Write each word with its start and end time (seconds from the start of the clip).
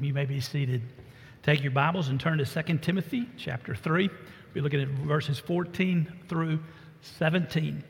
You 0.00 0.14
may 0.14 0.26
be 0.26 0.40
seated. 0.40 0.82
Take 1.42 1.60
your 1.60 1.72
Bibles 1.72 2.06
and 2.06 2.20
turn 2.20 2.38
to 2.38 2.44
2 2.44 2.78
Timothy 2.78 3.28
chapter 3.36 3.74
3. 3.74 4.08
We're 4.54 4.62
looking 4.62 4.80
at 4.80 4.86
verses 4.88 5.40
14 5.40 6.12
through 6.28 6.60
17. 7.02 7.82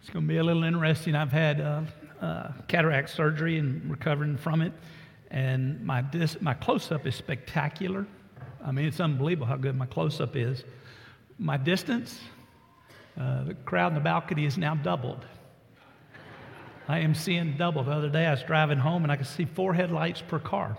It's 0.00 0.10
going 0.10 0.24
to 0.24 0.28
be 0.28 0.38
a 0.38 0.42
little 0.42 0.64
interesting. 0.64 1.14
I've 1.14 1.30
had 1.30 1.60
uh, 1.60 1.82
uh, 2.22 2.52
cataract 2.66 3.10
surgery 3.10 3.58
and 3.58 3.90
recovering 3.90 4.38
from 4.38 4.62
it, 4.62 4.72
and 5.30 5.84
my, 5.84 6.00
dis- 6.00 6.40
my 6.40 6.54
close 6.54 6.90
up 6.90 7.06
is 7.06 7.14
spectacular. 7.14 8.06
I 8.64 8.72
mean, 8.72 8.86
it's 8.86 9.00
unbelievable 9.00 9.46
how 9.46 9.56
good 9.56 9.76
my 9.76 9.86
close 9.86 10.18
up 10.18 10.34
is. 10.34 10.64
My 11.38 11.58
distance, 11.58 12.20
uh, 13.20 13.44
the 13.44 13.54
crowd 13.54 13.88
in 13.88 13.94
the 13.94 14.00
balcony 14.00 14.46
is 14.46 14.56
now 14.56 14.76
doubled. 14.76 15.26
I 16.88 17.00
am 17.00 17.14
seeing 17.14 17.58
double. 17.58 17.84
The 17.84 17.92
other 17.92 18.08
day 18.08 18.24
I 18.24 18.30
was 18.30 18.42
driving 18.44 18.78
home 18.78 19.02
and 19.02 19.12
I 19.12 19.16
could 19.16 19.26
see 19.26 19.44
four 19.44 19.74
headlights 19.74 20.22
per 20.22 20.38
car. 20.38 20.78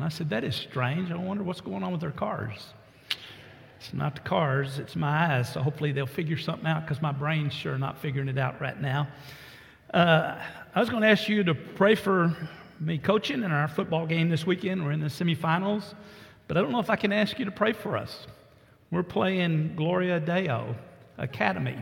And 0.00 0.06
I 0.06 0.08
said, 0.08 0.30
That 0.30 0.44
is 0.44 0.56
strange. 0.56 1.10
I 1.10 1.16
wonder 1.16 1.42
what's 1.42 1.60
going 1.60 1.82
on 1.82 1.92
with 1.92 2.00
their 2.00 2.10
cars. 2.10 2.68
It's 3.78 3.92
not 3.92 4.14
the 4.14 4.22
cars, 4.22 4.78
it's 4.78 4.96
my 4.96 5.36
eyes. 5.36 5.52
So 5.52 5.60
hopefully 5.60 5.92
they'll 5.92 6.06
figure 6.06 6.38
something 6.38 6.66
out 6.66 6.86
because 6.86 7.02
my 7.02 7.12
brain's 7.12 7.52
sure 7.52 7.76
not 7.76 7.98
figuring 7.98 8.28
it 8.28 8.38
out 8.38 8.58
right 8.62 8.80
now. 8.80 9.08
Uh, 9.92 10.38
I 10.74 10.80
was 10.80 10.88
going 10.88 11.02
to 11.02 11.08
ask 11.08 11.28
you 11.28 11.44
to 11.44 11.54
pray 11.54 11.96
for 11.96 12.34
me 12.80 12.96
coaching 12.96 13.42
in 13.42 13.52
our 13.52 13.68
football 13.68 14.06
game 14.06 14.30
this 14.30 14.46
weekend. 14.46 14.82
We're 14.82 14.92
in 14.92 15.00
the 15.00 15.08
semifinals. 15.08 15.92
But 16.48 16.56
I 16.56 16.62
don't 16.62 16.72
know 16.72 16.80
if 16.80 16.88
I 16.88 16.96
can 16.96 17.12
ask 17.12 17.38
you 17.38 17.44
to 17.44 17.50
pray 17.50 17.74
for 17.74 17.98
us. 17.98 18.26
We're 18.90 19.02
playing 19.02 19.76
Gloria 19.76 20.18
Deo 20.18 20.76
Academy. 21.18 21.76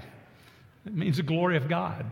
It 0.86 0.92
means 0.92 1.19
the 1.19 1.22
glory 1.22 1.56
of 1.56 1.69
God. 1.69 2.10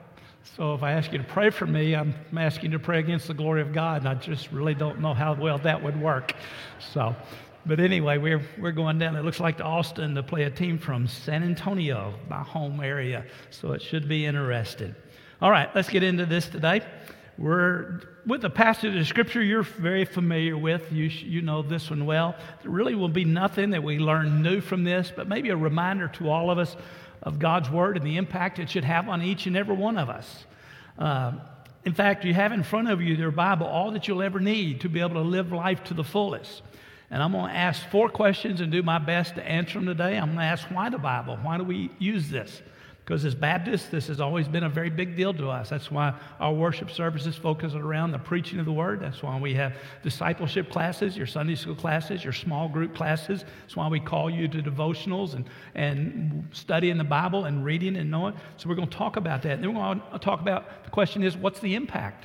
So 0.55 0.75
if 0.75 0.83
I 0.83 0.93
ask 0.93 1.13
you 1.13 1.19
to 1.19 1.25
pray 1.25 1.51
for 1.51 1.67
me, 1.67 1.95
I'm 1.95 2.15
asking 2.37 2.71
you 2.71 2.79
to 2.79 2.83
pray 2.83 3.01
against 3.01 3.27
the 3.27 3.35
glory 3.35 3.61
of 3.61 3.73
God, 3.73 4.03
and 4.03 4.09
I 4.09 4.15
just 4.15 4.53
really 4.53 4.75
don't 4.75 5.01
know 5.01 5.13
how 5.13 5.35
well 5.35 5.59
that 5.59 5.83
would 5.83 6.01
work. 6.01 6.35
So, 6.93 7.15
but 7.67 7.81
anyway, 7.81 8.17
we're, 8.17 8.41
we're 8.59 8.73
going 8.73 8.99
down. 8.99 9.17
It 9.17 9.25
looks 9.25 9.41
like 9.41 9.59
to 9.59 9.65
Austin 9.65 10.15
to 10.15 10.23
play 10.23 10.45
a 10.45 10.51
team 10.51 10.79
from 10.79 11.09
San 11.09 11.43
Antonio, 11.43 12.15
my 12.31 12.43
home 12.43 12.81
area. 12.81 13.27
So 13.51 13.73
it 13.73 13.83
should 13.83 14.09
be 14.09 14.25
interesting. 14.25 14.95
All 15.43 15.51
right, 15.51 15.69
let's 15.75 15.91
get 15.91 16.03
into 16.03 16.25
this 16.25 16.49
today. 16.49 16.81
We're 17.39 18.01
with 18.25 18.45
a 18.47 18.51
passage 18.51 18.97
of 18.97 19.07
scripture 19.07 19.43
you're 19.43 19.63
very 19.63 20.07
familiar 20.07 20.57
with. 20.57 20.91
You, 20.91 21.05
you 21.05 21.43
know 21.43 21.61
this 21.61 21.91
one 21.91 22.07
well. 22.07 22.35
There 22.63 22.71
really 22.71 22.95
will 22.95 23.11
be 23.11 23.27
nothing 23.27 23.71
that 23.71 23.83
we 23.83 23.99
learn 23.99 24.43
new 24.43 24.63
from 24.63 24.85
this, 24.85 25.13
but 25.15 25.29
maybe 25.29 25.51
a 25.51 25.57
reminder 25.57 26.09
to 26.09 26.31
all 26.31 26.51
of 26.51 26.57
us 26.59 26.77
of 27.27 27.41
God's 27.41 27.69
Word 27.69 27.97
and 27.97 28.07
the 28.07 28.17
impact 28.17 28.61
it 28.61 28.71
should 28.71 28.85
have 28.85 29.09
on 29.09 29.21
each 29.21 29.47
and 29.47 29.57
every 29.57 29.75
one 29.75 29.99
of 29.99 30.09
us. 30.09 30.47
Uh, 30.97 31.33
in 31.85 31.93
fact, 31.93 32.25
you 32.25 32.33
have 32.33 32.53
in 32.53 32.63
front 32.63 32.89
of 32.89 33.03
you 33.03 33.15
your 33.15 33.33
Bible 33.33 33.67
all 33.67 33.91
that 33.91 34.07
you'll 34.09 34.23
ever 34.23 34.41
need 34.41 34.81
to 34.83 34.89
be 34.89 35.01
able 35.01 35.15
to 35.15 35.21
live 35.21 35.53
life 35.53 35.83
to 35.85 35.95
the 35.95 36.05
fullest. 36.05 36.63
And 37.11 37.23
I'm 37.23 37.33
going 37.33 37.51
to 37.51 37.57
ask 37.57 37.89
four 37.91 38.09
questions 38.09 38.61
and 38.61 38.71
do 38.71 38.83
my 38.83 38.99
best 38.99 39.35
to 39.35 39.45
answer 39.45 39.75
them 39.75 39.87
today. 39.87 40.17
I'm 40.17 40.27
going 40.27 40.39
to 40.39 40.45
ask 40.45 40.67
why 40.71 40.89
the 40.89 40.99
Bible? 40.99 41.37
Why 41.43 41.59
do 41.59 41.65
we 41.65 41.91
use 41.99 42.31
this? 42.31 42.63
Because 43.07 43.25
as 43.25 43.37
Baptists, 43.37 43.89
this 43.89 44.09
has 44.09 44.21
always 44.21 44.49
been 44.49 44.65
a 44.65 44.69
very 44.69 44.91
big 44.91 45.15
deal 45.17 45.33
to 45.35 45.49
us. 45.49 45.71
That's 45.71 45.93
why 45.93 46.13
our 46.41 46.53
worship 46.53 46.91
services 46.91 47.37
focus 47.37 47.73
around 47.75 48.11
the 48.11 48.19
preaching 48.19 48.59
of 48.59 48.67
the 48.67 48.73
word. 48.73 48.99
That's 48.99 49.23
why 49.23 49.39
we 49.39 49.55
have 49.55 49.77
discipleship 50.03 50.73
classes, 50.73 51.17
your 51.17 51.29
Sunday 51.29 51.55
school 51.55 51.77
classes, 51.77 52.25
your 52.25 52.33
small 52.33 52.69
group 52.69 52.97
classes. 52.97 53.45
That's 53.61 53.77
why 53.77 53.87
we 53.87 54.01
call 54.01 54.29
you 54.29 54.49
to 54.49 54.61
devotionals 54.61 55.35
and, 55.35 55.49
and 55.77 56.49
studying 56.51 56.99
the 56.99 57.05
Bible 57.05 57.45
and 57.45 57.65
reading 57.65 57.95
and 57.97 58.11
knowing. 58.11 58.35
So 58.57 58.69
we're 58.69 58.75
going 58.75 58.89
to 58.89 58.97
talk 58.97 59.15
about 59.15 59.41
that. 59.43 59.53
And 59.53 59.63
then 59.63 59.73
we're 59.73 59.83
going 59.83 60.03
to 60.13 60.19
talk 60.19 60.41
about 60.41 60.83
the 60.83 60.91
question 60.91 61.23
is 61.23 61.37
what's 61.37 61.61
the 61.61 61.77
impact? 61.77 62.25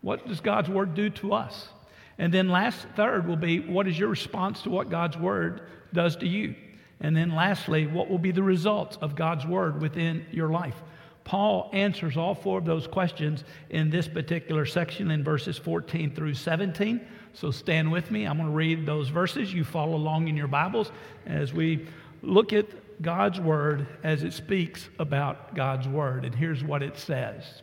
What 0.00 0.26
does 0.26 0.40
God's 0.40 0.70
word 0.70 0.94
do 0.94 1.10
to 1.10 1.34
us? 1.34 1.68
And 2.16 2.32
then 2.32 2.48
last, 2.48 2.86
third 2.96 3.28
will 3.28 3.36
be 3.36 3.60
what 3.60 3.86
is 3.86 3.98
your 3.98 4.08
response 4.08 4.62
to 4.62 4.70
what 4.70 4.88
God's 4.88 5.18
word 5.18 5.68
does 5.92 6.16
to 6.16 6.26
you? 6.26 6.54
And 7.02 7.16
then 7.16 7.34
lastly, 7.34 7.86
what 7.88 8.08
will 8.08 8.18
be 8.18 8.30
the 8.30 8.44
results 8.44 8.96
of 9.02 9.16
God's 9.16 9.44
word 9.44 9.82
within 9.82 10.24
your 10.30 10.48
life? 10.48 10.80
Paul 11.24 11.68
answers 11.72 12.16
all 12.16 12.34
four 12.34 12.58
of 12.58 12.64
those 12.64 12.86
questions 12.86 13.44
in 13.70 13.90
this 13.90 14.06
particular 14.06 14.64
section 14.64 15.10
in 15.10 15.24
verses 15.24 15.58
14 15.58 16.14
through 16.14 16.34
17. 16.34 17.00
So 17.34 17.50
stand 17.50 17.90
with 17.90 18.10
me. 18.10 18.24
I'm 18.24 18.36
going 18.36 18.48
to 18.48 18.54
read 18.54 18.86
those 18.86 19.08
verses. 19.08 19.52
You 19.52 19.64
follow 19.64 19.96
along 19.96 20.28
in 20.28 20.36
your 20.36 20.48
Bibles 20.48 20.92
as 21.26 21.52
we 21.52 21.86
look 22.22 22.52
at 22.52 22.66
God's 23.02 23.40
word 23.40 23.88
as 24.04 24.22
it 24.22 24.32
speaks 24.32 24.88
about 25.00 25.56
God's 25.56 25.88
word. 25.88 26.24
And 26.24 26.34
here's 26.34 26.62
what 26.62 26.84
it 26.84 26.96
says 26.96 27.62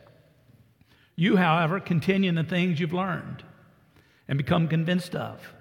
You, 1.15 1.37
however, 1.37 1.79
continue 1.79 2.27
in 2.27 2.35
the 2.35 2.43
things 2.43 2.79
you've 2.79 2.93
learned 2.93 3.43
and 4.27 4.37
become 4.37 4.67
convinced 4.67 5.15
of, 5.15 5.53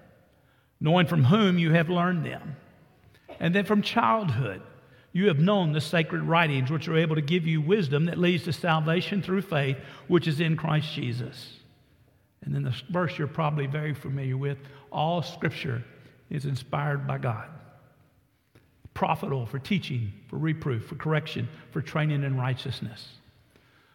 knowing 0.80 1.06
from 1.06 1.24
whom 1.24 1.58
you 1.60 1.72
have 1.72 1.88
learned 1.88 2.26
them 2.26 2.56
and 3.40 3.54
then 3.54 3.64
from 3.64 3.82
childhood, 3.82 4.62
you 5.12 5.28
have 5.28 5.38
known 5.38 5.72
the 5.72 5.80
sacred 5.80 6.22
writings, 6.22 6.70
which 6.70 6.88
are 6.88 6.96
able 6.96 7.16
to 7.16 7.22
give 7.22 7.46
you 7.46 7.60
wisdom 7.60 8.04
that 8.06 8.18
leads 8.18 8.44
to 8.44 8.52
salvation 8.52 9.22
through 9.22 9.42
faith, 9.42 9.76
which 10.06 10.26
is 10.28 10.40
in 10.40 10.56
Christ 10.56 10.92
Jesus. 10.92 11.54
And 12.44 12.54
then 12.54 12.62
the 12.62 12.74
verse 12.90 13.18
you're 13.18 13.26
probably 13.26 13.66
very 13.66 13.94
familiar 13.94 14.36
with 14.36 14.58
all 14.92 15.22
scripture 15.22 15.82
is 16.30 16.44
inspired 16.44 17.06
by 17.06 17.18
God, 17.18 17.48
profitable 18.94 19.46
for 19.46 19.58
teaching, 19.58 20.12
for 20.28 20.36
reproof, 20.36 20.86
for 20.86 20.94
correction, 20.94 21.48
for 21.70 21.80
training 21.80 22.22
in 22.22 22.36
righteousness, 22.36 23.14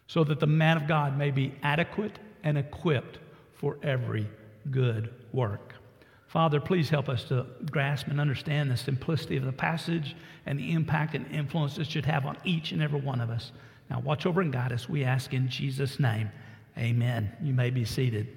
so 0.07 0.23
that 0.23 0.39
the 0.39 0.47
man 0.47 0.77
of 0.77 0.87
God 0.87 1.17
may 1.17 1.31
be 1.31 1.53
adequate 1.63 2.17
and 2.43 2.57
equipped 2.57 3.19
for 3.53 3.77
every 3.83 4.27
good 4.71 5.13
work. 5.31 5.72
Father, 6.33 6.59
please 6.59 6.89
help 6.89 7.09
us 7.09 7.25
to 7.25 7.45
grasp 7.69 8.07
and 8.07 8.19
understand 8.19 8.71
the 8.71 8.75
simplicity 8.75 9.37
of 9.37 9.45
the 9.45 9.51
passage 9.51 10.15
and 10.47 10.57
the 10.57 10.71
impact 10.71 11.13
and 11.13 11.27
influence 11.31 11.77
it 11.77 11.85
should 11.85 12.07
have 12.07 12.25
on 12.25 12.35
each 12.43 12.71
and 12.71 12.81
every 12.81 12.99
one 12.99 13.21
of 13.21 13.29
us. 13.29 13.51
Now, 13.87 13.99
watch 13.99 14.25
over 14.25 14.41
and 14.41 14.51
guide 14.51 14.71
us, 14.71 14.89
we 14.89 15.03
ask 15.03 15.31
in 15.31 15.47
Jesus' 15.47 15.99
name. 15.99 16.31
Amen. 16.75 17.31
You 17.39 17.53
may 17.53 17.69
be 17.69 17.85
seated. 17.85 18.35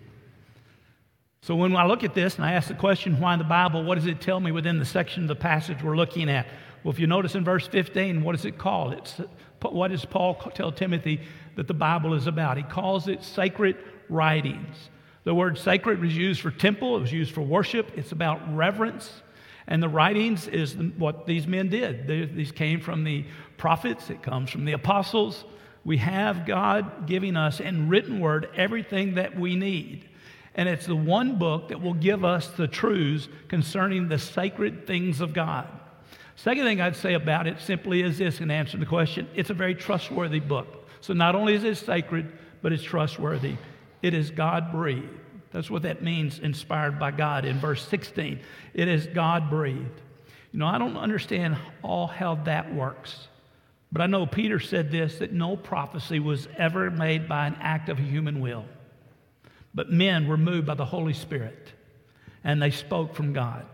So, 1.40 1.56
when 1.56 1.74
I 1.74 1.86
look 1.86 2.04
at 2.04 2.12
this 2.12 2.36
and 2.36 2.44
I 2.44 2.52
ask 2.52 2.68
the 2.68 2.74
question, 2.74 3.18
why 3.18 3.34
the 3.36 3.44
Bible, 3.44 3.82
what 3.82 3.94
does 3.94 4.06
it 4.06 4.20
tell 4.20 4.40
me 4.40 4.52
within 4.52 4.78
the 4.78 4.84
section 4.84 5.22
of 5.22 5.28
the 5.28 5.34
passage 5.34 5.82
we're 5.82 5.96
looking 5.96 6.28
at? 6.28 6.46
Well, 6.84 6.92
if 6.92 6.98
you 6.98 7.06
notice 7.06 7.34
in 7.34 7.44
verse 7.44 7.66
15, 7.66 8.22
what 8.22 8.34
is 8.34 8.44
it 8.44 8.58
called? 8.58 8.92
It's, 8.92 9.22
what 9.62 9.90
does 9.90 10.04
Paul 10.04 10.34
tell 10.54 10.70
Timothy 10.70 11.22
that 11.54 11.66
the 11.66 11.72
Bible 11.72 12.12
is 12.12 12.26
about? 12.26 12.58
He 12.58 12.62
calls 12.62 13.08
it 13.08 13.24
sacred 13.24 13.78
writings. 14.10 14.90
The 15.26 15.34
word 15.34 15.58
sacred 15.58 16.00
was 16.00 16.16
used 16.16 16.40
for 16.40 16.52
temple, 16.52 16.96
it 16.96 17.00
was 17.00 17.12
used 17.12 17.34
for 17.34 17.40
worship. 17.40 17.90
It's 17.96 18.12
about 18.12 18.54
reverence. 18.54 19.10
And 19.66 19.82
the 19.82 19.88
writings 19.88 20.46
is 20.46 20.76
what 20.76 21.26
these 21.26 21.48
men 21.48 21.68
did. 21.68 22.06
these 22.06 22.52
came 22.52 22.80
from 22.80 23.02
the 23.02 23.24
prophets, 23.56 24.08
it 24.08 24.22
comes 24.22 24.50
from 24.50 24.64
the 24.64 24.74
apostles. 24.74 25.44
We 25.84 25.96
have 25.96 26.46
God 26.46 27.08
giving 27.08 27.36
us 27.36 27.58
in 27.58 27.88
written 27.88 28.20
word 28.20 28.50
everything 28.54 29.16
that 29.16 29.36
we 29.36 29.56
need. 29.56 30.08
And 30.54 30.68
it's 30.68 30.86
the 30.86 30.94
one 30.94 31.40
book 31.40 31.70
that 31.70 31.82
will 31.82 31.94
give 31.94 32.24
us 32.24 32.46
the 32.50 32.68
truths 32.68 33.26
concerning 33.48 34.06
the 34.06 34.20
sacred 34.20 34.86
things 34.86 35.20
of 35.20 35.34
God. 35.34 35.66
Second 36.36 36.62
thing 36.62 36.80
I'd 36.80 36.94
say 36.94 37.14
about 37.14 37.48
it 37.48 37.58
simply 37.58 38.02
is 38.02 38.16
this 38.18 38.40
in 38.40 38.52
answer 38.52 38.72
to 38.72 38.78
the 38.78 38.86
question 38.86 39.26
it's 39.34 39.50
a 39.50 39.54
very 39.54 39.74
trustworthy 39.74 40.38
book. 40.38 40.88
So 41.00 41.14
not 41.14 41.34
only 41.34 41.54
is 41.54 41.64
it 41.64 41.78
sacred, 41.78 42.30
but 42.62 42.72
it's 42.72 42.84
trustworthy. 42.84 43.56
It 44.06 44.14
is 44.14 44.30
God 44.30 44.70
breathed. 44.70 45.08
That's 45.50 45.68
what 45.68 45.82
that 45.82 46.00
means, 46.00 46.38
inspired 46.38 46.96
by 46.96 47.10
God 47.10 47.44
in 47.44 47.58
verse 47.58 47.84
16. 47.88 48.38
It 48.72 48.86
is 48.86 49.08
God 49.08 49.50
breathed. 49.50 50.00
You 50.52 50.60
know, 50.60 50.66
I 50.68 50.78
don't 50.78 50.96
understand 50.96 51.56
all 51.82 52.06
how 52.06 52.36
that 52.44 52.72
works. 52.72 53.26
But 53.90 54.02
I 54.02 54.06
know 54.06 54.24
Peter 54.24 54.60
said 54.60 54.92
this 54.92 55.18
that 55.18 55.32
no 55.32 55.56
prophecy 55.56 56.20
was 56.20 56.46
ever 56.56 56.88
made 56.88 57.28
by 57.28 57.48
an 57.48 57.56
act 57.60 57.88
of 57.88 57.98
human 57.98 58.38
will. 58.38 58.64
But 59.74 59.90
men 59.90 60.28
were 60.28 60.36
moved 60.36 60.68
by 60.68 60.74
the 60.74 60.84
Holy 60.84 61.12
Spirit, 61.12 61.72
and 62.44 62.62
they 62.62 62.70
spoke 62.70 63.16
from 63.16 63.32
God. 63.32 63.66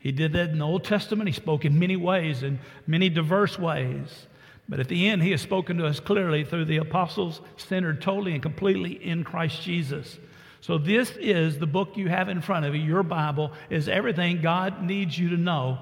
He 0.00 0.10
did 0.10 0.32
that 0.32 0.50
in 0.50 0.58
the 0.58 0.66
Old 0.66 0.82
Testament. 0.82 1.28
He 1.28 1.34
spoke 1.34 1.64
in 1.64 1.78
many 1.78 1.94
ways, 1.94 2.42
in 2.42 2.58
many 2.84 3.08
diverse 3.08 3.60
ways. 3.60 4.26
But 4.68 4.80
at 4.80 4.88
the 4.88 5.08
end, 5.08 5.22
he 5.22 5.32
has 5.32 5.40
spoken 5.40 5.76
to 5.78 5.86
us 5.86 6.00
clearly 6.00 6.44
through 6.44 6.66
the 6.66 6.78
apostles, 6.78 7.40
centered 7.56 8.00
totally 8.00 8.32
and 8.32 8.42
completely 8.42 8.92
in 8.92 9.24
Christ 9.24 9.62
Jesus. 9.62 10.18
So, 10.60 10.78
this 10.78 11.10
is 11.16 11.58
the 11.58 11.66
book 11.66 11.96
you 11.96 12.08
have 12.08 12.28
in 12.28 12.40
front 12.40 12.64
of 12.64 12.74
you. 12.74 12.80
Your 12.80 13.02
Bible 13.02 13.52
is 13.68 13.88
everything 13.88 14.40
God 14.40 14.82
needs 14.82 15.18
you 15.18 15.30
to 15.30 15.36
know 15.36 15.78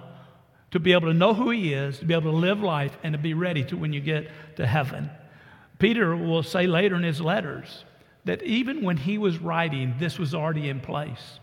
to 0.70 0.78
be 0.78 0.92
able 0.92 1.08
to 1.08 1.14
know 1.14 1.34
who 1.34 1.50
He 1.50 1.72
is, 1.72 1.98
to 1.98 2.04
be 2.04 2.14
able 2.14 2.30
to 2.30 2.36
live 2.36 2.60
life, 2.60 2.96
and 3.02 3.12
to 3.12 3.18
be 3.18 3.34
ready 3.34 3.64
to 3.64 3.76
when 3.76 3.92
you 3.92 4.00
get 4.00 4.30
to 4.56 4.66
heaven. 4.66 5.10
Peter 5.78 6.14
will 6.14 6.42
say 6.42 6.66
later 6.66 6.94
in 6.94 7.02
his 7.02 7.20
letters 7.20 7.84
that 8.26 8.42
even 8.42 8.82
when 8.82 8.98
he 8.98 9.16
was 9.16 9.38
writing, 9.38 9.94
this 9.98 10.18
was 10.18 10.34
already 10.34 10.68
in 10.68 10.78
place. 10.78 11.39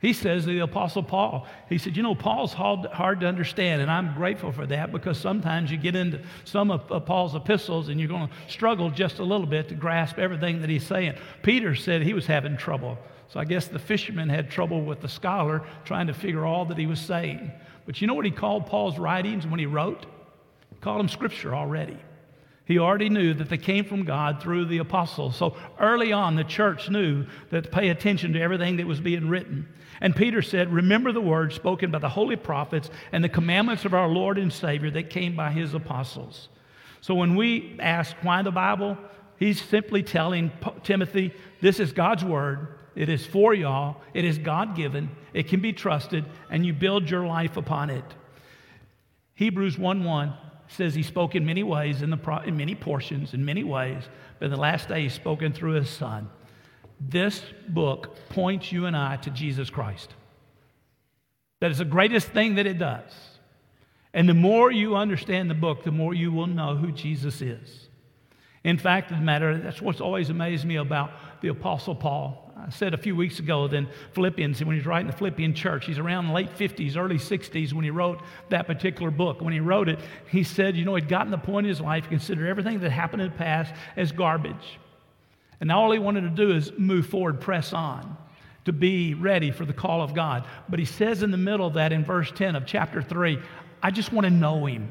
He 0.00 0.12
says 0.12 0.44
to 0.44 0.50
the 0.50 0.60
Apostle 0.60 1.02
Paul, 1.02 1.46
he 1.68 1.76
said, 1.76 1.96
You 1.96 2.04
know, 2.04 2.14
Paul's 2.14 2.52
hard, 2.52 3.20
to 3.20 3.26
understand, 3.26 3.82
and 3.82 3.90
I'm 3.90 4.14
grateful 4.14 4.52
for 4.52 4.64
that 4.66 4.92
because 4.92 5.18
sometimes 5.18 5.72
you 5.72 5.76
get 5.76 5.96
into 5.96 6.20
some 6.44 6.70
of, 6.70 6.90
of 6.92 7.04
Paul's 7.04 7.34
epistles 7.34 7.88
and 7.88 7.98
you're 7.98 8.08
going 8.08 8.28
to 8.28 8.34
struggle 8.46 8.90
just 8.90 9.18
a 9.18 9.24
little 9.24 9.46
bit 9.46 9.68
to 9.70 9.74
grasp 9.74 10.18
everything 10.18 10.60
that 10.60 10.70
he's 10.70 10.86
saying. 10.86 11.14
Peter 11.42 11.74
said 11.74 12.02
he 12.02 12.14
was 12.14 12.26
having 12.26 12.56
trouble 12.56 12.96
So 13.28 13.40
I 13.40 13.44
guess 13.44 13.66
the 13.66 13.80
fisherman 13.80 14.28
had 14.28 14.50
trouble 14.50 14.82
with 14.82 15.00
the 15.00 15.08
scholar 15.08 15.62
trying 15.84 16.06
to 16.06 16.14
figure 16.14 16.46
all 16.46 16.64
that 16.66 16.78
he 16.78 16.86
was 16.86 17.00
saying. 17.00 17.50
But 17.84 18.00
you 18.00 18.06
know 18.06 18.14
what 18.14 18.24
he 18.24 18.30
called 18.30 18.66
Paul's 18.66 18.98
writings 18.98 19.48
when 19.48 19.58
he 19.58 19.66
wrote? 19.66 20.06
He 20.70 20.76
called 20.80 21.00
them 21.00 21.08
scripture 21.08 21.56
already. 21.56 21.98
He 22.68 22.78
already 22.78 23.08
knew 23.08 23.32
that 23.32 23.48
they 23.48 23.56
came 23.56 23.86
from 23.86 24.04
God 24.04 24.42
through 24.42 24.66
the 24.66 24.76
apostles. 24.76 25.36
So 25.36 25.56
early 25.80 26.12
on, 26.12 26.36
the 26.36 26.44
church 26.44 26.90
knew 26.90 27.24
that 27.48 27.64
to 27.64 27.70
pay 27.70 27.88
attention 27.88 28.34
to 28.34 28.42
everything 28.42 28.76
that 28.76 28.86
was 28.86 29.00
being 29.00 29.30
written. 29.30 29.66
And 30.02 30.14
Peter 30.14 30.42
said, 30.42 30.70
Remember 30.70 31.10
the 31.10 31.20
words 31.22 31.54
spoken 31.54 31.90
by 31.90 31.98
the 31.98 32.10
holy 32.10 32.36
prophets 32.36 32.90
and 33.10 33.24
the 33.24 33.30
commandments 33.30 33.86
of 33.86 33.94
our 33.94 34.06
Lord 34.06 34.36
and 34.36 34.52
Savior 34.52 34.90
that 34.90 35.08
came 35.08 35.34
by 35.34 35.50
his 35.50 35.72
apostles. 35.72 36.50
So 37.00 37.14
when 37.14 37.36
we 37.36 37.74
ask 37.80 38.14
why 38.20 38.42
the 38.42 38.50
Bible, 38.50 38.98
he's 39.38 39.62
simply 39.62 40.02
telling 40.02 40.52
Timothy, 40.84 41.32
This 41.62 41.80
is 41.80 41.92
God's 41.92 42.22
word. 42.22 42.74
It 42.94 43.08
is 43.08 43.24
for 43.24 43.54
y'all. 43.54 44.02
It 44.12 44.26
is 44.26 44.36
God 44.36 44.76
given. 44.76 45.08
It 45.32 45.48
can 45.48 45.60
be 45.60 45.72
trusted, 45.72 46.26
and 46.50 46.66
you 46.66 46.74
build 46.74 47.08
your 47.08 47.26
life 47.26 47.56
upon 47.56 47.88
it. 47.88 48.04
Hebrews 49.36 49.78
1 49.78 50.04
1 50.04 50.34
says 50.68 50.94
he 50.94 51.02
spoke 51.02 51.34
in 51.34 51.44
many 51.44 51.62
ways, 51.62 52.02
in, 52.02 52.10
the, 52.10 52.42
in 52.46 52.56
many 52.56 52.74
portions, 52.74 53.34
in 53.34 53.44
many 53.44 53.64
ways, 53.64 54.02
but 54.38 54.46
in 54.46 54.50
the 54.50 54.56
last 54.56 54.88
day 54.88 55.02
he's 55.02 55.14
spoken 55.14 55.52
through 55.52 55.72
his 55.72 55.90
son. 55.90 56.28
This 57.00 57.42
book 57.68 58.16
points 58.28 58.72
you 58.72 58.86
and 58.86 58.96
I 58.96 59.16
to 59.16 59.30
Jesus 59.30 59.70
Christ. 59.70 60.14
That 61.60 61.70
is 61.70 61.78
the 61.78 61.84
greatest 61.84 62.28
thing 62.28 62.56
that 62.56 62.66
it 62.66 62.78
does. 62.78 63.12
And 64.14 64.28
the 64.28 64.34
more 64.34 64.70
you 64.70 64.96
understand 64.96 65.50
the 65.50 65.54
book, 65.54 65.84
the 65.84 65.92
more 65.92 66.14
you 66.14 66.32
will 66.32 66.46
know 66.46 66.76
who 66.76 66.92
Jesus 66.92 67.40
is. 67.40 67.88
In 68.64 68.78
fact, 68.78 69.10
the 69.10 69.16
matter, 69.16 69.58
that's 69.58 69.80
what's 69.80 70.00
always 70.00 70.30
amazed 70.30 70.64
me 70.64 70.76
about 70.76 71.10
the 71.40 71.48
Apostle 71.48 71.94
Paul. 71.94 72.47
I 72.60 72.70
said 72.70 72.92
a 72.92 72.98
few 72.98 73.14
weeks 73.14 73.38
ago 73.38 73.68
that 73.68 73.86
Philippians, 74.12 74.64
when 74.64 74.74
he's 74.74 74.86
writing 74.86 75.06
the 75.06 75.16
Philippian 75.16 75.54
church, 75.54 75.86
he's 75.86 75.98
around 75.98 76.26
the 76.26 76.32
late 76.32 76.56
50s, 76.56 76.96
early 76.96 77.16
60s 77.16 77.72
when 77.72 77.84
he 77.84 77.90
wrote 77.90 78.20
that 78.48 78.66
particular 78.66 79.12
book. 79.12 79.40
When 79.40 79.52
he 79.52 79.60
wrote 79.60 79.88
it, 79.88 80.00
he 80.28 80.42
said, 80.42 80.76
you 80.76 80.84
know, 80.84 80.96
he'd 80.96 81.08
gotten 81.08 81.30
to 81.30 81.36
the 81.36 81.42
point 81.42 81.66
in 81.66 81.70
his 81.70 81.80
life, 81.80 82.08
considered 82.08 82.48
everything 82.48 82.80
that 82.80 82.90
happened 82.90 83.22
in 83.22 83.30
the 83.30 83.36
past 83.36 83.72
as 83.96 84.10
garbage. 84.10 84.78
And 85.60 85.70
all 85.70 85.92
he 85.92 85.98
wanted 85.98 86.22
to 86.22 86.30
do 86.30 86.52
is 86.52 86.72
move 86.76 87.06
forward, 87.06 87.40
press 87.40 87.72
on, 87.72 88.16
to 88.64 88.72
be 88.72 89.14
ready 89.14 89.50
for 89.52 89.64
the 89.64 89.72
call 89.72 90.02
of 90.02 90.14
God. 90.14 90.44
But 90.68 90.80
he 90.80 90.84
says 90.84 91.22
in 91.22 91.30
the 91.30 91.36
middle 91.36 91.66
of 91.66 91.74
that 91.74 91.92
in 91.92 92.04
verse 92.04 92.32
10 92.34 92.56
of 92.56 92.66
chapter 92.66 93.02
3, 93.02 93.38
I 93.82 93.90
just 93.92 94.12
want 94.12 94.24
to 94.24 94.30
know 94.30 94.66
him. 94.66 94.88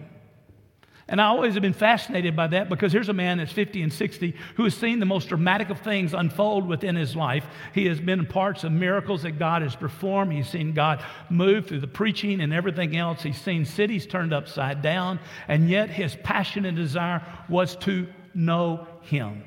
And 1.09 1.21
I 1.21 1.27
always 1.27 1.54
have 1.54 1.62
been 1.62 1.74
fascinated 1.74 2.36
by 2.36 2.48
that 2.48 2.68
because 2.68 2.92
here's 2.92 3.07
a 3.07 3.13
man 3.13 3.38
that's 3.38 3.51
50 3.51 3.81
and 3.81 3.94
60 3.94 4.36
who 4.56 4.65
has 4.65 4.75
seen 4.75 5.00
the 5.00 5.06
most 5.06 5.30
dramatic 5.30 5.69
of 5.69 5.80
things 5.80 6.13
unfold 6.13 6.68
within 6.68 6.98
his 6.98 7.15
life. 7.15 7.45
He 7.74 7.86
has 7.86 8.00
been 8.00 8.25
parts 8.25 8.65
of 8.65 8.74
miracles 8.74 9.24
that 9.24 9.39
God 9.39 9.62
has 9.62 9.74
performed. 9.74 10.33
He's 10.33 10.50
seen 10.50 10.74
God 10.74 11.01
move 11.30 11.68
through 11.68 11.80
the 11.80 11.88
preaching 11.88 12.42
and 12.42 12.54
everything 12.54 12.98
else. 12.98 13.24
He's 13.24 13.39
seen 13.39 13.63
cities 13.63 14.06
turned 14.06 14.33
upside 14.33 14.81
down. 14.81 15.19
And 15.48 15.69
yet 15.69 15.89
his 15.89 16.15
passion 16.24 16.65
and 16.65 16.75
desire 16.75 17.21
was 17.48 17.77
to 17.77 18.07
know 18.33 18.86
him. 19.01 19.44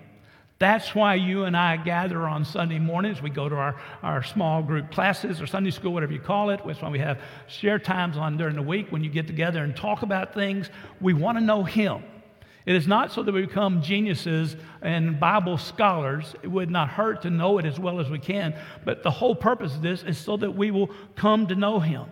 That's 0.60 0.94
why 0.94 1.14
you 1.14 1.44
and 1.44 1.56
I 1.56 1.78
gather 1.78 2.28
on 2.28 2.44
Sunday 2.44 2.78
mornings. 2.78 3.22
We 3.22 3.30
go 3.30 3.48
to 3.48 3.56
our, 3.56 3.80
our 4.02 4.22
small 4.22 4.62
group 4.62 4.90
classes 4.90 5.40
or 5.40 5.46
Sunday 5.46 5.70
school, 5.70 5.94
whatever 5.94 6.12
you 6.12 6.20
call 6.20 6.50
it. 6.50 6.60
That's 6.66 6.82
why 6.82 6.90
we 6.90 6.98
have 6.98 7.18
share 7.46 7.78
times 7.78 8.18
on 8.18 8.36
during 8.36 8.56
the 8.56 8.62
week 8.62 8.92
when 8.92 9.02
you 9.02 9.08
get 9.08 9.26
together 9.26 9.64
and 9.64 9.74
talk 9.74 10.02
about 10.02 10.34
things. 10.34 10.68
We 11.00 11.14
want 11.14 11.38
to 11.38 11.44
know 11.44 11.64
Him. 11.64 12.04
It 12.66 12.76
is 12.76 12.86
not 12.86 13.10
so 13.10 13.22
that 13.22 13.32
we 13.32 13.40
become 13.40 13.80
geniuses 13.80 14.54
and 14.82 15.18
Bible 15.18 15.56
scholars. 15.56 16.34
It 16.42 16.48
would 16.48 16.70
not 16.70 16.90
hurt 16.90 17.22
to 17.22 17.30
know 17.30 17.56
it 17.56 17.64
as 17.64 17.80
well 17.80 17.98
as 17.98 18.10
we 18.10 18.18
can. 18.18 18.54
But 18.84 19.02
the 19.02 19.10
whole 19.10 19.34
purpose 19.34 19.74
of 19.74 19.80
this 19.80 20.02
is 20.02 20.18
so 20.18 20.36
that 20.36 20.50
we 20.50 20.70
will 20.70 20.90
come 21.16 21.46
to 21.46 21.54
know 21.54 21.80
Him. 21.80 22.04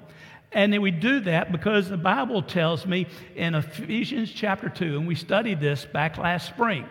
And 0.53 0.73
then 0.73 0.81
we 0.81 0.91
do 0.91 1.21
that 1.21 1.53
because 1.53 1.91
the 1.91 1.99
Bible 1.99 2.41
tells 2.41 2.87
me 2.87 3.09
in 3.37 3.55
Ephesians 3.55 4.33
chapter 4.33 4.71
2, 4.71 4.97
and 4.97 5.07
we 5.07 5.17
studied 5.17 5.61
this 5.61 5.85
back 5.85 6.17
last 6.17 6.47
spring 6.47 6.87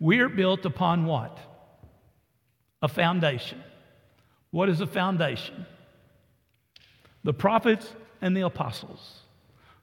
we're 0.00 0.28
built 0.28 0.64
upon 0.64 1.04
what? 1.04 1.38
A 2.82 2.88
foundation. 2.88 3.62
What 4.50 4.68
is 4.68 4.80
a 4.80 4.86
foundation? 4.86 5.66
The 7.24 7.34
prophets 7.34 7.92
and 8.20 8.36
the 8.36 8.42
apostles. 8.42 9.20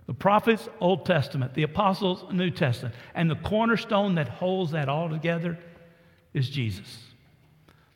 The 0.07 0.13
prophets, 0.13 0.69
Old 0.79 1.05
Testament, 1.05 1.53
the 1.53 1.63
apostles, 1.63 2.25
New 2.31 2.51
Testament. 2.51 2.95
And 3.13 3.29
the 3.29 3.35
cornerstone 3.35 4.15
that 4.15 4.27
holds 4.27 4.71
that 4.71 4.87
all 4.87 5.09
together 5.09 5.57
is 6.33 6.49
Jesus. 6.49 6.99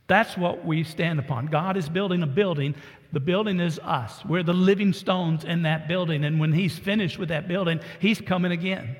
That's 0.07 0.35
what 0.35 0.65
we 0.65 0.83
stand 0.83 1.19
upon. 1.19 1.47
God 1.47 1.77
is 1.77 1.87
building 1.87 2.23
a 2.23 2.27
building. 2.27 2.73
The 3.11 3.19
building 3.19 3.59
is 3.59 3.77
us. 3.79 4.25
We're 4.25 4.43
the 4.43 4.53
living 4.53 4.91
stones 4.91 5.43
in 5.43 5.61
that 5.63 5.87
building. 5.87 6.25
And 6.25 6.39
when 6.39 6.51
He's 6.51 6.77
finished 6.77 7.19
with 7.19 7.29
that 7.29 7.47
building, 7.47 7.79
He's 7.99 8.19
coming 8.19 8.51
again. 8.51 8.95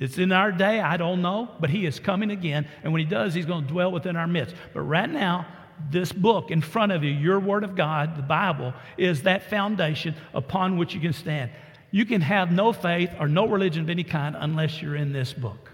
It's 0.00 0.16
in 0.16 0.32
our 0.32 0.50
day, 0.50 0.80
I 0.80 0.96
don't 0.96 1.20
know, 1.20 1.50
but 1.60 1.68
he 1.68 1.84
is 1.84 2.00
coming 2.00 2.30
again. 2.30 2.66
And 2.82 2.92
when 2.92 3.00
he 3.00 3.06
does, 3.06 3.34
he's 3.34 3.44
going 3.44 3.66
to 3.66 3.68
dwell 3.68 3.92
within 3.92 4.16
our 4.16 4.26
midst. 4.26 4.56
But 4.72 4.80
right 4.80 5.08
now, 5.08 5.46
this 5.90 6.10
book 6.10 6.50
in 6.50 6.62
front 6.62 6.90
of 6.90 7.04
you, 7.04 7.10
your 7.10 7.38
Word 7.38 7.64
of 7.64 7.76
God, 7.76 8.16
the 8.16 8.22
Bible, 8.22 8.72
is 8.96 9.22
that 9.22 9.50
foundation 9.50 10.14
upon 10.32 10.78
which 10.78 10.94
you 10.94 11.00
can 11.00 11.12
stand. 11.12 11.50
You 11.90 12.06
can 12.06 12.22
have 12.22 12.50
no 12.50 12.72
faith 12.72 13.10
or 13.20 13.28
no 13.28 13.46
religion 13.46 13.82
of 13.82 13.90
any 13.90 14.02
kind 14.02 14.36
unless 14.38 14.80
you're 14.80 14.96
in 14.96 15.12
this 15.12 15.34
book. 15.34 15.70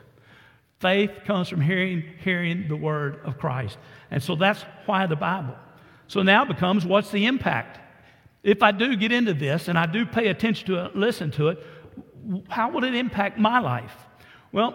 Faith 0.81 1.11
comes 1.25 1.49
from 1.49 1.61
hearing, 1.61 2.03
hearing 2.23 2.67
the 2.67 2.77
Word 2.77 3.21
of 3.25 3.39
Christ. 3.39 3.79
And 4.11 4.21
so 4.21 4.35
that's 4.35 4.65
why 4.87 5.07
the 5.07 5.17
Bible. 5.17 5.55
So 6.09 6.23
now 6.23 6.45
becomes 6.45 6.85
what's 6.85 7.13
the 7.13 7.27
impact? 7.27 7.79
If 8.43 8.63
I 8.63 8.73
do 8.73 8.97
get 8.97 9.13
into 9.13 9.35
this 9.35 9.69
and 9.69 9.79
I 9.79 9.87
do 9.87 10.05
pay 10.05 10.29
attention 10.29 10.67
to 10.67 10.87
it, 10.87 10.97
listen 10.97 11.31
to 11.33 11.49
it, 11.49 11.63
how 12.49 12.71
will 12.71 12.83
it 12.83 12.95
impact 12.95 13.39
my 13.39 13.61
life? 13.61 13.95
Well, 14.57 14.75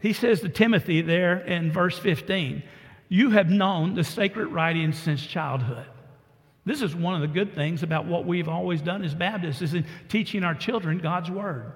he 0.00 0.12
says 0.12 0.42
to 0.42 0.50
Timothy 0.50 1.00
there 1.00 1.38
in 1.38 1.72
verse 1.72 1.98
15, 1.98 2.62
You 3.08 3.30
have 3.30 3.48
known 3.48 3.94
the 3.94 4.04
sacred 4.04 4.48
writings 4.48 4.98
since 4.98 5.24
childhood. 5.24 5.86
This 6.66 6.82
is 6.82 6.94
one 6.94 7.14
of 7.14 7.22
the 7.22 7.34
good 7.34 7.54
things 7.54 7.82
about 7.82 8.04
what 8.04 8.26
we've 8.26 8.50
always 8.50 8.82
done 8.82 9.02
as 9.02 9.14
Baptists 9.14 9.62
is 9.62 9.72
in 9.72 9.86
teaching 10.10 10.44
our 10.44 10.54
children 10.54 10.98
God's 10.98 11.30
word. 11.30 11.72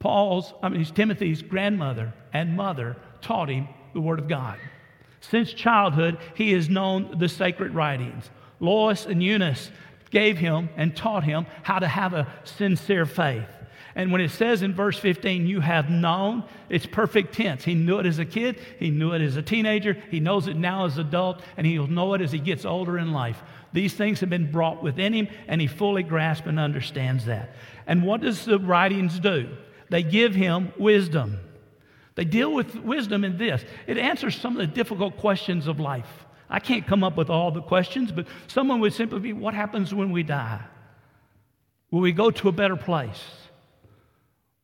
Paul's, 0.00 0.52
I 0.64 0.68
mean, 0.68 0.84
Timothy's 0.84 1.42
grandmother 1.42 2.12
and 2.32 2.56
mother 2.56 2.96
taught 3.20 3.48
him 3.48 3.68
the 3.94 4.00
word 4.00 4.18
of 4.18 4.26
God. 4.26 4.58
Since 5.20 5.52
childhood, 5.52 6.18
he 6.34 6.50
has 6.54 6.68
known 6.68 7.20
the 7.20 7.28
sacred 7.28 7.72
writings. 7.72 8.28
Lois 8.58 9.06
and 9.06 9.22
Eunice 9.22 9.70
gave 10.10 10.38
him 10.38 10.70
and 10.76 10.96
taught 10.96 11.22
him 11.22 11.46
how 11.62 11.78
to 11.78 11.86
have 11.86 12.14
a 12.14 12.26
sincere 12.42 13.06
faith. 13.06 13.46
And 13.94 14.12
when 14.12 14.20
it 14.20 14.30
says 14.30 14.62
in 14.62 14.74
verse 14.74 14.98
15, 14.98 15.46
you 15.46 15.60
have 15.60 15.90
known, 15.90 16.44
it's 16.68 16.86
perfect 16.86 17.34
tense. 17.34 17.64
He 17.64 17.74
knew 17.74 17.98
it 17.98 18.06
as 18.06 18.18
a 18.18 18.24
kid, 18.24 18.60
he 18.78 18.90
knew 18.90 19.12
it 19.12 19.22
as 19.22 19.36
a 19.36 19.42
teenager, 19.42 19.96
he 20.10 20.20
knows 20.20 20.46
it 20.46 20.56
now 20.56 20.86
as 20.86 20.96
an 20.96 21.06
adult, 21.06 21.42
and 21.56 21.66
he'll 21.66 21.86
know 21.86 22.14
it 22.14 22.20
as 22.20 22.30
he 22.30 22.38
gets 22.38 22.64
older 22.64 22.98
in 22.98 23.12
life. 23.12 23.42
These 23.72 23.94
things 23.94 24.20
have 24.20 24.30
been 24.30 24.50
brought 24.50 24.82
within 24.82 25.12
him, 25.12 25.28
and 25.48 25.60
he 25.60 25.66
fully 25.66 26.02
grasps 26.02 26.46
and 26.46 26.58
understands 26.58 27.26
that. 27.26 27.54
And 27.86 28.04
what 28.04 28.20
does 28.20 28.44
the 28.44 28.58
writings 28.58 29.18
do? 29.18 29.48
They 29.90 30.02
give 30.02 30.34
him 30.34 30.72
wisdom. 30.78 31.38
They 32.14 32.24
deal 32.24 32.52
with 32.52 32.74
wisdom 32.76 33.24
in 33.24 33.38
this 33.38 33.64
it 33.86 33.98
answers 33.98 34.36
some 34.36 34.56
of 34.56 34.58
the 34.58 34.66
difficult 34.66 35.16
questions 35.16 35.66
of 35.66 35.80
life. 35.80 36.26
I 36.48 36.58
can't 36.58 36.86
come 36.86 37.04
up 37.04 37.16
with 37.16 37.30
all 37.30 37.52
the 37.52 37.62
questions, 37.62 38.10
but 38.10 38.26
someone 38.48 38.80
would 38.80 38.92
simply 38.92 39.20
be 39.20 39.32
what 39.32 39.54
happens 39.54 39.94
when 39.94 40.10
we 40.10 40.22
die? 40.22 40.60
Will 41.90 42.00
we 42.00 42.12
go 42.12 42.30
to 42.30 42.48
a 42.48 42.52
better 42.52 42.76
place? 42.76 43.22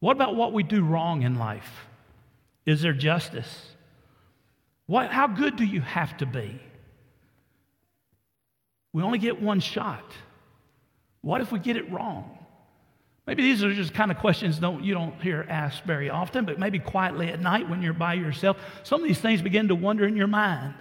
What 0.07 0.15
about 0.15 0.37
what 0.37 0.53
we 0.53 0.63
do 0.63 0.85
wrong 0.85 1.23
in 1.23 1.35
life? 1.35 1.69
Is 2.65 2.81
there 2.81 2.93
justice? 2.93 3.67
What, 4.87 5.11
how 5.11 5.27
good 5.27 5.57
do 5.57 5.65
you 5.65 5.81
have 5.81 6.17
to 6.19 6.27
be? 6.27 6.61
We 8.93 9.03
only 9.03 9.19
get 9.19 9.43
one 9.43 9.59
shot. 9.59 10.05
What 11.23 11.41
if 11.41 11.51
we 11.51 11.59
get 11.59 11.77
it 11.77 11.91
wrong? 11.91 12.39
Maybe 13.27 13.43
these 13.43 13.65
are 13.65 13.75
just 13.75 13.95
kind 13.95 14.13
of 14.13 14.19
questions 14.19 14.61
don't, 14.61 14.85
you 14.85 14.95
don't 14.95 15.21
hear 15.21 15.45
asked 15.49 15.83
very 15.83 16.09
often, 16.09 16.45
but 16.45 16.61
maybe 16.61 16.79
quietly 16.79 17.31
at 17.31 17.41
night 17.41 17.69
when 17.69 17.83
you're 17.83 17.93
by 17.93 18.15
yourself, 18.15 18.59
some 18.85 19.03
of 19.03 19.09
these 19.09 19.19
things 19.19 19.43
begin 19.43 19.67
to 19.67 19.75
wonder 19.75 20.07
in 20.07 20.17
your 20.17 20.29
mind. 20.29 20.75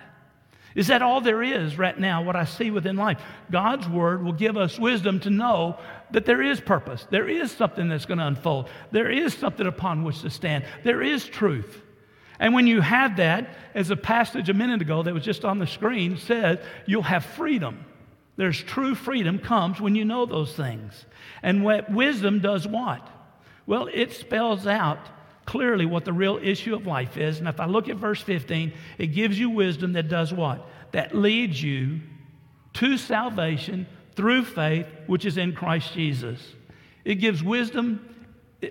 Is 0.75 0.85
that 0.87 1.01
all 1.01 1.21
there 1.21 1.41
is 1.41 1.79
right 1.79 1.97
now, 1.99 2.21
what 2.21 2.35
I 2.35 2.45
see 2.45 2.69
within 2.69 2.95
life? 2.95 3.19
God's 3.49 3.89
word 3.89 4.23
will 4.23 4.33
give 4.33 4.55
us 4.55 4.77
wisdom 4.77 5.19
to 5.21 5.31
know 5.31 5.79
that 6.11 6.25
there 6.25 6.41
is 6.41 6.59
purpose. 6.59 7.05
There 7.09 7.27
is 7.27 7.51
something 7.51 7.89
that's 7.89 8.05
going 8.05 8.19
to 8.19 8.27
unfold. 8.27 8.69
There 8.91 9.09
is 9.09 9.33
something 9.33 9.67
upon 9.67 10.03
which 10.03 10.21
to 10.21 10.29
stand. 10.29 10.65
There 10.83 11.01
is 11.01 11.25
truth. 11.25 11.81
And 12.39 12.53
when 12.53 12.67
you 12.67 12.81
have 12.81 13.17
that, 13.17 13.57
as 13.73 13.89
a 13.89 13.95
passage 13.95 14.49
a 14.49 14.53
minute 14.53 14.81
ago 14.81 15.03
that 15.03 15.13
was 15.13 15.23
just 15.23 15.45
on 15.45 15.59
the 15.59 15.67
screen 15.67 16.17
said, 16.17 16.63
you'll 16.85 17.01
have 17.03 17.25
freedom. 17.25 17.85
There's 18.37 18.61
true 18.61 18.95
freedom 18.95 19.39
comes 19.39 19.79
when 19.79 19.95
you 19.95 20.03
know 20.03 20.25
those 20.25 20.53
things. 20.53 21.05
And 21.41 21.63
what 21.63 21.89
wisdom 21.89 22.39
does 22.39 22.67
what? 22.67 23.07
Well, 23.65 23.89
it 23.91 24.11
spells 24.11 24.67
out 24.67 24.99
clearly 25.45 25.85
what 25.85 26.05
the 26.05 26.13
real 26.13 26.39
issue 26.41 26.75
of 26.75 26.85
life 26.85 27.17
is. 27.17 27.39
And 27.39 27.47
if 27.47 27.59
I 27.59 27.65
look 27.65 27.87
at 27.87 27.95
verse 27.95 28.21
15, 28.21 28.73
it 28.97 29.07
gives 29.07 29.39
you 29.39 29.49
wisdom 29.49 29.93
that 29.93 30.09
does 30.09 30.33
what? 30.33 30.67
That 30.91 31.15
leads 31.15 31.61
you 31.61 32.01
to 32.73 32.97
salvation 32.97 33.87
through 34.15 34.45
faith, 34.45 34.87
which 35.07 35.25
is 35.25 35.37
in 35.37 35.53
Christ 35.53 35.93
Jesus. 35.93 36.39
It 37.03 37.15
gives 37.15 37.43
wisdom. 37.43 38.15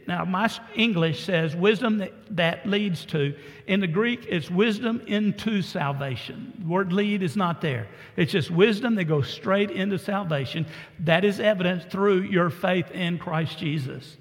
Now, 0.09 0.25
my 0.25 0.51
English 0.75 1.25
says 1.25 1.55
wisdom 1.55 1.99
that, 1.99 2.13
that 2.37 2.67
leads 2.67 3.05
to. 3.07 3.35
In 3.67 3.81
the 3.81 3.87
Greek, 3.87 4.27
it's 4.29 4.51
wisdom 4.51 5.03
into 5.07 5.63
salvation. 5.63 6.53
The 6.59 6.67
word 6.67 6.93
lead 6.93 7.23
is 7.23 7.37
not 7.37 7.61
there. 7.61 7.87
It's 8.17 8.33
just 8.33 8.51
wisdom 8.51 8.97
that 8.97 9.05
goes 9.05 9.29
straight 9.29 9.71
into 9.71 9.99
salvation. 9.99 10.67
That 11.01 11.25
is 11.25 11.39
evidenced 11.39 11.91
through 11.91 12.23
your 12.23 12.51
faith 12.51 12.91
in 12.91 13.19
Christ 13.19 13.59
Jesus. 13.59 14.17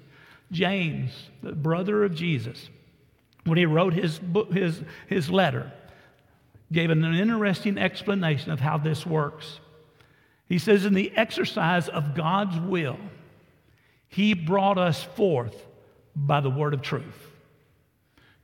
James, 0.52 1.10
the 1.42 1.52
brother 1.52 2.04
of 2.04 2.14
Jesus, 2.14 2.68
when 3.44 3.58
he 3.58 3.66
wrote 3.66 3.94
his, 3.94 4.18
book, 4.18 4.52
his, 4.52 4.80
his 5.08 5.28
letter, 5.28 5.72
gave 6.72 6.90
an 6.90 7.04
interesting 7.04 7.78
explanation 7.78 8.50
of 8.50 8.60
how 8.60 8.78
this 8.78 9.04
works. 9.04 9.60
He 10.48 10.58
says, 10.58 10.84
In 10.84 10.94
the 10.94 11.12
exercise 11.16 11.88
of 11.88 12.14
God's 12.14 12.58
will, 12.58 12.98
He 14.08 14.34
brought 14.34 14.78
us 14.78 15.02
forth 15.02 15.56
by 16.14 16.40
the 16.40 16.50
word 16.50 16.74
of 16.74 16.82
truth. 16.82 17.30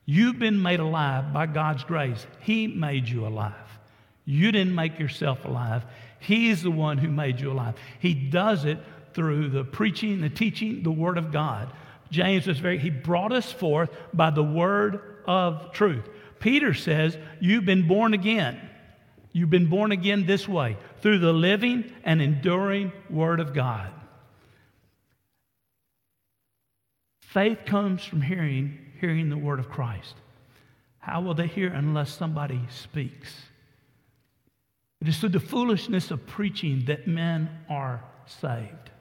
You've 0.05 0.39
been 0.39 0.61
made 0.61 0.79
alive 0.79 1.31
by 1.31 1.45
God's 1.45 1.83
grace. 1.83 2.25
He 2.41 2.67
made 2.67 3.07
you 3.07 3.25
alive. 3.25 3.53
You 4.25 4.51
didn't 4.51 4.75
make 4.75 4.99
yourself 4.99 5.45
alive. 5.45 5.83
He's 6.19 6.63
the 6.63 6.71
one 6.71 6.97
who 6.97 7.09
made 7.09 7.39
you 7.39 7.51
alive. 7.51 7.75
He 7.99 8.13
does 8.13 8.65
it 8.65 8.79
through 9.13 9.49
the 9.49 9.63
preaching, 9.63 10.21
the 10.21 10.29
teaching, 10.29 10.83
the 10.83 10.91
word 10.91 11.17
of 11.17 11.31
God. 11.31 11.71
James 12.09 12.47
was 12.47 12.59
very, 12.59 12.77
he 12.77 12.89
brought 12.89 13.31
us 13.31 13.51
forth 13.51 13.89
by 14.13 14.29
the 14.29 14.43
word 14.43 15.01
of 15.25 15.71
truth. 15.71 16.07
Peter 16.39 16.73
says, 16.73 17.17
You've 17.39 17.65
been 17.65 17.87
born 17.87 18.13
again. 18.13 18.59
You've 19.33 19.49
been 19.49 19.67
born 19.67 19.91
again 19.91 20.25
this 20.25 20.47
way 20.47 20.77
through 21.01 21.19
the 21.19 21.31
living 21.33 21.91
and 22.03 22.21
enduring 22.21 22.91
Word 23.09 23.39
of 23.39 23.53
God. 23.53 23.91
Faith 27.21 27.59
comes 27.65 28.03
from 28.03 28.21
hearing, 28.21 28.77
hearing 28.99 29.29
the 29.29 29.37
Word 29.37 29.59
of 29.59 29.69
Christ. 29.69 30.15
How 30.99 31.21
will 31.21 31.33
they 31.33 31.47
hear 31.47 31.71
unless 31.71 32.15
somebody 32.15 32.61
speaks? 32.69 33.33
It 34.99 35.07
is 35.07 35.17
through 35.17 35.29
the 35.29 35.39
foolishness 35.39 36.11
of 36.11 36.27
preaching 36.27 36.85
that 36.85 37.07
men 37.07 37.49
are 37.69 38.03
saved. 38.25 38.91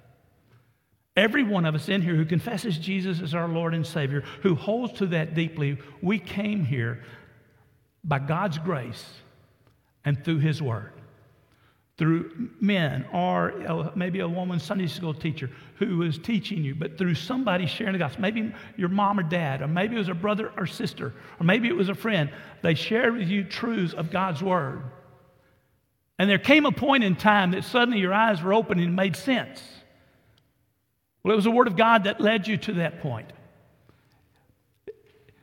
Every 1.16 1.42
one 1.42 1.66
of 1.66 1.74
us 1.74 1.88
in 1.88 2.02
here 2.02 2.14
who 2.14 2.24
confesses 2.24 2.78
Jesus 2.78 3.20
as 3.20 3.34
our 3.34 3.48
Lord 3.48 3.74
and 3.74 3.86
Savior, 3.86 4.22
who 4.42 4.54
holds 4.54 4.94
to 4.94 5.06
that 5.08 5.34
deeply, 5.34 5.76
we 6.00 6.20
came 6.20 6.64
here 6.64 7.02
by 8.04 8.20
God's 8.20 8.58
grace 8.58 9.04
and 10.04 10.24
through 10.24 10.38
His 10.38 10.60
Word. 10.62 10.92
Through 11.98 12.50
men, 12.60 13.04
or 13.12 13.52
uh, 13.68 13.90
maybe 13.94 14.20
a 14.20 14.28
woman 14.28 14.58
Sunday 14.58 14.86
school 14.86 15.12
teacher 15.12 15.50
who 15.74 15.98
was 15.98 16.16
teaching 16.16 16.64
you, 16.64 16.74
but 16.74 16.96
through 16.96 17.14
somebody 17.14 17.66
sharing 17.66 17.92
the 17.92 17.98
gospel. 17.98 18.22
Maybe 18.22 18.54
your 18.78 18.88
mom 18.88 19.20
or 19.20 19.22
dad, 19.22 19.60
or 19.60 19.68
maybe 19.68 19.96
it 19.96 19.98
was 19.98 20.08
a 20.08 20.14
brother 20.14 20.50
or 20.56 20.66
sister, 20.66 21.12
or 21.38 21.44
maybe 21.44 21.68
it 21.68 21.76
was 21.76 21.90
a 21.90 21.94
friend. 21.94 22.30
They 22.62 22.74
shared 22.74 23.16
with 23.16 23.28
you 23.28 23.44
truths 23.44 23.92
of 23.92 24.10
God's 24.10 24.42
Word. 24.42 24.82
And 26.18 26.28
there 26.28 26.38
came 26.38 26.64
a 26.64 26.72
point 26.72 27.04
in 27.04 27.16
time 27.16 27.50
that 27.50 27.64
suddenly 27.64 28.00
your 28.00 28.14
eyes 28.14 28.42
were 28.42 28.54
open 28.54 28.78
and 28.78 28.96
made 28.96 29.16
sense. 29.16 29.62
Well, 31.22 31.32
it 31.32 31.36
was 31.36 31.44
the 31.44 31.50
Word 31.50 31.66
of 31.66 31.76
God 31.76 32.04
that 32.04 32.20
led 32.20 32.46
you 32.46 32.56
to 32.56 32.72
that 32.74 33.00
point. 33.00 33.30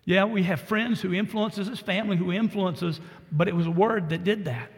Yeah, 0.07 0.23
we 0.23 0.43
have 0.43 0.61
friends 0.61 1.01
who 1.01 1.13
influences 1.13 1.67
us, 1.67 1.81
family 1.81 2.15
who 2.15 2.31
influences, 2.31 3.01
but 3.29 3.49
it 3.49 3.53
was 3.53 3.67
a 3.67 3.71
word 3.71 4.11
that 4.11 4.23
did 4.23 4.45
that. 4.45 4.71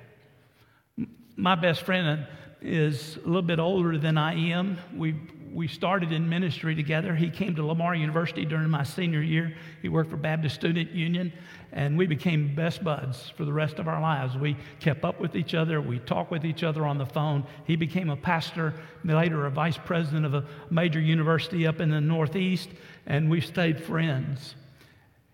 My 1.35 1.53
best 1.53 1.83
friend 1.83 2.25
is 2.63 3.17
a 3.17 3.27
little 3.27 3.43
bit 3.43 3.59
older 3.59 3.99
than 3.99 4.17
I 4.17 4.33
am. 4.49 4.79
We, 4.91 5.13
we 5.53 5.67
started 5.67 6.11
in 6.11 6.27
ministry 6.27 6.73
together. 6.73 7.13
He 7.13 7.29
came 7.29 7.55
to 7.57 7.63
Lamar 7.63 7.93
University 7.93 8.43
during 8.43 8.71
my 8.71 8.81
senior 8.81 9.21
year. 9.21 9.55
He 9.83 9.87
worked 9.87 10.09
for 10.09 10.17
Baptist 10.17 10.55
Student 10.55 10.93
Union, 10.93 11.31
and 11.71 11.95
we 11.95 12.07
became 12.07 12.55
best 12.55 12.83
buds 12.83 13.29
for 13.37 13.45
the 13.45 13.53
rest 13.53 13.77
of 13.77 13.87
our 13.87 14.01
lives. 14.01 14.35
We 14.35 14.57
kept 14.79 15.05
up 15.05 15.21
with 15.21 15.35
each 15.35 15.53
other. 15.53 15.79
We 15.79 15.99
talked 15.99 16.31
with 16.31 16.43
each 16.43 16.63
other 16.63 16.87
on 16.87 16.97
the 16.97 17.05
phone. 17.05 17.45
He 17.65 17.75
became 17.75 18.09
a 18.09 18.17
pastor, 18.17 18.73
later 19.03 19.45
a 19.45 19.51
vice 19.51 19.77
president 19.77 20.25
of 20.25 20.33
a 20.33 20.43
major 20.71 20.99
university 20.99 21.67
up 21.67 21.79
in 21.81 21.91
the 21.91 22.01
Northeast, 22.01 22.69
and 23.05 23.29
we 23.29 23.41
stayed 23.41 23.79
friends. 23.79 24.55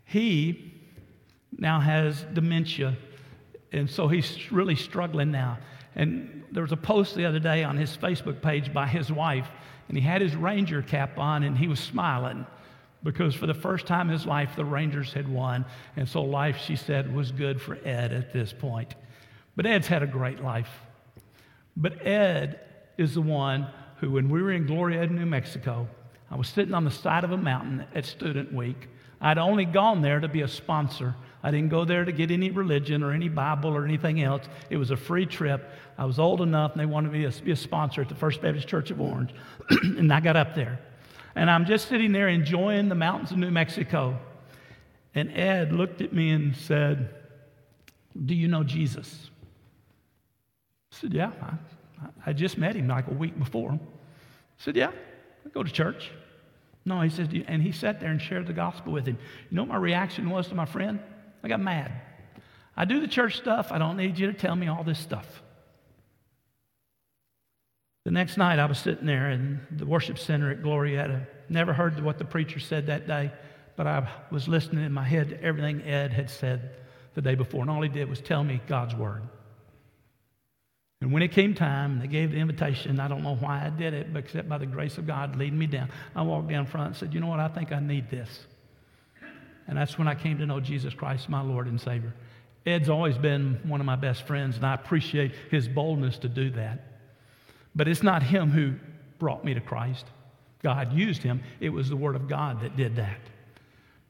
He 0.06 0.74
now 1.58 1.80
has 1.80 2.24
dementia, 2.34 2.96
and 3.72 3.90
so 3.90 4.08
he's 4.08 4.52
really 4.52 4.76
struggling 4.76 5.32
now. 5.32 5.58
And 5.96 6.44
there 6.52 6.64
was 6.64 6.72
a 6.72 6.78
post 6.78 7.16
the 7.16 7.26
other 7.26 7.40
day 7.40 7.64
on 7.64 7.78
his 7.78 7.96
Facebook 7.98 8.42
page 8.42 8.74
by 8.74 8.88
his 8.88 9.12
wife, 9.12 9.50
and 9.88 9.98
he 9.98 10.04
had 10.04 10.22
his 10.22 10.36
Ranger 10.36 10.82
cap 10.82 11.18
on, 11.18 11.44
and 11.44 11.58
he 11.58 11.68
was 11.68 11.80
smiling 11.80 12.46
because 13.06 13.36
for 13.36 13.46
the 13.46 13.54
first 13.54 13.86
time 13.86 14.10
in 14.10 14.14
his 14.14 14.26
life, 14.26 14.56
the 14.56 14.66
Rangers 14.66 15.14
had 15.14 15.28
won. 15.28 15.64
And 15.96 16.10
so 16.10 16.24
life, 16.24 16.58
she 16.58 16.76
said, 16.76 17.14
was 17.14 17.32
good 17.32 17.62
for 17.62 17.78
Ed 17.86 18.12
at 18.12 18.34
this 18.34 18.52
point. 18.52 18.96
But 19.56 19.68
Ed's 19.68 19.88
had 19.88 20.02
a 20.02 20.08
great 20.08 20.44
life. 20.44 20.70
But 21.78 22.06
Ed 22.06 22.60
is 22.98 23.14
the 23.14 23.22
one 23.22 23.68
who, 23.98 24.12
when 24.12 24.28
we 24.28 24.42
were 24.42 24.52
in 24.52 24.66
Glorieta, 24.66 25.12
New 25.12 25.28
Mexico, 25.28 25.88
I 26.32 26.36
was 26.36 26.50
sitting 26.50 26.74
on 26.74 26.84
the 26.84 26.92
side 26.92 27.24
of 27.24 27.32
a 27.32 27.38
mountain 27.38 27.86
at 27.94 28.06
Student 28.06 28.52
Week, 28.52 28.90
I'd 29.22 29.38
only 29.38 29.66
gone 29.66 30.02
there 30.02 30.20
to 30.20 30.28
be 30.28 30.42
a 30.42 30.48
sponsor. 30.48 31.16
I 31.44 31.52
didn't 31.52 31.70
go 31.70 31.86
there 31.86 32.04
to 32.04 32.12
get 32.12 32.32
any 32.32 32.50
religion 32.50 33.04
or 33.04 33.12
any 33.12 33.30
Bible 33.30 33.70
or 33.76 33.86
anything 33.86 34.22
else. 34.22 34.44
It 34.70 34.78
was 34.78 34.90
a 34.90 34.98
free 34.98 35.26
trip. 35.28 35.70
I 35.98 36.06
was 36.06 36.18
old 36.18 36.42
enough 36.42 36.72
and 36.72 36.82
they 36.82 36.88
wanted 36.88 37.12
me 37.12 37.30
to 37.30 37.44
be 37.44 37.52
a 37.52 37.56
sponsor 37.56 38.02
at 38.02 38.10
the 38.10 38.16
First 38.16 38.42
Baptist 38.42 38.68
Church 38.68 38.90
of 38.90 39.00
Orange. 39.00 39.32
and 39.70 40.12
I 40.12 40.20
got 40.22 40.36
up 40.36 40.56
there. 40.56 40.80
And 41.36 41.50
I'm 41.50 41.66
just 41.66 41.88
sitting 41.88 42.12
there 42.14 42.30
enjoying 42.30 42.90
the 42.90 42.96
mountains 42.96 43.32
of 43.32 43.38
New 43.38 43.52
Mexico. 43.52 44.18
And 45.14 45.32
Ed 45.32 45.72
looked 45.72 46.02
at 46.02 46.14
me 46.14 46.32
and 46.32 46.56
said, 46.56 47.14
Do 48.26 48.34
you 48.34 48.48
know 48.48 48.64
Jesus? 48.64 49.30
I 50.92 50.96
said, 50.96 51.14
Yeah. 51.14 51.32
I, 51.42 52.08
I 52.26 52.34
just 52.34 52.58
met 52.58 52.76
him 52.76 52.88
like 52.88 53.08
a 53.08 53.14
week 53.14 53.38
before. 53.38 53.72
I 53.72 53.80
said, 54.58 54.76
Yeah, 54.76 54.92
I 55.46 55.50
go 55.50 55.62
to 55.62 55.72
church. 55.72 56.12
No, 56.86 57.02
he 57.02 57.10
says, 57.10 57.28
and 57.48 57.62
he 57.62 57.72
sat 57.72 58.00
there 58.00 58.12
and 58.12 58.22
shared 58.22 58.46
the 58.46 58.54
gospel 58.54 58.94
with 58.94 59.08
him. 59.08 59.18
You 59.50 59.56
know 59.56 59.64
what 59.64 59.70
my 59.70 59.78
reaction 59.78 60.30
was 60.30 60.48
to 60.50 60.56
my 60.56 60.66
friend? 60.66 61.00
I 61.44 61.48
got 61.48 61.60
mad. 61.60 61.92
I 62.78 62.86
do 62.86 63.00
the 63.00 63.08
church 63.08 63.38
stuff. 63.38 63.72
I 63.72 63.80
don't 63.80 63.98
need 63.98 64.20
you 64.20 64.28
to 64.28 64.34
tell 64.34 64.56
me 64.56 64.68
all 64.68 64.84
this 64.84 65.00
stuff. 65.00 65.42
The 68.04 68.12
next 68.12 68.38
night, 68.38 68.60
I 68.60 68.66
was 68.66 68.78
sitting 68.78 69.08
there 69.08 69.32
in 69.32 69.62
the 69.72 69.86
worship 69.86 70.20
center 70.20 70.52
at 70.52 70.62
Glorieta. 70.62 71.26
Never 71.50 71.74
heard 71.74 72.00
what 72.04 72.20
the 72.20 72.26
preacher 72.26 72.60
said 72.60 72.86
that 72.88 73.08
day, 73.08 73.32
but 73.76 73.88
I 73.88 74.08
was 74.30 74.48
listening 74.48 74.86
in 74.86 74.92
my 74.92 75.04
head 75.04 75.30
to 75.30 75.42
everything 75.42 75.82
Ed 75.82 76.14
had 76.14 76.30
said 76.30 76.76
the 77.16 77.22
day 77.22 77.34
before. 77.34 77.62
And 77.62 77.70
all 77.72 77.82
he 77.82 77.90
did 77.90 78.08
was 78.08 78.22
tell 78.22 78.44
me 78.44 78.62
God's 78.68 78.94
word. 78.94 79.24
And 81.06 81.14
when 81.14 81.22
it 81.22 81.34
came 81.34 81.54
time, 81.54 82.00
they 82.00 82.08
gave 82.08 82.32
the 82.32 82.38
invitation. 82.38 83.00
I 83.00 83.08
don't 83.08 83.22
know 83.22 83.36
why 83.36 83.64
I 83.64 83.70
did 83.70 83.94
it, 83.94 84.12
but 84.12 84.24
except 84.24 84.50
by 84.50 84.58
the 84.58 84.66
grace 84.66 84.98
of 84.98 85.06
God 85.06 85.36
leading 85.36 85.60
me 85.60 85.68
down. 85.68 85.92
I 86.16 86.24
walked 86.24 86.50
down 86.50 86.66
front 86.66 86.88
and 86.88 86.96
said, 86.96 87.14
You 87.14 87.20
know 87.20 87.28
what? 87.28 87.40
I 87.40 87.48
think 87.48 87.72
I 87.72 87.80
need 87.80 88.10
this. 88.10 88.48
And 89.68 89.78
that's 89.78 90.00
when 90.00 90.08
I 90.08 90.16
came 90.16 90.40
to 90.40 90.48
know 90.48 90.60
Jesus 90.60 90.96
Christ, 90.96 91.30
my 91.30 91.42
Lord 91.42 91.68
and 91.68 91.80
Savior. 91.80 92.12
Ed's 92.66 92.90
always 92.90 93.20
been 93.20 93.60
one 93.66 93.80
of 93.80 93.86
my 93.86 93.96
best 93.96 94.26
friends, 94.26 94.56
and 94.56 94.66
I 94.66 94.74
appreciate 94.74 95.34
his 95.52 95.68
boldness 95.68 96.18
to 96.18 96.28
do 96.28 96.50
that. 96.50 96.98
But 97.76 97.88
it's 97.88 98.02
not 98.02 98.24
him 98.24 98.50
who 98.50 98.74
brought 99.20 99.46
me 99.46 99.54
to 99.54 99.62
Christ. 99.62 100.08
God 100.64 100.92
used 100.92 101.22
him, 101.22 101.44
it 101.60 101.70
was 101.70 101.88
the 101.88 101.96
Word 101.96 102.16
of 102.16 102.28
God 102.28 102.62
that 102.64 102.76
did 102.76 102.96
that. 102.96 103.20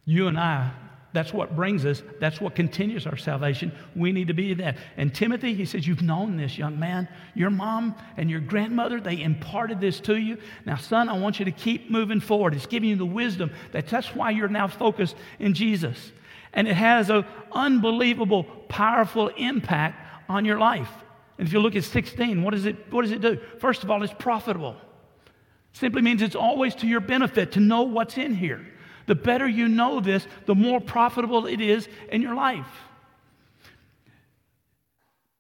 You 0.05 0.29
and 0.29 0.39
I 0.39 0.71
that's 1.15 1.33
what 1.33 1.55
brings 1.55 1.85
us. 1.85 2.03
That's 2.19 2.41
what 2.41 2.55
continues 2.55 3.07
our 3.07 3.15
salvation. 3.15 3.71
We 3.95 4.11
need 4.11 4.27
to 4.27 4.33
be 4.33 4.53
that. 4.55 4.77
And 4.97 5.15
Timothy, 5.15 5.53
he 5.53 5.65
says, 5.65 5.87
You've 5.87 6.01
known 6.01 6.35
this, 6.35 6.57
young 6.57 6.77
man. 6.77 7.07
Your 7.33 7.49
mom 7.49 7.95
and 8.17 8.29
your 8.29 8.41
grandmother, 8.41 8.99
they 8.99 9.21
imparted 9.21 9.79
this 9.79 9.99
to 10.01 10.17
you. 10.17 10.37
Now, 10.65 10.75
son, 10.75 11.07
I 11.07 11.17
want 11.17 11.39
you 11.39 11.45
to 11.45 11.51
keep 11.51 11.89
moving 11.89 12.19
forward. 12.19 12.53
It's 12.53 12.65
giving 12.65 12.89
you 12.89 12.97
the 12.97 13.05
wisdom. 13.05 13.51
That, 13.71 13.87
that's 13.87 14.13
why 14.13 14.31
you're 14.31 14.49
now 14.49 14.67
focused 14.67 15.15
in 15.39 15.53
Jesus. 15.53 16.11
And 16.51 16.67
it 16.67 16.75
has 16.75 17.09
an 17.09 17.25
unbelievable, 17.51 18.43
powerful 18.67 19.29
impact 19.29 20.29
on 20.29 20.43
your 20.43 20.59
life. 20.59 20.91
And 21.37 21.47
if 21.47 21.53
you 21.53 21.59
look 21.59 21.75
at 21.75 21.83
16, 21.83 22.43
what 22.43 22.51
does 22.51 22.65
it, 22.65 22.91
what 22.91 23.03
does 23.03 23.11
it 23.11 23.21
do? 23.21 23.39
First 23.59 23.83
of 23.83 23.91
all, 23.91 24.03
it's 24.03 24.13
profitable. 24.13 24.75
Simply 25.71 26.01
means 26.01 26.21
it's 26.21 26.35
always 26.35 26.75
to 26.75 26.87
your 26.87 27.01
benefit 27.01 27.53
to 27.53 27.59
know 27.59 27.83
what's 27.83 28.17
in 28.17 28.33
here. 28.35 28.65
The 29.07 29.15
better 29.15 29.47
you 29.47 29.67
know 29.67 29.99
this, 29.99 30.27
the 30.45 30.55
more 30.55 30.81
profitable 30.81 31.45
it 31.45 31.61
is 31.61 31.87
in 32.11 32.21
your 32.21 32.35
life. 32.35 32.67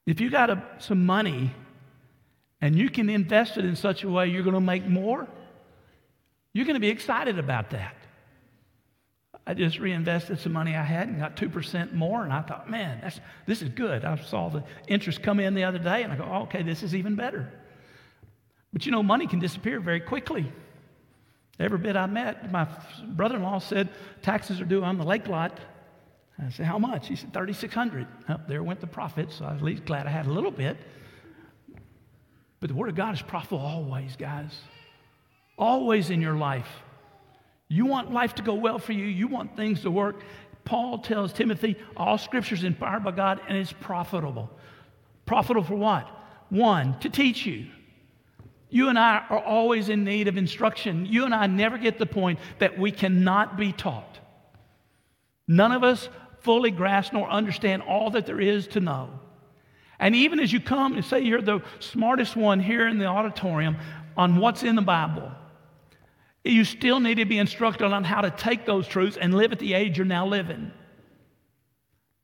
If 0.05 0.21
you 0.21 0.29
got 0.29 0.49
a, 0.49 0.63
some 0.79 1.05
money 1.05 1.51
and 2.61 2.75
you 2.75 2.89
can 2.89 3.09
invest 3.09 3.57
it 3.57 3.65
in 3.65 3.75
such 3.75 4.03
a 4.03 4.09
way 4.09 4.27
you're 4.27 4.43
going 4.43 4.53
to 4.53 4.61
make 4.61 4.85
more, 4.85 5.27
you're 6.53 6.65
going 6.65 6.75
to 6.75 6.79
be 6.79 6.89
excited 6.89 7.39
about 7.39 7.71
that. 7.71 7.95
I 9.47 9.53
just 9.53 9.79
reinvested 9.79 10.39
some 10.39 10.53
money 10.53 10.75
I 10.75 10.83
had 10.83 11.07
and 11.07 11.19
got 11.19 11.35
2% 11.35 11.93
more. 11.93 12.23
And 12.23 12.33
I 12.33 12.41
thought, 12.41 12.69
man, 12.69 12.99
that's, 13.01 13.19
this 13.45 13.61
is 13.61 13.69
good. 13.69 14.03
I 14.03 14.15
saw 14.17 14.49
the 14.49 14.63
interest 14.87 15.21
come 15.21 15.39
in 15.39 15.53
the 15.53 15.63
other 15.63 15.77
day 15.77 16.03
and 16.03 16.11
I 16.11 16.15
go, 16.15 16.23
oh, 16.23 16.43
okay, 16.43 16.63
this 16.63 16.81
is 16.81 16.95
even 16.95 17.15
better. 17.15 17.51
But 18.73 18.85
you 18.85 18.91
know, 18.91 19.03
money 19.03 19.27
can 19.27 19.39
disappear 19.39 19.79
very 19.79 19.99
quickly. 19.99 20.51
Every 21.59 21.77
bit 21.77 21.95
I 21.95 22.05
met, 22.05 22.51
my 22.51 22.67
brother 23.07 23.37
in 23.37 23.43
law 23.43 23.59
said, 23.59 23.89
taxes 24.21 24.59
are 24.59 24.65
due 24.65 24.83
on 24.83 24.97
the 24.97 25.05
lake 25.05 25.27
lot. 25.27 25.57
I 26.37 26.49
said, 26.49 26.65
how 26.65 26.77
much? 26.77 27.07
He 27.07 27.15
said, 27.15 27.33
3600 27.33 28.07
well, 28.27 28.41
There 28.47 28.61
went 28.61 28.81
the 28.81 28.87
profit, 28.87 29.31
so 29.31 29.45
I 29.45 29.53
was 29.53 29.61
at 29.61 29.65
least 29.65 29.85
glad 29.85 30.05
I 30.05 30.09
had 30.09 30.25
a 30.25 30.31
little 30.31 30.51
bit. 30.51 30.77
But 32.59 32.69
the 32.69 32.75
Word 32.75 32.89
of 32.89 32.95
God 32.95 33.13
is 33.13 33.21
profitable 33.21 33.59
always, 33.59 34.15
guys. 34.17 34.53
Always 35.57 36.09
in 36.09 36.21
your 36.21 36.35
life. 36.35 36.67
You 37.69 37.85
want 37.85 38.11
life 38.11 38.35
to 38.35 38.43
go 38.43 38.53
well 38.53 38.79
for 38.79 38.91
you, 38.91 39.05
you 39.05 39.27
want 39.27 39.55
things 39.55 39.81
to 39.81 39.91
work. 39.91 40.23
Paul 40.65 40.97
tells 40.99 41.31
Timothy, 41.31 41.77
all 41.95 42.17
scripture 42.17 42.55
is 42.55 42.63
inspired 42.63 43.03
by 43.03 43.11
God 43.11 43.39
and 43.47 43.57
it's 43.57 43.71
profitable. 43.71 44.49
Profitable 45.25 45.63
for 45.63 45.75
what? 45.75 46.07
One, 46.49 46.99
to 46.99 47.09
teach 47.09 47.45
you. 47.45 47.67
You 48.75 48.89
and 48.89 48.99
I 48.99 49.23
are 49.29 49.41
always 49.41 49.87
in 49.87 50.03
need 50.03 50.27
of 50.27 50.35
instruction. 50.35 51.05
You 51.05 51.23
and 51.23 51.33
I 51.33 51.47
never 51.47 51.77
get 51.77 51.97
the 51.97 52.05
point 52.05 52.39
that 52.59 52.77
we 52.77 52.91
cannot 52.91 53.55
be 53.55 53.71
taught. 53.71 54.19
None 55.47 55.71
of 55.71 55.85
us 55.85 56.09
fully 56.41 56.71
grasp 56.71 57.13
nor 57.13 57.29
understand 57.29 57.83
all 57.83 58.09
that 58.09 58.25
there 58.25 58.41
is 58.41 58.67
to 58.67 58.81
know. 58.81 59.11
And 59.97 60.13
even 60.13 60.41
as 60.41 60.51
you 60.51 60.59
come 60.59 60.95
and 60.95 61.05
say 61.05 61.21
you're 61.21 61.41
the 61.41 61.61
smartest 61.79 62.35
one 62.35 62.59
here 62.59 62.85
in 62.85 62.97
the 62.97 63.05
auditorium 63.05 63.77
on 64.17 64.39
what's 64.39 64.61
in 64.61 64.75
the 64.75 64.81
Bible, 64.81 65.31
you 66.43 66.65
still 66.65 66.99
need 66.99 67.15
to 67.15 67.25
be 67.25 67.37
instructed 67.37 67.93
on 67.93 68.03
how 68.03 68.19
to 68.19 68.29
take 68.29 68.65
those 68.65 68.89
truths 68.89 69.15
and 69.15 69.33
live 69.33 69.53
at 69.53 69.59
the 69.59 69.73
age 69.73 69.97
you're 69.97 70.05
now 70.05 70.27
living. 70.27 70.73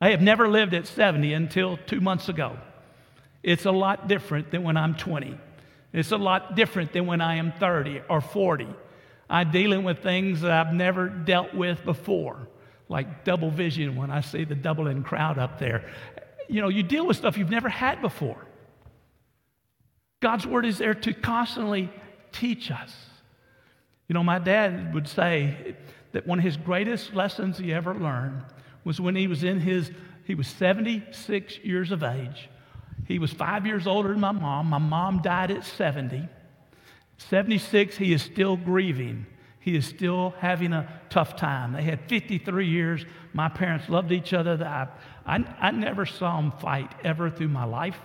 I 0.01 0.09
have 0.09 0.21
never 0.21 0.49
lived 0.49 0.73
at 0.73 0.85
70 0.85 1.31
until 1.31 1.77
two 1.77 2.01
months 2.01 2.27
ago. 2.27 2.57
It's 3.41 3.63
a 3.63 3.71
lot 3.71 4.09
different 4.09 4.51
than 4.51 4.63
when 4.63 4.75
I'm 4.75 4.95
20. 4.95 5.37
It's 5.93 6.11
a 6.11 6.17
lot 6.17 6.55
different 6.55 6.93
than 6.93 7.05
when 7.05 7.21
I 7.21 7.35
am 7.35 7.51
30 7.51 8.01
or 8.09 8.21
40. 8.21 8.67
I'm 9.29 9.51
dealing 9.51 9.83
with 9.83 9.99
things 9.99 10.41
that 10.41 10.51
I've 10.51 10.73
never 10.73 11.07
dealt 11.07 11.53
with 11.53 11.83
before, 11.83 12.47
like 12.89 13.23
double 13.23 13.49
vision 13.49 13.95
when 13.95 14.11
I 14.11 14.21
see 14.21 14.43
the 14.43 14.55
doubling 14.55 15.03
crowd 15.03 15.37
up 15.37 15.59
there. 15.59 15.89
You 16.49 16.61
know, 16.61 16.69
you 16.69 16.83
deal 16.83 17.05
with 17.05 17.17
stuff 17.17 17.37
you've 17.37 17.49
never 17.49 17.69
had 17.69 18.01
before. 18.01 18.45
God's 20.21 20.45
word 20.45 20.65
is 20.65 20.77
there 20.77 20.93
to 20.93 21.13
constantly 21.13 21.89
teach 22.31 22.71
us. 22.71 22.93
You 24.07 24.13
know, 24.13 24.23
my 24.23 24.39
dad 24.39 24.93
would 24.93 25.07
say 25.07 25.75
that 26.11 26.27
one 26.27 26.39
of 26.39 26.43
his 26.43 26.57
greatest 26.57 27.13
lessons 27.13 27.57
he 27.57 27.73
ever 27.73 27.93
learned 27.95 28.43
was 28.83 28.99
when 28.99 29.15
he 29.15 29.27
was 29.27 29.43
in 29.43 29.59
his, 29.59 29.91
he 30.25 30.35
was 30.35 30.47
76 30.47 31.59
years 31.59 31.91
of 31.91 32.03
age. 32.03 32.49
He 33.11 33.19
was 33.19 33.33
five 33.33 33.65
years 33.65 33.87
older 33.87 34.09
than 34.09 34.21
my 34.21 34.31
mom. 34.31 34.67
My 34.67 34.77
mom 34.77 35.21
died 35.21 35.51
at 35.51 35.65
70. 35.65 36.29
76, 37.17 37.97
he 37.97 38.13
is 38.13 38.21
still 38.21 38.55
grieving. 38.55 39.25
He 39.59 39.75
is 39.75 39.85
still 39.85 40.33
having 40.39 40.73
a 40.73 41.01
tough 41.09 41.35
time. 41.35 41.73
They 41.73 41.83
had 41.83 42.07
53 42.07 42.67
years. 42.67 43.05
My 43.33 43.49
parents 43.49 43.89
loved 43.89 44.11
each 44.11 44.33
other. 44.33 44.57
I, 44.63 44.87
I, 45.25 45.43
I 45.59 45.71
never 45.71 46.05
saw 46.05 46.37
them 46.37 46.51
fight 46.53 46.91
ever 47.03 47.29
through 47.29 47.49
my 47.49 47.65
life. 47.65 47.99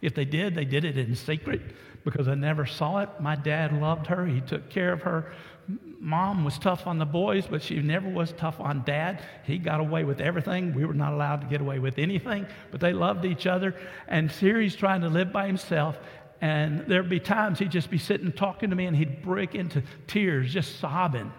If 0.00 0.14
they 0.14 0.24
did, 0.24 0.54
they 0.54 0.64
did 0.64 0.84
it 0.84 0.96
in 0.96 1.14
secret 1.16 1.60
because 2.04 2.28
I 2.28 2.34
never 2.34 2.64
saw 2.64 3.00
it. 3.00 3.08
My 3.20 3.34
dad 3.34 3.72
loved 3.80 4.06
her, 4.06 4.24
he 4.26 4.40
took 4.40 4.70
care 4.70 4.92
of 4.92 5.02
her. 5.02 5.32
Mom 5.68 6.44
was 6.44 6.58
tough 6.58 6.86
on 6.86 6.98
the 6.98 7.06
boys, 7.06 7.46
but 7.46 7.62
she 7.62 7.80
never 7.80 8.08
was 8.08 8.32
tough 8.32 8.58
on 8.58 8.82
dad. 8.84 9.22
He 9.44 9.58
got 9.58 9.80
away 9.80 10.04
with 10.04 10.20
everything. 10.20 10.74
We 10.74 10.84
were 10.84 10.94
not 10.94 11.12
allowed 11.12 11.42
to 11.42 11.46
get 11.46 11.60
away 11.60 11.78
with 11.78 11.98
anything, 11.98 12.46
but 12.70 12.80
they 12.80 12.92
loved 12.92 13.24
each 13.24 13.46
other. 13.46 13.76
And 14.08 14.30
he's 14.30 14.74
trying 14.74 15.02
to 15.02 15.08
live 15.08 15.32
by 15.32 15.46
himself. 15.46 15.98
And 16.40 16.84
there'd 16.88 17.08
be 17.08 17.20
times 17.20 17.60
he'd 17.60 17.70
just 17.70 17.88
be 17.88 17.98
sitting 17.98 18.32
talking 18.32 18.70
to 18.70 18.76
me 18.76 18.86
and 18.86 18.96
he'd 18.96 19.22
break 19.22 19.54
into 19.54 19.82
tears, 20.08 20.52
just 20.52 20.80
sobbing. 20.80 21.32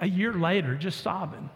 A 0.00 0.08
year 0.08 0.32
later, 0.32 0.74
just 0.74 1.02
sobbing. 1.02 1.50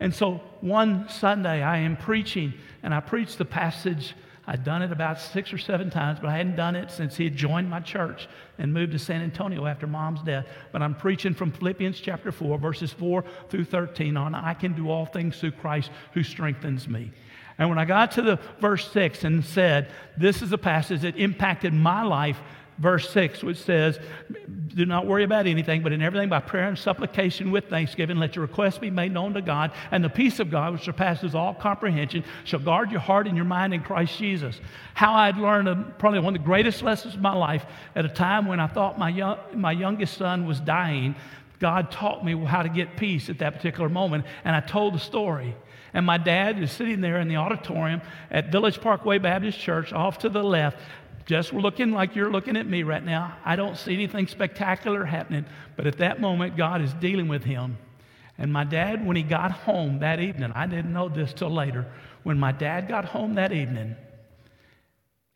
And 0.00 0.14
so 0.14 0.40
one 0.60 1.08
Sunday 1.08 1.62
I 1.62 1.78
am 1.78 1.96
preaching, 1.96 2.54
and 2.82 2.94
I 2.94 3.00
preached 3.00 3.38
the 3.38 3.44
passage 3.44 4.14
I'd 4.50 4.64
done 4.64 4.80
it 4.80 4.90
about 4.90 5.20
six 5.20 5.52
or 5.52 5.58
seven 5.58 5.90
times, 5.90 6.20
but 6.20 6.30
I 6.30 6.38
hadn't 6.38 6.56
done 6.56 6.74
it 6.74 6.90
since 6.90 7.14
he 7.14 7.24
had 7.24 7.36
joined 7.36 7.68
my 7.68 7.80
church 7.80 8.28
and 8.56 8.72
moved 8.72 8.92
to 8.92 8.98
San 8.98 9.20
Antonio 9.20 9.66
after 9.66 9.86
mom's 9.86 10.22
death. 10.22 10.46
But 10.72 10.80
I'm 10.80 10.94
preaching 10.94 11.34
from 11.34 11.52
Philippians 11.52 12.00
chapter 12.00 12.32
4, 12.32 12.56
verses 12.56 12.90
4 12.94 13.22
through 13.50 13.66
13 13.66 14.16
on 14.16 14.34
I 14.34 14.54
can 14.54 14.72
do 14.72 14.88
all 14.88 15.04
things 15.04 15.38
through 15.38 15.50
Christ 15.52 15.90
who 16.14 16.22
strengthens 16.22 16.88
me. 16.88 17.12
And 17.58 17.68
when 17.68 17.78
I 17.78 17.84
got 17.84 18.12
to 18.12 18.22
the 18.22 18.40
verse 18.58 18.90
6 18.90 19.24
and 19.24 19.44
said, 19.44 19.90
This 20.16 20.40
is 20.40 20.50
a 20.50 20.58
passage 20.58 21.02
that 21.02 21.18
impacted 21.18 21.74
my 21.74 22.02
life 22.02 22.40
verse 22.78 23.10
6, 23.10 23.42
which 23.42 23.58
says, 23.58 23.98
Do 24.74 24.86
not 24.86 25.06
worry 25.06 25.24
about 25.24 25.46
anything, 25.46 25.82
but 25.82 25.92
in 25.92 26.00
everything 26.00 26.28
by 26.28 26.40
prayer 26.40 26.68
and 26.68 26.78
supplication 26.78 27.50
with 27.50 27.68
thanksgiving, 27.68 28.18
let 28.18 28.36
your 28.36 28.46
requests 28.46 28.78
be 28.78 28.90
made 28.90 29.12
known 29.12 29.34
to 29.34 29.42
God, 29.42 29.72
and 29.90 30.02
the 30.02 30.08
peace 30.08 30.38
of 30.40 30.50
God, 30.50 30.72
which 30.72 30.84
surpasses 30.84 31.34
all 31.34 31.54
comprehension, 31.54 32.24
shall 32.44 32.60
guard 32.60 32.90
your 32.90 33.00
heart 33.00 33.26
and 33.26 33.36
your 33.36 33.44
mind 33.44 33.74
in 33.74 33.82
Christ 33.82 34.16
Jesus. 34.18 34.60
How 34.94 35.14
I'd 35.14 35.36
learned 35.36 35.68
a, 35.68 35.76
probably 35.98 36.20
one 36.20 36.34
of 36.34 36.40
the 36.40 36.46
greatest 36.46 36.82
lessons 36.82 37.14
of 37.14 37.20
my 37.20 37.34
life 37.34 37.64
at 37.94 38.04
a 38.04 38.08
time 38.08 38.46
when 38.46 38.60
I 38.60 38.66
thought 38.66 38.98
my, 38.98 39.08
young, 39.08 39.38
my 39.54 39.72
youngest 39.72 40.16
son 40.16 40.46
was 40.46 40.60
dying. 40.60 41.16
God 41.58 41.90
taught 41.90 42.24
me 42.24 42.36
how 42.44 42.62
to 42.62 42.68
get 42.68 42.96
peace 42.96 43.28
at 43.28 43.38
that 43.38 43.54
particular 43.54 43.88
moment, 43.88 44.24
and 44.44 44.54
I 44.54 44.60
told 44.60 44.94
the 44.94 45.00
story. 45.00 45.56
And 45.94 46.04
my 46.04 46.18
dad 46.18 46.62
is 46.62 46.70
sitting 46.70 47.00
there 47.00 47.18
in 47.18 47.28
the 47.28 47.36
auditorium 47.36 48.02
at 48.30 48.52
Village 48.52 48.80
Parkway 48.80 49.18
Baptist 49.18 49.58
Church, 49.58 49.92
off 49.92 50.18
to 50.18 50.28
the 50.28 50.42
left, 50.42 50.78
just 51.28 51.52
looking 51.52 51.92
like 51.92 52.16
you're 52.16 52.30
looking 52.30 52.56
at 52.56 52.66
me 52.66 52.82
right 52.82 53.04
now. 53.04 53.36
I 53.44 53.54
don't 53.54 53.76
see 53.76 53.92
anything 53.92 54.26
spectacular 54.28 55.04
happening, 55.04 55.44
but 55.76 55.86
at 55.86 55.98
that 55.98 56.22
moment, 56.22 56.56
God 56.56 56.80
is 56.80 56.92
dealing 56.94 57.28
with 57.28 57.44
him. 57.44 57.76
And 58.38 58.50
my 58.50 58.64
dad, 58.64 59.06
when 59.06 59.14
he 59.14 59.22
got 59.22 59.50
home 59.50 59.98
that 59.98 60.20
evening, 60.20 60.52
I 60.54 60.66
didn't 60.66 60.90
know 60.90 61.10
this 61.10 61.34
till 61.34 61.50
later. 61.50 61.86
When 62.22 62.38
my 62.38 62.50
dad 62.50 62.88
got 62.88 63.04
home 63.04 63.34
that 63.34 63.52
evening, 63.52 63.94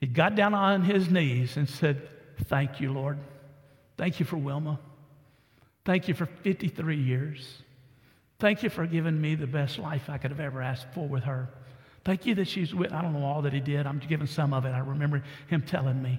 he 0.01 0.07
got 0.07 0.35
down 0.35 0.55
on 0.55 0.83
his 0.83 1.11
knees 1.11 1.59
and 1.59 1.69
said, 1.69 2.09
Thank 2.45 2.81
you, 2.81 2.91
Lord. 2.91 3.19
Thank 3.99 4.19
you 4.19 4.25
for 4.25 4.39
Wilma. 4.39 4.81
Thank 5.85 6.09
you 6.09 6.15
for 6.15 6.25
53 6.25 6.97
years. 6.97 7.59
Thank 8.39 8.63
you 8.63 8.71
for 8.71 8.87
giving 8.87 9.21
me 9.21 9.35
the 9.35 9.47
best 9.47 9.79
life 9.79 10.09
I 10.09 10.17
could 10.17 10.31
have 10.31 10.41
ever 10.41 10.63
asked 10.63 10.87
for 10.95 11.07
with 11.07 11.25
her. 11.25 11.51
Thank 12.05 12.27
you 12.27 12.35
that 12.37 12.49
she's 12.49 12.75
with. 12.75 12.93
I 12.93 13.01
don't 13.01 13.13
know 13.13 13.25
all 13.25 13.43
that 13.43 13.53
he 13.53 13.61
did. 13.61 13.87
I'm 13.87 13.99
giving 13.99 14.27
some 14.27 14.53
of 14.53 14.65
it. 14.65 14.71
I 14.71 14.81
remember 14.81 15.23
him 15.49 15.63
telling 15.63 16.03
me. 16.03 16.19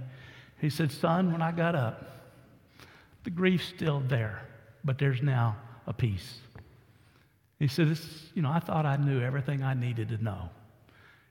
He 0.59 0.69
said, 0.69 0.91
Son, 0.91 1.31
when 1.31 1.41
I 1.41 1.51
got 1.51 1.75
up, 1.75 2.13
the 3.23 3.29
grief's 3.29 3.65
still 3.65 4.01
there, 4.07 4.41
but 4.83 4.97
there's 4.97 5.21
now 5.21 5.57
a 5.87 5.93
peace. 5.93 6.39
He 7.59 7.67
said, 7.67 7.89
this, 7.89 8.29
You 8.33 8.41
know, 8.41 8.51
I 8.51 8.59
thought 8.59 8.85
I 8.85 8.95
knew 8.97 9.21
everything 9.21 9.63
I 9.63 9.73
needed 9.73 10.09
to 10.09 10.23
know. 10.23 10.49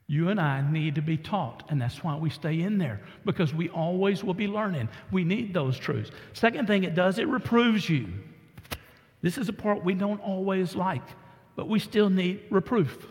You 0.06 0.28
and 0.28 0.38
I 0.38 0.68
need 0.70 0.96
to 0.96 1.02
be 1.02 1.16
taught, 1.16 1.62
and 1.70 1.80
that's 1.80 2.04
why 2.04 2.16
we 2.16 2.28
stay 2.28 2.60
in 2.60 2.76
there, 2.76 3.00
because 3.24 3.54
we 3.54 3.70
always 3.70 4.22
will 4.22 4.34
be 4.34 4.48
learning. 4.48 4.90
We 5.10 5.24
need 5.24 5.54
those 5.54 5.78
truths. 5.78 6.10
Second 6.34 6.66
thing 6.66 6.84
it 6.84 6.94
does, 6.94 7.18
it 7.18 7.28
reproves 7.28 7.88
you. 7.88 8.08
This 9.22 9.38
is 9.38 9.48
a 9.48 9.52
part 9.52 9.84
we 9.84 9.94
don't 9.94 10.20
always 10.20 10.74
like, 10.74 11.02
but 11.56 11.68
we 11.68 11.78
still 11.78 12.10
need 12.10 12.42
reproof. 12.50 13.06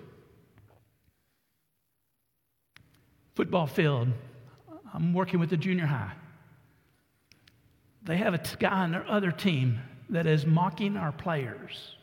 Football 3.41 3.65
field. 3.65 4.07
I'm 4.93 5.15
working 5.15 5.39
with 5.39 5.49
the 5.49 5.57
junior 5.57 5.87
high. 5.87 6.11
They 8.03 8.17
have 8.17 8.35
a 8.35 8.41
guy 8.59 8.83
on 8.83 8.91
their 8.91 9.09
other 9.09 9.31
team 9.31 9.79
that 10.11 10.27
is 10.27 10.45
mocking 10.45 10.95
our 10.95 11.11
players. 11.11 11.95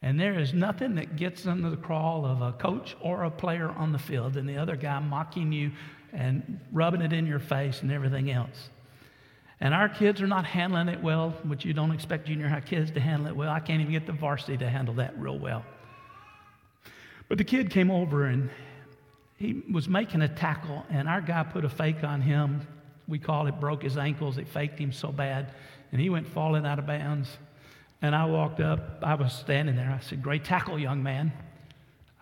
And 0.00 0.18
there 0.18 0.38
is 0.38 0.54
nothing 0.54 0.94
that 0.94 1.16
gets 1.16 1.46
under 1.46 1.68
the 1.68 1.76
crawl 1.76 2.24
of 2.24 2.40
a 2.40 2.52
coach 2.54 2.96
or 3.02 3.24
a 3.24 3.30
player 3.30 3.68
on 3.68 3.92
the 3.92 3.98
field 3.98 4.32
than 4.32 4.46
the 4.46 4.56
other 4.56 4.76
guy 4.76 4.98
mocking 4.98 5.52
you 5.52 5.72
and 6.14 6.58
rubbing 6.72 7.02
it 7.02 7.12
in 7.12 7.26
your 7.26 7.38
face 7.38 7.82
and 7.82 7.92
everything 7.92 8.30
else. 8.30 8.70
And 9.60 9.74
our 9.74 9.90
kids 9.90 10.22
are 10.22 10.26
not 10.26 10.46
handling 10.46 10.88
it 10.88 11.02
well, 11.02 11.34
which 11.42 11.66
you 11.66 11.74
don't 11.74 11.92
expect 11.92 12.28
junior 12.28 12.48
high 12.48 12.62
kids 12.62 12.90
to 12.92 13.00
handle 13.00 13.26
it 13.26 13.36
well. 13.36 13.50
I 13.50 13.60
can't 13.60 13.82
even 13.82 13.92
get 13.92 14.06
the 14.06 14.12
varsity 14.12 14.56
to 14.56 14.70
handle 14.70 14.94
that 14.94 15.18
real 15.18 15.38
well. 15.38 15.66
But 17.28 17.36
the 17.36 17.44
kid 17.44 17.68
came 17.68 17.90
over 17.90 18.24
and 18.24 18.48
he 19.40 19.62
was 19.72 19.88
making 19.88 20.20
a 20.20 20.28
tackle, 20.28 20.84
and 20.90 21.08
our 21.08 21.22
guy 21.22 21.42
put 21.42 21.64
a 21.64 21.68
fake 21.70 22.04
on 22.04 22.20
him. 22.20 22.60
We 23.08 23.18
call 23.18 23.46
it 23.46 23.58
broke 23.58 23.82
his 23.82 23.96
ankles. 23.96 24.36
It 24.36 24.46
faked 24.46 24.78
him 24.78 24.92
so 24.92 25.10
bad, 25.10 25.54
and 25.90 26.00
he 26.00 26.10
went 26.10 26.28
falling 26.28 26.66
out 26.66 26.78
of 26.78 26.86
bounds. 26.86 27.38
And 28.02 28.14
I 28.14 28.26
walked 28.26 28.60
up. 28.60 28.98
I 29.02 29.14
was 29.14 29.32
standing 29.32 29.76
there. 29.76 29.90
I 29.90 30.04
said, 30.04 30.22
"Great 30.22 30.44
tackle, 30.44 30.78
young 30.78 31.02
man." 31.02 31.32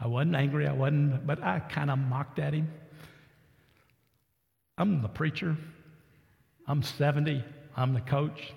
I 0.00 0.07
wasn't 0.07 0.37
angry. 0.37 0.68
I 0.68 0.72
wasn't, 0.72 1.26
but 1.26 1.42
I 1.42 1.59
kind 1.59 1.90
of 1.90 1.98
mocked 1.98 2.38
at 2.38 2.54
him. 2.54 2.72
I'm 4.78 5.02
the 5.02 5.09
preacher. 5.09 5.57
I'm 6.68 6.85
70. 6.85 7.42
I'm 7.76 7.94
the 7.94 8.00
coach. 8.00 8.54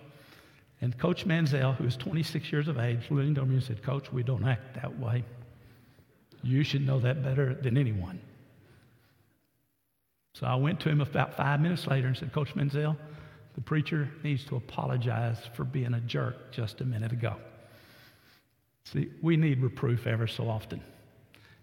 And 0.82 0.95
Coach 1.00 1.26
Manziel, 1.26 1.76
who 1.76 1.86
is 1.86 1.97
26 1.97 2.52
years 2.52 2.67
of 2.67 2.78
age, 2.78 3.10
leaned 3.10 3.39
over 3.39 3.47
me 3.47 3.56
and 3.56 3.63
said, 3.63 3.82
Coach, 3.82 4.13
we 4.13 4.21
don't 4.21 4.45
act 4.45 4.76
that 4.76 5.00
way. 5.00 5.24
You 6.43 6.63
should 6.63 6.86
know 6.86 7.00
that 7.00 7.24
better 7.24 7.56
than 7.56 7.76
anyone. 7.76 8.19
So 10.34 10.48
I 10.48 10.56
went 10.56 10.80
to 10.82 10.89
him 10.89 11.02
about 11.02 11.36
five 11.36 11.60
minutes 11.60 11.88
later 11.88 12.08
and 12.08 12.15
said, 12.15 12.32
Coach 12.32 12.56
Menzel, 12.56 12.96
the 13.56 13.62
preacher 13.62 14.10
needs 14.24 14.46
to 14.46 14.56
apologize 14.56 15.38
for 15.56 15.65
being 15.65 15.94
a 15.94 16.00
jerk 16.02 16.52
just 16.52 16.82
a 16.82 16.86
minute 16.86 17.12
ago. 17.12 17.36
See, 18.86 19.10
we 19.22 19.38
need 19.38 19.62
reproof 19.62 20.08
ever 20.08 20.28
so 20.28 20.50
often. 20.50 20.82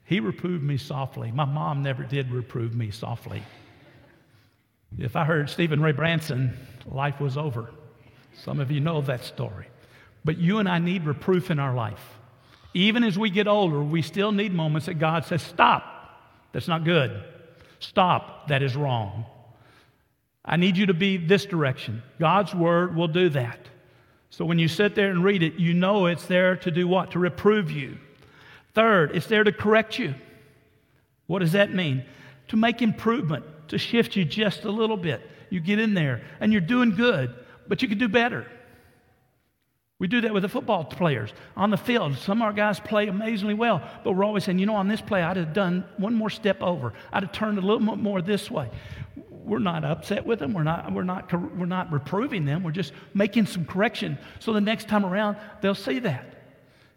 He 0.05 0.21
reproved 0.21 0.63
me 0.63 0.77
softly. 0.77 1.33
My 1.33 1.45
mom 1.45 1.83
never 1.83 2.03
did 2.03 2.31
reprove 2.31 2.75
me 2.75 2.91
softly. 2.91 3.43
If 4.97 5.17
I 5.17 5.25
heard 5.25 5.51
Stephen 5.51 5.83
Ray 5.83 5.93
Branson, 5.93 6.57
life 6.87 7.21
was 7.21 7.37
over. 7.37 7.71
Some 8.43 8.61
of 8.61 8.71
you 8.71 8.81
know 8.81 9.01
that 9.03 9.25
story. 9.25 9.67
But 10.25 10.39
you 10.39 10.59
and 10.59 10.69
I 10.69 10.79
need 10.79 11.05
reproof 11.05 11.51
in 11.51 11.59
our 11.59 11.75
life. 11.75 12.03
Even 12.75 13.05
as 13.05 13.19
we 13.19 13.31
get 13.31 13.49
older, 13.49 13.83
we 13.83 14.03
still 14.03 14.33
need 14.33 14.53
moments 14.55 14.87
that 14.87 14.95
God 14.95 15.25
says, 15.25 15.43
Stop, 15.43 15.85
that's 16.53 16.69
not 16.69 16.85
good. 16.85 17.23
Stop, 17.81 18.49
that 18.49 18.63
is 18.63 18.77
wrong. 18.77 19.25
I 20.45 20.57
need 20.57 20.77
you 20.77 20.87
to 20.87 20.95
be 20.95 21.17
this 21.17 21.45
direction. 21.45 22.03
God's 22.19 22.55
word 22.55 22.97
will 22.97 23.09
do 23.09 23.29
that. 23.31 23.59
So 24.31 24.45
when 24.45 24.59
you 24.59 24.69
sit 24.69 24.95
there 24.95 25.11
and 25.11 25.23
read 25.23 25.43
it, 25.43 25.55
you 25.55 25.75
know 25.75 26.07
it's 26.07 26.27
there 26.27 26.57
to 26.57 26.71
do 26.71 26.89
what? 26.89 27.13
To 27.13 27.19
reprove 27.19 27.71
you. 27.71 27.99
Third, 28.75 29.15
it's 29.15 29.27
there 29.27 29.45
to 29.45 29.53
correct 29.53 29.99
you. 29.99 30.15
What 31.27 31.41
does 31.41 31.53
that 31.53 31.75
mean? 31.75 32.05
To 32.49 32.57
make 32.57 32.81
improvement, 32.81 33.45
to 33.69 33.79
shift 33.79 34.17
you 34.17 34.25
just 34.25 34.65
a 34.65 34.71
little 34.71 34.97
bit. 34.97 35.29
You 35.51 35.61
get 35.61 35.79
in 35.79 35.95
there 35.95 36.23
and 36.41 36.53
you're 36.53 36.61
doing 36.61 36.95
good, 36.95 37.35
but 37.67 37.83
you 37.83 37.89
could 37.89 37.99
do 37.99 38.09
better. 38.09 38.47
We 39.99 40.07
do 40.07 40.21
that 40.21 40.33
with 40.33 40.45
the 40.45 40.49
football 40.49 40.85
players 40.85 41.33
on 41.57 41.71
the 41.71 41.77
field. 41.77 42.17
Some 42.19 42.41
of 42.41 42.47
our 42.47 42.53
guys 42.53 42.79
play 42.79 43.09
amazingly 43.09 43.55
well, 43.55 43.83
but 44.05 44.13
we're 44.13 44.25
always 44.25 44.45
saying, 44.45 44.61
you 44.61 44.67
know, 44.67 44.77
on 44.77 44.87
this 44.87 45.01
play, 45.01 45.23
I'd 45.23 45.37
have 45.37 45.53
done 45.53 45.85
one 45.97 46.15
more 46.15 46.31
step 46.31 46.63
over. 46.63 46.93
I'd 47.13 47.25
have 47.25 47.33
turned 47.33 47.59
a 47.59 47.61
little 47.61 47.81
more 47.81 48.23
this 48.23 48.49
way. 48.49 48.71
We're 49.45 49.59
not 49.59 49.85
upset 49.85 50.25
with 50.25 50.39
them. 50.39 50.53
We're 50.53 50.63
not, 50.63 50.93
we're 50.93 51.03
not, 51.03 51.33
we're 51.57 51.67
not 51.67 51.91
reproving 51.91 52.45
them. 52.45 52.63
We're 52.63 52.71
just 52.71 52.93
making 53.13 53.47
some 53.47 53.65
correction 53.65 54.19
so 54.39 54.53
the 54.53 54.61
next 54.61 54.89
time 54.89 55.05
around, 55.05 55.37
they'll 55.63 55.75
see 55.75 55.99
that. 56.01 56.35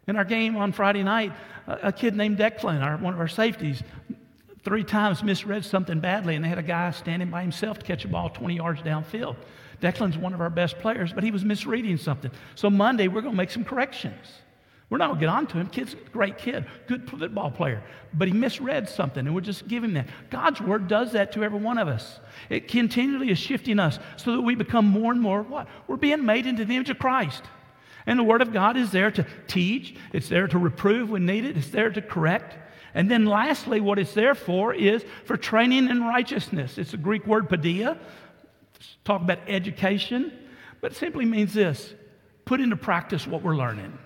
In 0.06 0.16
our 0.16 0.24
game 0.24 0.56
on 0.56 0.72
Friday 0.72 1.02
night, 1.02 1.32
a, 1.66 1.92
kid 1.92 2.14
named 2.14 2.38
Declan, 2.38 2.82
our, 2.82 2.96
one 2.98 3.14
of 3.14 3.20
our 3.20 3.28
safeties, 3.28 3.82
three 4.64 4.84
times 4.84 5.22
misread 5.24 5.64
something 5.64 5.98
badly, 5.98 6.36
and 6.36 6.44
they 6.44 6.48
had 6.48 6.58
a 6.58 6.62
guy 6.62 6.90
standing 6.92 7.30
by 7.30 7.42
himself 7.42 7.78
to 7.78 7.84
catch 7.84 8.04
a 8.04 8.08
ball 8.08 8.30
20 8.30 8.56
yards 8.56 8.80
downfield. 8.82 9.36
Declan's 9.82 10.16
one 10.16 10.32
of 10.32 10.40
our 10.40 10.48
best 10.48 10.78
players, 10.78 11.12
but 11.12 11.24
he 11.24 11.30
was 11.30 11.44
misreading 11.44 11.96
something. 11.96 12.30
So 12.54 12.70
Monday, 12.70 13.08
we're 13.08 13.20
going 13.20 13.34
to 13.34 13.36
make 13.36 13.50
some 13.50 13.64
corrections. 13.64 14.26
We're 14.88 14.98
not 14.98 15.08
going 15.08 15.20
to 15.20 15.26
get 15.26 15.32
on 15.32 15.46
to 15.48 15.58
him. 15.58 15.66
Kid's 15.68 15.94
a 15.94 16.10
great 16.10 16.38
kid, 16.38 16.66
good 16.86 17.08
football 17.08 17.50
player, 17.50 17.82
but 18.14 18.28
he 18.28 18.34
misread 18.34 18.88
something, 18.88 19.26
and 19.26 19.34
we're 19.34 19.40
just 19.40 19.66
giving 19.66 19.94
that. 19.94 20.06
God's 20.30 20.60
word 20.60 20.86
does 20.86 21.12
that 21.12 21.32
to 21.32 21.42
every 21.42 21.58
one 21.58 21.78
of 21.78 21.88
us. 21.88 22.20
It 22.48 22.68
continually 22.68 23.30
is 23.30 23.38
shifting 23.38 23.78
us 23.78 23.98
so 24.16 24.32
that 24.32 24.42
we 24.42 24.54
become 24.54 24.84
more 24.84 25.10
and 25.10 25.20
more 25.20 25.42
what? 25.42 25.66
We're 25.88 25.96
being 25.96 26.24
made 26.24 26.46
into 26.46 26.64
the 26.64 26.76
image 26.76 26.90
of 26.90 26.98
Christ. 26.98 27.42
And 28.06 28.18
the 28.18 28.24
Word 28.24 28.42
of 28.42 28.52
God 28.52 28.76
is 28.76 28.90
there 28.90 29.10
to 29.12 29.26
teach, 29.46 29.94
it's 30.12 30.28
there 30.28 30.48
to 30.48 30.58
reprove 30.58 31.10
when 31.10 31.24
needed, 31.24 31.56
it's 31.56 31.70
there 31.70 31.90
to 31.90 32.02
correct. 32.02 32.56
And 32.94 33.10
then 33.10 33.24
lastly, 33.24 33.80
what 33.80 33.98
it's 33.98 34.12
there 34.12 34.34
for 34.34 34.74
is 34.74 35.04
for 35.24 35.36
training 35.36 35.88
in 35.88 36.02
righteousness. 36.02 36.76
It's 36.76 36.92
a 36.92 36.98
Greek 36.98 37.26
word, 37.26 37.48
paideia, 37.48 37.96
talk 39.04 39.20
about 39.20 39.38
education, 39.48 40.32
but 40.80 40.92
it 40.92 40.96
simply 40.96 41.24
means 41.24 41.54
this 41.54 41.94
put 42.44 42.60
into 42.60 42.76
practice 42.76 43.26
what 43.26 43.42
we're 43.42 43.56
learning. 43.56 43.96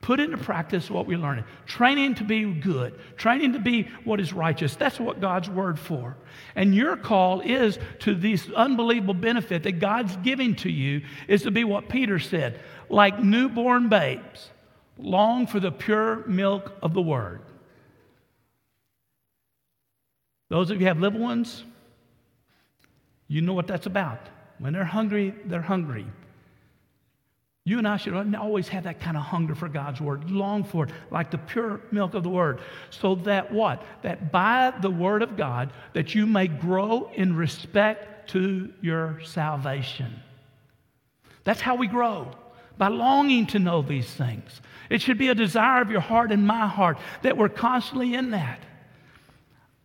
Put 0.00 0.20
into 0.20 0.36
practice 0.36 0.90
what 0.90 1.06
we're 1.06 1.16
learning. 1.16 1.44
Training 1.64 2.16
to 2.16 2.24
be 2.24 2.52
good, 2.52 2.98
training 3.16 3.54
to 3.54 3.58
be 3.58 3.84
what 4.04 4.20
is 4.20 4.34
righteous. 4.34 4.76
That's 4.76 5.00
what 5.00 5.18
God's 5.18 5.48
word 5.48 5.78
for. 5.78 6.14
And 6.54 6.74
your 6.74 6.98
call 6.98 7.40
is 7.40 7.78
to 8.00 8.14
this 8.14 8.46
unbelievable 8.54 9.14
benefit 9.14 9.62
that 9.62 9.78
God's 9.78 10.14
giving 10.18 10.56
to 10.56 10.70
you 10.70 11.00
is 11.26 11.44
to 11.44 11.50
be 11.50 11.64
what 11.64 11.88
Peter 11.88 12.18
said, 12.18 12.60
like 12.90 13.18
newborn 13.18 13.88
babes, 13.88 14.50
long 14.98 15.46
for 15.46 15.58
the 15.58 15.72
pure 15.72 16.26
milk 16.26 16.72
of 16.82 16.92
the 16.92 17.00
word. 17.00 17.40
Those 20.50 20.70
of 20.70 20.82
you 20.82 20.86
have 20.86 21.00
little 21.00 21.20
ones, 21.20 21.64
you 23.28 23.40
know 23.40 23.54
what 23.54 23.66
that's 23.66 23.86
about. 23.86 24.20
When 24.58 24.72
they're 24.72 24.84
hungry, 24.84 25.34
they're 25.46 25.60
hungry. 25.60 26.06
You 27.66 27.78
and 27.78 27.88
I 27.88 27.96
should 27.96 28.14
always 28.34 28.68
have 28.68 28.84
that 28.84 29.00
kind 29.00 29.16
of 29.16 29.22
hunger 29.22 29.54
for 29.54 29.70
God's 29.70 29.98
word, 29.98 30.30
long 30.30 30.64
for 30.64 30.84
it, 30.84 30.90
like 31.10 31.30
the 31.30 31.38
pure 31.38 31.80
milk 31.90 32.12
of 32.12 32.22
the 32.22 32.28
word. 32.28 32.60
So 32.90 33.14
that 33.14 33.50
what? 33.50 33.82
That 34.02 34.30
by 34.30 34.74
the 34.82 34.90
word 34.90 35.22
of 35.22 35.38
God, 35.38 35.72
that 35.94 36.14
you 36.14 36.26
may 36.26 36.46
grow 36.46 37.10
in 37.14 37.34
respect 37.34 38.30
to 38.30 38.70
your 38.82 39.20
salvation. 39.24 40.20
That's 41.44 41.60
how 41.60 41.76
we 41.76 41.86
grow, 41.86 42.32
by 42.76 42.88
longing 42.88 43.46
to 43.48 43.58
know 43.58 43.80
these 43.80 44.12
things. 44.12 44.60
It 44.90 45.00
should 45.00 45.16
be 45.16 45.28
a 45.28 45.34
desire 45.34 45.80
of 45.80 45.90
your 45.90 46.00
heart 46.00 46.32
and 46.32 46.46
my 46.46 46.66
heart 46.66 46.98
that 47.22 47.38
we're 47.38 47.48
constantly 47.48 48.14
in 48.14 48.32
that. 48.32 48.60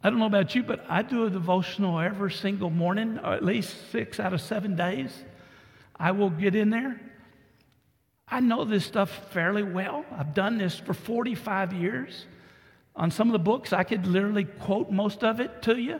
I 0.01 0.09
don't 0.09 0.19
know 0.19 0.25
about 0.25 0.55
you, 0.55 0.63
but 0.63 0.85
I 0.87 1.01
do 1.01 1.25
a 1.25 1.29
devotional 1.29 1.99
every 1.99 2.31
single 2.31 2.69
morning, 2.69 3.19
or 3.19 3.33
at 3.33 3.43
least 3.43 3.91
six 3.91 4.19
out 4.19 4.33
of 4.33 4.39
seven 4.39 4.75
days. 4.75 5.11
I 5.95 6.11
will 6.11 6.29
get 6.29 6.55
in 6.55 6.69
there. 6.69 6.99
I 8.27 8.39
know 8.39 8.63
this 8.63 8.85
stuff 8.85 9.31
fairly 9.31 9.63
well. 9.63 10.05
I've 10.15 10.33
done 10.33 10.57
this 10.57 10.77
for 10.77 10.93
45 10.93 11.73
years. 11.73 12.25
On 12.95 13.11
some 13.11 13.27
of 13.27 13.33
the 13.33 13.39
books, 13.39 13.73
I 13.73 13.83
could 13.83 14.07
literally 14.07 14.45
quote 14.45 14.89
most 14.89 15.23
of 15.23 15.41
it 15.41 15.63
to 15.63 15.77
you. 15.77 15.99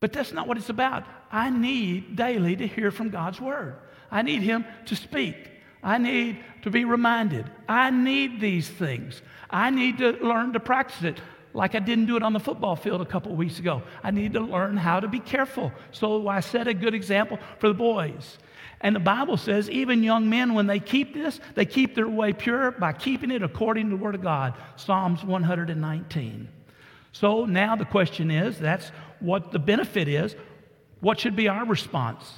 But 0.00 0.12
that's 0.12 0.32
not 0.32 0.46
what 0.46 0.56
it's 0.56 0.68
about. 0.68 1.04
I 1.32 1.50
need 1.50 2.14
daily 2.14 2.54
to 2.56 2.66
hear 2.66 2.90
from 2.90 3.10
God's 3.10 3.40
word. 3.40 3.76
I 4.10 4.22
need 4.22 4.42
Him 4.42 4.64
to 4.86 4.94
speak. 4.94 5.36
I 5.82 5.98
need 5.98 6.38
to 6.62 6.70
be 6.70 6.84
reminded. 6.84 7.50
I 7.68 7.90
need 7.90 8.40
these 8.40 8.68
things. 8.68 9.20
I 9.50 9.70
need 9.70 9.98
to 9.98 10.12
learn 10.12 10.52
to 10.52 10.60
practice 10.60 11.02
it 11.02 11.20
like 11.54 11.74
I 11.74 11.78
didn't 11.78 12.06
do 12.06 12.16
it 12.16 12.22
on 12.22 12.32
the 12.32 12.40
football 12.40 12.76
field 12.76 13.00
a 13.00 13.06
couple 13.06 13.34
weeks 13.34 13.60
ago. 13.60 13.82
I 14.02 14.10
need 14.10 14.32
to 14.34 14.40
learn 14.40 14.76
how 14.76 15.00
to 15.00 15.08
be 15.08 15.20
careful. 15.20 15.72
So 15.92 16.28
I 16.28 16.40
set 16.40 16.66
a 16.66 16.74
good 16.74 16.94
example 16.94 17.38
for 17.58 17.68
the 17.68 17.74
boys. 17.74 18.38
And 18.80 18.94
the 18.94 19.00
Bible 19.00 19.36
says, 19.36 19.70
even 19.70 20.02
young 20.02 20.28
men, 20.28 20.52
when 20.52 20.66
they 20.66 20.80
keep 20.80 21.14
this, 21.14 21.40
they 21.54 21.64
keep 21.64 21.94
their 21.94 22.08
way 22.08 22.32
pure 22.32 22.72
by 22.72 22.92
keeping 22.92 23.30
it 23.30 23.42
according 23.42 23.88
to 23.88 23.96
the 23.96 24.02
Word 24.02 24.16
of 24.16 24.22
God. 24.22 24.54
Psalms 24.76 25.24
119. 25.24 26.48
So 27.12 27.44
now 27.46 27.76
the 27.76 27.84
question 27.84 28.30
is 28.30 28.58
that's 28.58 28.90
what 29.20 29.52
the 29.52 29.60
benefit 29.60 30.08
is. 30.08 30.34
What 31.00 31.20
should 31.20 31.36
be 31.36 31.48
our 31.48 31.64
response? 31.64 32.30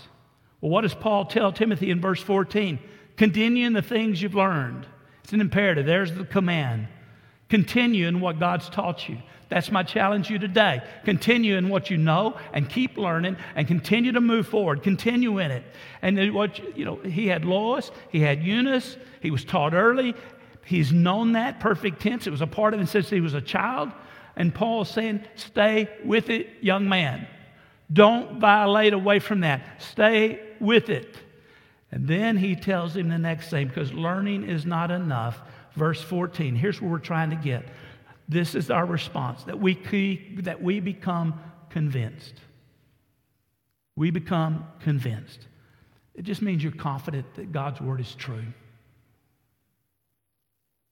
Well, 0.61 0.71
what 0.71 0.83
does 0.83 0.95
Paul 0.95 1.25
tell 1.25 1.53
Timothy 1.53 1.91
in 1.91 2.01
verse 2.01 2.21
14? 2.21 2.79
Continue 3.17 3.67
in 3.67 3.73
the 3.73 3.83
things 3.83 4.21
you've 4.21 4.35
learned. 4.35 4.87
It's 5.25 5.33
an 5.33 5.41
imperative. 5.41 5.87
There's 5.87 6.13
the 6.13 6.25
command. 6.25 6.89
Continue 7.49 8.09
in 8.09 8.21
what 8.21 8.41
God's 8.41 8.69
taught 8.69 9.09
you. 9.09 9.19
That's 9.49 9.71
my 9.71 9.85
challenge 9.85 10.27
to 10.27 10.33
you 10.33 10.39
today. 10.41 10.83
Continue 11.05 11.57
in 11.57 11.69
what 11.69 11.89
you 11.89 11.97
know 11.97 12.37
and 12.53 12.69
keep 12.69 12.97
learning 12.97 13.37
and 13.55 13.69
continue 13.69 14.11
to 14.13 14.21
move 14.21 14.49
forward. 14.49 14.83
Continue 14.83 15.39
in 15.39 15.53
it. 15.53 15.63
And 16.03 16.35
what 16.35 16.77
you 16.77 16.85
know, 16.85 16.97
he 16.97 17.29
had 17.29 17.45
Lois, 17.45 17.93
he 18.11 18.21
had 18.21 18.43
Eunice, 18.43 18.97
he 19.21 19.31
was 19.31 19.45
taught 19.45 19.75
early. 19.75 20.15
He's 20.65 20.93
known 20.93 21.33
that 21.33 21.61
perfect 21.61 22.01
tense. 22.01 22.27
It 22.27 22.31
was 22.31 22.41
a 22.41 22.47
part 22.47 22.75
of 22.75 22.81
him 22.81 22.87
since 22.87 23.09
he 23.09 23.21
was 23.21 23.35
a 23.35 23.41
child. 23.41 23.93
And 24.35 24.53
Paul's 24.53 24.91
saying, 24.91 25.23
stay 25.37 25.89
with 26.05 26.29
it, 26.29 26.49
young 26.61 26.89
man. 26.89 27.29
Don't 27.93 28.41
violate 28.41 28.93
away 28.93 29.21
from 29.21 29.41
that. 29.41 29.81
Stay 29.81 30.41
with 30.59 30.89
it. 30.89 31.17
And 31.93 32.09
then 32.09 32.37
he 32.37 32.57
tells 32.57 32.97
him 32.97 33.09
the 33.09 33.19
next 33.19 33.49
thing 33.49 33.69
because 33.69 33.93
learning 33.93 34.43
is 34.43 34.67
not 34.67 34.91
enough 34.91 35.41
verse 35.77 36.03
14. 36.03 36.57
Here's 36.57 36.81
where 36.81 36.91
we're 36.91 36.99
trying 36.99 37.31
to 37.31 37.37
get. 37.37 37.65
This 38.29 38.55
is 38.55 38.71
our 38.71 38.85
response 38.85 39.45
that 39.45 39.61
we, 39.61 39.75
that 40.41 40.61
we 40.61 40.81
become 40.81 41.39
convinced. 41.71 42.35
We 43.95 44.11
become 44.11 44.67
convinced. 44.81 45.47
It 46.15 46.23
just 46.23 46.43
means 46.43 46.63
you're 46.63 46.73
confident 46.73 47.35
that 47.37 47.53
God's 47.53 47.81
word 47.81 48.01
is 48.01 48.15
true. 48.15 48.45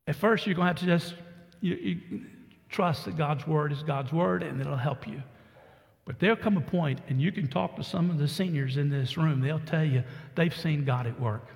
At 0.06 0.16
first, 0.16 0.46
you're 0.46 0.54
going 0.54 0.74
to 0.74 0.80
have 0.80 0.80
to 0.80 0.86
just 0.86 1.14
you, 1.60 1.74
you 1.74 2.20
trust 2.68 3.06
that 3.06 3.16
God's 3.16 3.46
word 3.46 3.72
is 3.72 3.82
God's 3.82 4.12
word 4.12 4.42
and 4.42 4.60
it'll 4.60 4.76
help 4.76 5.08
you. 5.08 5.22
But 6.04 6.18
there'll 6.18 6.36
come 6.36 6.58
a 6.58 6.60
point, 6.60 7.00
and 7.08 7.18
you 7.18 7.32
can 7.32 7.48
talk 7.48 7.76
to 7.76 7.82
some 7.82 8.10
of 8.10 8.18
the 8.18 8.28
seniors 8.28 8.76
in 8.76 8.90
this 8.90 9.16
room, 9.16 9.40
they'll 9.40 9.58
tell 9.60 9.84
you 9.84 10.04
they've 10.34 10.54
seen 10.54 10.84
God 10.84 11.06
at 11.06 11.18
work. 11.18 11.48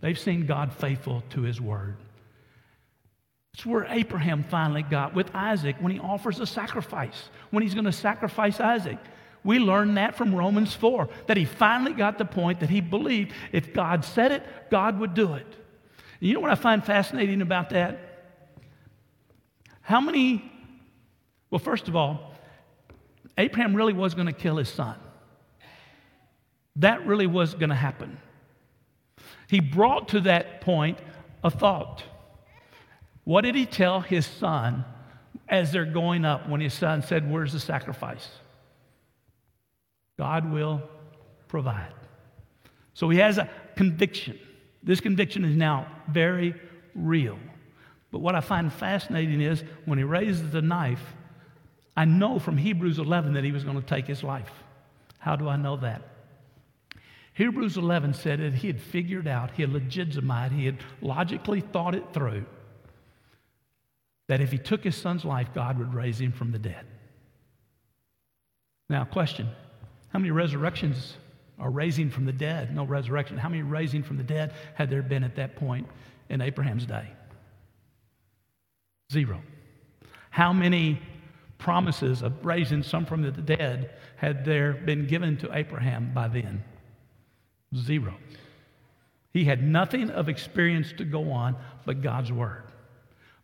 They've 0.00 0.18
seen 0.18 0.46
God 0.46 0.72
faithful 0.72 1.22
to 1.30 1.42
his 1.42 1.60
word. 1.60 1.96
It's 3.54 3.66
where 3.66 3.84
Abraham 3.88 4.44
finally 4.44 4.82
got 4.82 5.14
with 5.14 5.34
Isaac 5.34 5.76
when 5.80 5.92
he 5.92 5.98
offers 5.98 6.40
a 6.40 6.46
sacrifice, 6.46 7.30
when 7.50 7.62
he's 7.62 7.74
going 7.74 7.84
to 7.84 7.92
sacrifice 7.92 8.60
Isaac. 8.60 8.98
We 9.42 9.58
learn 9.58 9.94
that 9.94 10.16
from 10.16 10.34
Romans 10.34 10.74
4, 10.74 11.08
that 11.26 11.36
he 11.36 11.44
finally 11.44 11.92
got 11.92 12.18
the 12.18 12.24
point 12.24 12.60
that 12.60 12.70
he 12.70 12.80
believed 12.80 13.32
if 13.52 13.72
God 13.72 14.04
said 14.04 14.32
it, 14.32 14.42
God 14.70 14.98
would 14.98 15.14
do 15.14 15.34
it. 15.34 15.46
And 15.46 16.28
you 16.28 16.34
know 16.34 16.40
what 16.40 16.50
I 16.50 16.56
find 16.56 16.84
fascinating 16.84 17.40
about 17.40 17.70
that? 17.70 17.98
How 19.80 20.00
many, 20.00 20.50
well, 21.50 21.58
first 21.58 21.88
of 21.88 21.96
all, 21.96 22.34
Abraham 23.38 23.74
really 23.74 23.94
was 23.94 24.14
going 24.14 24.26
to 24.26 24.32
kill 24.32 24.56
his 24.56 24.68
son. 24.68 24.96
That 26.76 27.06
really 27.06 27.26
was 27.26 27.54
going 27.54 27.70
to 27.70 27.74
happen. 27.74 28.18
He 29.48 29.60
brought 29.60 30.08
to 30.08 30.20
that 30.20 30.60
point 30.60 30.98
a 31.42 31.50
thought. 31.50 32.04
What 33.30 33.42
did 33.42 33.54
he 33.54 33.64
tell 33.64 34.00
his 34.00 34.26
son 34.26 34.84
as 35.48 35.70
they're 35.70 35.84
going 35.84 36.24
up 36.24 36.48
when 36.48 36.60
his 36.60 36.74
son 36.74 37.00
said, 37.00 37.30
Where's 37.30 37.52
the 37.52 37.60
sacrifice? 37.60 38.28
God 40.18 40.50
will 40.50 40.82
provide. 41.46 41.94
So 42.92 43.08
he 43.08 43.20
has 43.20 43.38
a 43.38 43.48
conviction. 43.76 44.36
This 44.82 44.98
conviction 44.98 45.44
is 45.44 45.56
now 45.56 45.86
very 46.08 46.56
real. 46.96 47.38
But 48.10 48.18
what 48.18 48.34
I 48.34 48.40
find 48.40 48.72
fascinating 48.72 49.40
is 49.40 49.62
when 49.84 49.98
he 49.98 50.02
raises 50.02 50.50
the 50.50 50.60
knife, 50.60 51.14
I 51.96 52.06
know 52.06 52.40
from 52.40 52.56
Hebrews 52.56 52.98
11 52.98 53.34
that 53.34 53.44
he 53.44 53.52
was 53.52 53.62
going 53.62 53.80
to 53.80 53.86
take 53.86 54.08
his 54.08 54.24
life. 54.24 54.50
How 55.20 55.36
do 55.36 55.48
I 55.48 55.54
know 55.54 55.76
that? 55.76 56.02
Hebrews 57.34 57.76
11 57.76 58.14
said 58.14 58.40
that 58.40 58.54
he 58.54 58.66
had 58.66 58.80
figured 58.80 59.28
out, 59.28 59.52
he 59.52 59.62
had 59.62 59.72
legitimized, 59.72 60.52
he 60.52 60.66
had 60.66 60.78
logically 61.00 61.60
thought 61.60 61.94
it 61.94 62.12
through 62.12 62.44
that 64.30 64.40
if 64.40 64.52
he 64.52 64.58
took 64.58 64.84
his 64.84 64.94
son's 64.94 65.24
life, 65.24 65.48
God 65.52 65.76
would 65.76 65.92
raise 65.92 66.20
him 66.20 66.30
from 66.30 66.52
the 66.52 66.58
dead. 66.60 66.86
Now, 68.88 69.02
question 69.02 69.48
how 70.12 70.20
many 70.20 70.30
resurrections 70.30 71.16
are 71.58 71.68
raising 71.68 72.10
from 72.10 72.26
the 72.26 72.32
dead? 72.32 72.72
No 72.72 72.84
resurrection. 72.84 73.36
How 73.38 73.48
many 73.48 73.62
raising 73.62 74.04
from 74.04 74.18
the 74.18 74.22
dead 74.22 74.54
had 74.74 74.88
there 74.88 75.02
been 75.02 75.24
at 75.24 75.34
that 75.34 75.56
point 75.56 75.88
in 76.28 76.40
Abraham's 76.40 76.86
day? 76.86 77.08
Zero. 79.12 79.42
How 80.30 80.52
many 80.52 81.02
promises 81.58 82.22
of 82.22 82.46
raising 82.46 82.84
some 82.84 83.06
from 83.06 83.22
the 83.22 83.32
dead 83.32 83.90
had 84.14 84.44
there 84.44 84.74
been 84.74 85.08
given 85.08 85.38
to 85.38 85.50
Abraham 85.52 86.12
by 86.14 86.28
then? 86.28 86.62
Zero. 87.74 88.14
He 89.32 89.44
had 89.44 89.64
nothing 89.64 90.08
of 90.08 90.28
experience 90.28 90.92
to 90.98 91.04
go 91.04 91.32
on 91.32 91.56
but 91.84 92.00
God's 92.00 92.30
word. 92.30 92.69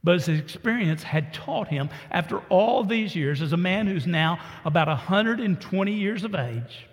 But 0.07 0.23
his 0.23 0.39
experience 0.39 1.03
had 1.03 1.35
taught 1.35 1.67
him, 1.67 1.91
after 2.13 2.39
all 2.49 2.85
these 2.85 3.17
years, 3.17 3.43
as 3.43 3.53
a 3.53 3.57
man 3.57 3.89
who's 3.89 4.07
now 4.07 4.39
about 4.65 4.87
120 4.87 5.93
years 5.93 6.23
of 6.23 6.37
age, 6.37 6.87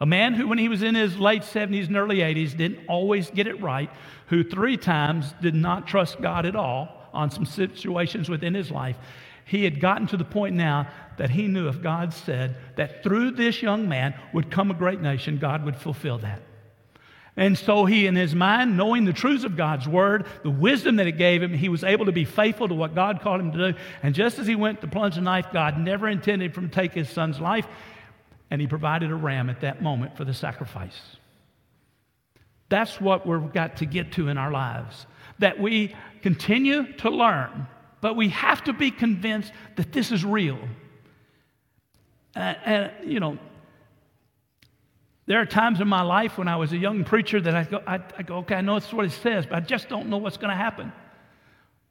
a 0.00 0.06
man 0.06 0.34
who, 0.34 0.48
when 0.48 0.58
he 0.58 0.68
was 0.68 0.82
in 0.82 0.96
his 0.96 1.16
late 1.16 1.42
70s 1.42 1.86
and 1.86 1.96
early 1.96 2.16
80s, 2.16 2.56
didn't 2.56 2.80
always 2.88 3.30
get 3.30 3.46
it 3.46 3.62
right, 3.62 3.88
who 4.26 4.42
three 4.42 4.76
times 4.76 5.32
did 5.40 5.54
not 5.54 5.86
trust 5.86 6.20
God 6.20 6.44
at 6.44 6.56
all 6.56 6.88
on 7.12 7.30
some 7.30 7.46
situations 7.46 8.28
within 8.28 8.54
his 8.54 8.72
life, 8.72 8.96
he 9.44 9.62
had 9.62 9.78
gotten 9.78 10.08
to 10.08 10.16
the 10.16 10.24
point 10.24 10.56
now 10.56 10.88
that 11.18 11.30
he 11.30 11.46
knew 11.46 11.68
if 11.68 11.80
God 11.80 12.12
said 12.12 12.56
that 12.74 13.04
through 13.04 13.30
this 13.30 13.62
young 13.62 13.88
man 13.88 14.12
would 14.34 14.50
come 14.50 14.72
a 14.72 14.74
great 14.74 15.00
nation, 15.00 15.38
God 15.38 15.64
would 15.64 15.76
fulfill 15.76 16.18
that. 16.18 16.42
And 17.36 17.56
so 17.56 17.84
he, 17.84 18.06
in 18.06 18.16
his 18.16 18.34
mind, 18.34 18.76
knowing 18.76 19.04
the 19.04 19.12
truths 19.12 19.44
of 19.44 19.56
God's 19.56 19.86
word, 19.88 20.26
the 20.42 20.50
wisdom 20.50 20.96
that 20.96 21.06
it 21.06 21.12
gave 21.12 21.42
him, 21.42 21.54
he 21.54 21.68
was 21.68 21.84
able 21.84 22.06
to 22.06 22.12
be 22.12 22.24
faithful 22.24 22.68
to 22.68 22.74
what 22.74 22.94
God 22.94 23.20
called 23.20 23.40
him 23.40 23.52
to 23.52 23.72
do. 23.72 23.78
And 24.02 24.14
just 24.14 24.38
as 24.38 24.46
he 24.46 24.56
went 24.56 24.80
to 24.80 24.88
plunge 24.88 25.14
the 25.14 25.20
knife, 25.20 25.46
God 25.52 25.78
never 25.78 26.08
intended 26.08 26.52
for 26.52 26.60
him 26.60 26.68
to 26.68 26.74
take 26.74 26.92
his 26.92 27.08
son's 27.08 27.40
life, 27.40 27.66
and 28.50 28.60
he 28.60 28.66
provided 28.66 29.10
a 29.10 29.14
ram 29.14 29.48
at 29.48 29.60
that 29.60 29.80
moment 29.80 30.16
for 30.16 30.24
the 30.24 30.34
sacrifice. 30.34 31.00
That's 32.68 33.00
what 33.00 33.26
we've 33.26 33.52
got 33.52 33.78
to 33.78 33.86
get 33.86 34.12
to 34.12 34.28
in 34.28 34.36
our 34.36 34.50
lives. 34.50 35.06
That 35.38 35.58
we 35.58 35.94
continue 36.22 36.92
to 36.94 37.10
learn, 37.10 37.68
but 38.00 38.16
we 38.16 38.28
have 38.30 38.64
to 38.64 38.72
be 38.72 38.90
convinced 38.90 39.52
that 39.76 39.92
this 39.92 40.12
is 40.12 40.24
real. 40.24 40.58
Uh, 42.34 42.54
and, 42.64 42.92
you 43.04 43.20
know, 43.20 43.38
there 45.30 45.40
are 45.40 45.46
times 45.46 45.80
in 45.80 45.86
my 45.86 46.02
life 46.02 46.38
when 46.38 46.48
I 46.48 46.56
was 46.56 46.72
a 46.72 46.76
young 46.76 47.04
preacher 47.04 47.40
that 47.40 47.54
I 47.54 47.62
go, 47.62 47.80
I, 47.86 48.00
I 48.18 48.22
go 48.24 48.38
okay, 48.38 48.56
I 48.56 48.62
know 48.62 48.74
it's 48.74 48.92
what 48.92 49.04
it 49.04 49.12
says, 49.12 49.46
but 49.46 49.54
I 49.54 49.60
just 49.60 49.88
don't 49.88 50.08
know 50.08 50.16
what's 50.16 50.36
going 50.36 50.50
to 50.50 50.56
happen. 50.56 50.92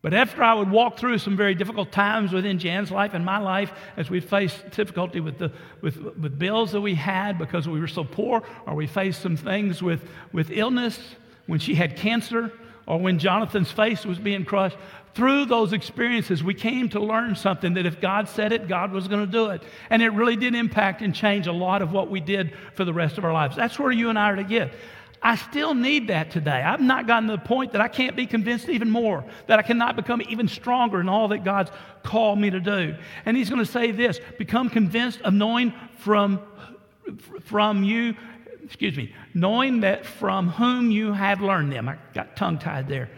But 0.01 0.13
after 0.13 0.43
I 0.43 0.53
would 0.55 0.69
walk 0.69 0.97
through 0.97 1.19
some 1.19 1.37
very 1.37 1.55
difficult 1.55 1.89
times 1.89 2.33
within 2.33 2.59
Jan's 2.59 2.91
life 2.91 3.13
and 3.13 3.23
my 3.23 3.37
life, 3.37 3.71
as 3.95 4.09
we 4.09 4.19
faced 4.19 4.69
difficulty 4.71 5.21
with 5.21 5.37
the 5.37 5.53
with, 5.79 5.95
with 6.17 6.37
bills 6.37 6.73
that 6.73 6.81
we 6.81 6.95
had 6.95 7.37
because 7.37 7.65
we 7.65 7.79
were 7.79 7.87
so 7.87 8.03
poor, 8.03 8.43
or 8.65 8.75
we 8.75 8.87
faced 8.87 9.21
some 9.21 9.37
things 9.37 9.81
with, 9.81 10.01
with 10.33 10.51
illness 10.51 10.99
when 11.47 11.59
she 11.59 11.75
had 11.75 11.95
cancer, 11.95 12.51
or 12.87 12.99
when 12.99 13.19
Jonathan's 13.19 13.71
face 13.71 14.05
was 14.05 14.19
being 14.19 14.43
crushed, 14.43 14.75
through 15.13 15.45
those 15.45 15.73
experiences, 15.73 16.43
we 16.43 16.53
came 16.53 16.89
to 16.89 16.99
learn 16.99 17.35
something 17.35 17.73
that 17.73 17.85
if 17.85 17.99
God 17.99 18.29
said 18.29 18.51
it, 18.51 18.67
God 18.67 18.91
was 18.91 19.07
going 19.07 19.25
to 19.25 19.31
do 19.31 19.47
it. 19.47 19.63
And 19.89 20.01
it 20.01 20.09
really 20.09 20.35
did 20.35 20.55
impact 20.55 21.01
and 21.01 21.13
change 21.13 21.47
a 21.47 21.51
lot 21.51 21.81
of 21.81 21.91
what 21.91 22.09
we 22.09 22.19
did 22.19 22.53
for 22.73 22.85
the 22.85 22.93
rest 22.93 23.17
of 23.17 23.25
our 23.25 23.33
lives. 23.33 23.55
That's 23.55 23.79
where 23.79 23.91
you 23.91 24.09
and 24.09 24.19
I 24.19 24.31
are 24.31 24.35
to 24.35 24.43
get. 24.43 24.71
I 25.21 25.35
still 25.35 25.73
need 25.73 26.07
that 26.07 26.31
today. 26.31 26.61
I've 26.61 26.79
not 26.79 27.05
gotten 27.05 27.27
to 27.29 27.35
the 27.35 27.43
point 27.43 27.73
that 27.73 27.81
I 27.81 27.87
can't 27.89 28.15
be 28.15 28.25
convinced 28.25 28.69
even 28.69 28.89
more, 28.89 29.25
that 29.47 29.59
I 29.59 29.61
cannot 29.61 29.95
become 29.95 30.21
even 30.29 30.47
stronger 30.47 31.01
in 31.01 31.09
all 31.09 31.27
that 31.29 31.43
God's 31.43 31.71
called 32.03 32.39
me 32.39 32.49
to 32.49 32.59
do. 32.59 32.95
And 33.25 33.35
He's 33.35 33.49
going 33.49 33.63
to 33.63 33.69
say 33.69 33.91
this 33.91 34.19
become 34.37 34.69
convinced 34.69 35.21
of 35.21 35.33
knowing 35.33 35.73
from, 35.97 36.39
from 37.41 37.83
you, 37.83 38.15
excuse 38.63 38.95
me, 38.95 39.13
knowing 39.33 39.81
that 39.81 40.05
from 40.05 40.49
whom 40.49 40.91
you 40.91 41.11
have 41.11 41.41
learned 41.41 41.73
them. 41.73 41.89
I 41.89 41.97
got 42.13 42.37
tongue 42.37 42.57
tied 42.57 42.87
there. 42.87 43.09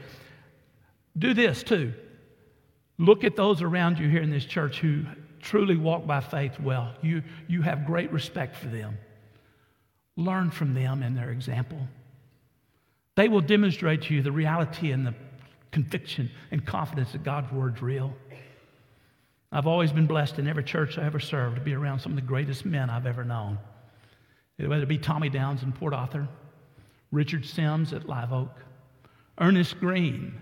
Do 1.17 1.33
this 1.33 1.63
too. 1.63 1.93
Look 2.97 3.23
at 3.23 3.35
those 3.35 3.61
around 3.61 3.99
you 3.99 4.07
here 4.09 4.21
in 4.21 4.29
this 4.29 4.45
church 4.45 4.79
who 4.79 5.05
truly 5.41 5.75
walk 5.75 6.05
by 6.05 6.21
faith 6.21 6.59
well. 6.59 6.93
You, 7.01 7.23
you 7.47 7.61
have 7.61 7.85
great 7.85 8.11
respect 8.11 8.55
for 8.55 8.67
them. 8.67 8.97
Learn 10.15 10.51
from 10.51 10.73
them 10.73 11.01
and 11.03 11.17
their 11.17 11.31
example. 11.31 11.79
They 13.15 13.27
will 13.27 13.41
demonstrate 13.41 14.03
to 14.03 14.13
you 14.13 14.21
the 14.21 14.31
reality 14.31 14.91
and 14.91 15.05
the 15.05 15.15
conviction 15.71 16.29
and 16.51 16.65
confidence 16.65 17.11
that 17.13 17.23
God's 17.23 17.51
word's 17.51 17.81
real. 17.81 18.13
I've 19.51 19.67
always 19.67 19.91
been 19.91 20.07
blessed 20.07 20.39
in 20.39 20.47
every 20.47 20.63
church 20.63 20.97
I 20.97 21.05
ever 21.05 21.19
served 21.19 21.55
to 21.55 21.61
be 21.61 21.73
around 21.73 21.99
some 21.99 22.13
of 22.13 22.15
the 22.15 22.21
greatest 22.21 22.65
men 22.65 22.89
I've 22.89 23.05
ever 23.05 23.25
known. 23.25 23.57
Whether 24.57 24.83
it 24.83 24.89
be 24.89 24.97
Tommy 24.97 25.29
Downs 25.29 25.63
in 25.63 25.71
Port 25.71 25.93
Arthur, 25.93 26.27
Richard 27.11 27.45
Sims 27.45 27.93
at 27.93 28.07
Live 28.07 28.31
Oak, 28.31 28.51
Ernest 29.39 29.79
Green 29.79 30.39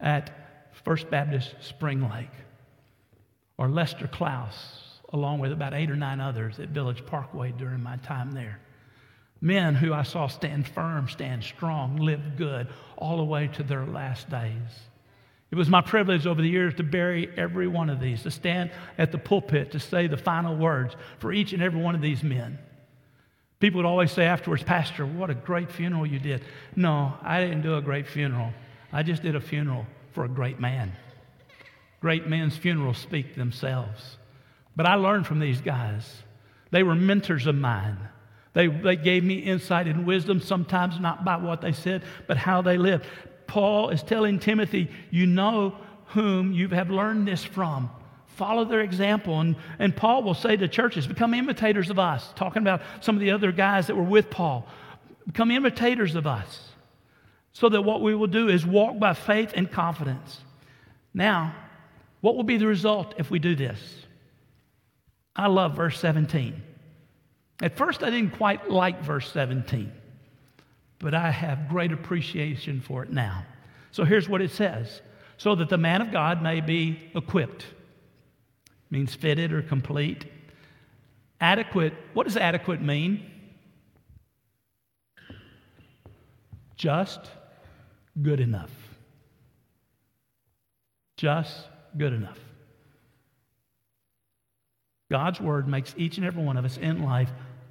at 0.00 0.30
First 0.84 1.10
Baptist 1.10 1.54
Spring 1.60 2.08
Lake, 2.08 2.30
or 3.56 3.68
Lester 3.68 4.06
Klaus, 4.06 5.00
along 5.12 5.40
with 5.40 5.52
about 5.52 5.74
eight 5.74 5.90
or 5.90 5.96
nine 5.96 6.20
others 6.20 6.58
at 6.60 6.68
Village 6.68 7.04
Parkway 7.06 7.52
during 7.52 7.82
my 7.82 7.96
time 7.98 8.32
there. 8.32 8.60
Men 9.40 9.74
who 9.74 9.92
I 9.92 10.02
saw 10.02 10.26
stand 10.26 10.66
firm, 10.66 11.08
stand 11.08 11.44
strong, 11.44 11.96
live 11.96 12.36
good, 12.36 12.68
all 12.96 13.16
the 13.18 13.24
way 13.24 13.48
to 13.48 13.62
their 13.62 13.86
last 13.86 14.28
days. 14.28 14.52
It 15.50 15.54
was 15.54 15.68
my 15.68 15.80
privilege 15.80 16.26
over 16.26 16.42
the 16.42 16.48
years 16.48 16.74
to 16.74 16.82
bury 16.82 17.30
every 17.36 17.68
one 17.68 17.88
of 17.88 18.00
these, 18.00 18.22
to 18.24 18.30
stand 18.30 18.70
at 18.98 19.12
the 19.12 19.18
pulpit 19.18 19.72
to 19.72 19.80
say 19.80 20.06
the 20.06 20.16
final 20.16 20.56
words 20.56 20.94
for 21.18 21.32
each 21.32 21.52
and 21.52 21.62
every 21.62 21.80
one 21.80 21.94
of 21.94 22.02
these 22.02 22.22
men. 22.22 22.58
People 23.60 23.78
would 23.78 23.86
always 23.86 24.12
say 24.12 24.24
afterwards, 24.24 24.62
Pastor, 24.62 25.06
what 25.06 25.30
a 25.30 25.34
great 25.34 25.72
funeral 25.72 26.06
you 26.06 26.18
did. 26.18 26.44
No, 26.76 27.14
I 27.22 27.40
didn't 27.40 27.62
do 27.62 27.76
a 27.76 27.80
great 27.80 28.06
funeral. 28.06 28.52
I 28.92 29.02
just 29.02 29.22
did 29.22 29.36
a 29.36 29.40
funeral 29.40 29.86
for 30.12 30.24
a 30.24 30.28
great 30.28 30.58
man. 30.60 30.92
Great 32.00 32.26
men's 32.26 32.56
funerals 32.56 32.98
speak 32.98 33.34
themselves. 33.34 34.18
But 34.76 34.86
I 34.86 34.94
learned 34.94 35.26
from 35.26 35.40
these 35.40 35.60
guys. 35.60 36.22
They 36.70 36.82
were 36.82 36.94
mentors 36.94 37.46
of 37.46 37.54
mine. 37.54 37.98
They, 38.54 38.68
they 38.68 38.96
gave 38.96 39.24
me 39.24 39.38
insight 39.38 39.86
and 39.86 40.06
wisdom, 40.06 40.40
sometimes 40.40 40.98
not 41.00 41.24
by 41.24 41.36
what 41.36 41.60
they 41.60 41.72
said, 41.72 42.02
but 42.26 42.36
how 42.36 42.62
they 42.62 42.78
lived. 42.78 43.06
Paul 43.46 43.90
is 43.90 44.02
telling 44.02 44.38
Timothy, 44.38 44.90
You 45.10 45.26
know 45.26 45.76
whom 46.06 46.52
you 46.52 46.68
have 46.68 46.90
learned 46.90 47.26
this 47.26 47.44
from. 47.44 47.90
Follow 48.36 48.64
their 48.64 48.80
example. 48.80 49.40
And, 49.40 49.56
and 49.78 49.94
Paul 49.96 50.22
will 50.22 50.34
say 50.34 50.56
to 50.56 50.68
churches, 50.68 51.06
Become 51.06 51.34
imitators 51.34 51.90
of 51.90 51.98
us, 51.98 52.32
talking 52.36 52.62
about 52.62 52.82
some 53.00 53.16
of 53.16 53.20
the 53.20 53.32
other 53.32 53.52
guys 53.52 53.88
that 53.88 53.96
were 53.96 54.02
with 54.02 54.30
Paul. 54.30 54.66
Become 55.26 55.50
imitators 55.50 56.14
of 56.14 56.26
us 56.26 56.68
so 57.58 57.68
that 57.68 57.82
what 57.82 58.00
we 58.00 58.14
will 58.14 58.28
do 58.28 58.48
is 58.48 58.64
walk 58.64 59.00
by 59.00 59.12
faith 59.12 59.52
and 59.56 59.68
confidence. 59.68 60.42
Now, 61.12 61.56
what 62.20 62.36
will 62.36 62.44
be 62.44 62.56
the 62.56 62.68
result 62.68 63.14
if 63.18 63.32
we 63.32 63.40
do 63.40 63.56
this? 63.56 63.80
I 65.34 65.48
love 65.48 65.74
verse 65.74 65.98
17. 65.98 66.62
At 67.60 67.76
first, 67.76 68.04
I 68.04 68.10
didn't 68.10 68.36
quite 68.36 68.70
like 68.70 69.02
verse 69.02 69.32
17, 69.32 69.90
but 71.00 71.14
I 71.14 71.32
have 71.32 71.68
great 71.68 71.90
appreciation 71.90 72.80
for 72.80 73.02
it 73.02 73.10
now. 73.10 73.44
So 73.90 74.04
here's 74.04 74.28
what 74.28 74.40
it 74.40 74.52
says 74.52 75.02
so 75.36 75.56
that 75.56 75.68
the 75.68 75.78
man 75.78 76.00
of 76.00 76.12
God 76.12 76.40
may 76.40 76.60
be 76.60 77.10
equipped, 77.16 77.66
means 78.88 79.16
fitted 79.16 79.52
or 79.52 79.62
complete, 79.62 80.26
Adequate, 81.40 81.94
what 82.14 82.24
does 82.24 82.36
adequate 82.36 82.80
mean? 82.80 83.28
Just 86.76 87.30
good 88.20 88.40
enough. 88.40 88.70
Just 91.16 91.68
good 91.96 92.12
enough. 92.12 92.38
God's 95.10 95.40
word 95.40 95.66
makes 95.66 95.94
each 95.96 96.18
and 96.18 96.26
every 96.26 96.42
one 96.42 96.56
of 96.56 96.64
us 96.64 96.76
in 96.76 97.02
life 97.02 97.30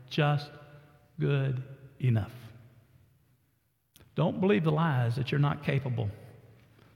just 0.09 0.49
good 1.19 1.61
enough. 1.99 2.31
Don't 4.15 4.41
believe 4.41 4.63
the 4.63 4.71
lies 4.71 5.15
that 5.15 5.31
you're 5.31 5.39
not 5.39 5.63
capable. 5.63 6.09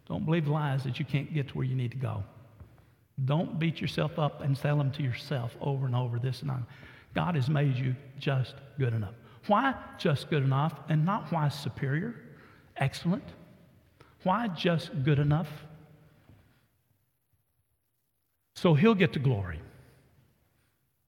Don't 0.07 0.25
believe 0.25 0.45
the 0.45 0.51
lies 0.51 0.83
that 0.83 0.97
you 0.97 1.05
can't 1.05 1.31
get 1.33 1.49
to 1.49 1.53
where 1.53 1.65
you 1.65 1.75
need 1.75 1.91
to 1.91 1.97
go. 1.97 2.23
Don't 3.23 3.59
beat 3.59 3.79
yourself 3.79 4.17
up 4.17 4.41
and 4.41 4.57
tell 4.57 4.77
them 4.77 4.91
to 4.91 5.03
yourself 5.03 5.55
over 5.61 5.85
and 5.85 5.95
over 5.95 6.17
this 6.17 6.41
and 6.41 6.49
that. 6.49 6.63
God 7.13 7.35
has 7.35 7.47
made 7.49 7.75
you 7.75 7.95
just 8.19 8.55
good 8.79 8.93
enough. 8.93 9.13
Why 9.47 9.75
just 9.97 10.29
good 10.29 10.43
enough 10.43 10.73
and 10.89 11.05
not 11.05 11.31
why 11.31 11.49
superior, 11.49 12.15
excellent? 12.77 13.23
Why 14.23 14.47
just 14.47 15.03
good 15.03 15.19
enough? 15.19 15.49
So 18.55 18.73
he'll 18.73 18.95
get 18.95 19.13
the 19.13 19.19
glory, 19.19 19.59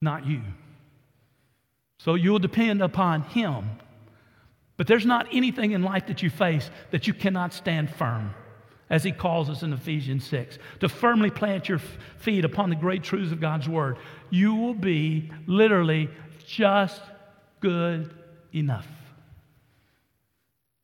not 0.02 0.26
you. 0.26 0.42
So 2.00 2.16
you'll 2.16 2.40
depend 2.40 2.82
upon 2.82 3.22
him. 3.22 3.70
But 4.76 4.88
there's 4.88 5.06
not 5.06 5.28
anything 5.32 5.72
in 5.72 5.84
life 5.84 6.08
that 6.08 6.24
you 6.24 6.30
face 6.30 6.70
that 6.92 7.06
you 7.06 7.14
cannot 7.14 7.54
stand 7.54 7.94
firm 7.94 8.34
as 8.90 9.04
he 9.04 9.12
calls 9.12 9.50
us 9.50 9.64
in 9.64 9.74
Ephesians 9.74 10.24
6, 10.28 10.60
to 10.80 10.88
firmly 10.88 11.32
plant 11.32 11.68
your 11.68 11.80
feet 12.18 12.46
upon 12.46 12.70
the 12.70 12.76
great 12.76 13.02
truths 13.02 13.32
of 13.32 13.40
God's 13.40 13.68
word, 13.68 13.98
you 14.30 14.54
will 14.54 14.76
be 14.76 15.32
literally 15.48 16.10
just 16.46 17.02
good 17.60 18.14
enough. 18.54 18.88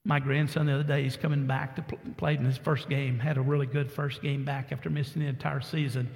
My 0.10 0.20
grandson 0.20 0.66
the 0.66 0.74
other 0.74 0.82
day, 0.82 1.04
he's 1.04 1.16
coming 1.16 1.46
back 1.46 1.76
to 1.76 1.84
play 2.18 2.34
in 2.34 2.44
his 2.44 2.58
first 2.58 2.90
game, 2.90 3.20
had 3.20 3.38
a 3.38 3.42
really 3.42 3.68
good 3.68 3.92
first 3.92 4.24
game 4.24 4.44
back 4.44 4.72
after 4.72 4.90
missing 4.90 5.22
the 5.22 5.28
entire 5.28 5.62
season. 5.62 6.10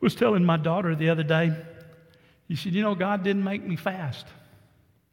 Was 0.00 0.14
telling 0.14 0.42
my 0.46 0.56
daughter 0.56 0.96
the 0.96 1.10
other 1.10 1.22
day, 1.22 1.54
he 2.48 2.56
said, 2.56 2.72
You 2.72 2.80
know, 2.80 2.94
God 2.94 3.22
didn't 3.22 3.44
make 3.44 3.62
me 3.62 3.76
fast, 3.76 4.24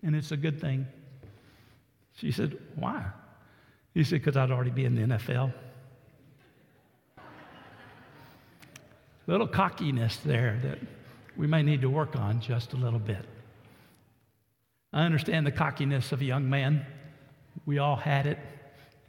and 0.01 0.15
it's 0.15 0.31
a 0.31 0.37
good 0.37 0.61
thing. 0.61 0.87
She 2.13 2.31
said, 2.31 2.57
Why? 2.75 3.03
He 3.93 4.05
said, 4.05 4.21
Because 4.21 4.37
I'd 4.37 4.49
already 4.49 4.71
be 4.71 4.85
in 4.85 4.95
the 4.95 5.01
NFL. 5.01 5.53
little 9.27 9.47
cockiness 9.47 10.15
there 10.23 10.57
that 10.63 10.79
we 11.35 11.47
may 11.47 11.61
need 11.61 11.81
to 11.81 11.89
work 11.89 12.15
on 12.15 12.39
just 12.39 12.71
a 12.71 12.77
little 12.77 12.97
bit. 12.97 13.25
I 14.93 15.03
understand 15.03 15.45
the 15.45 15.51
cockiness 15.51 16.13
of 16.13 16.21
a 16.21 16.25
young 16.25 16.49
man. 16.49 16.85
We 17.65 17.79
all 17.79 17.95
had 17.95 18.27
it, 18.27 18.37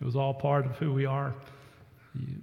it 0.00 0.04
was 0.04 0.16
all 0.16 0.34
part 0.34 0.66
of 0.66 0.76
who 0.76 0.92
we 0.92 1.06
are. 1.06 1.34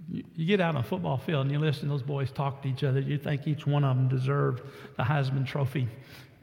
You, 0.09 0.23
you, 0.35 0.45
get 0.45 0.59
out 0.59 0.75
on 0.75 0.81
a 0.81 0.83
football 0.83 1.17
field 1.17 1.45
and 1.45 1.51
you 1.51 1.59
listen 1.59 1.83
to 1.83 1.87
those 1.89 2.03
boys 2.03 2.29
talk 2.31 2.61
to 2.63 2.67
each 2.67 2.83
other. 2.83 2.99
You 2.99 3.17
think 3.17 3.47
each 3.47 3.65
one 3.65 3.85
of 3.85 3.95
them 3.95 4.09
deserved 4.09 4.63
the 4.97 5.03
Heisman 5.03 5.47
Trophy. 5.47 5.87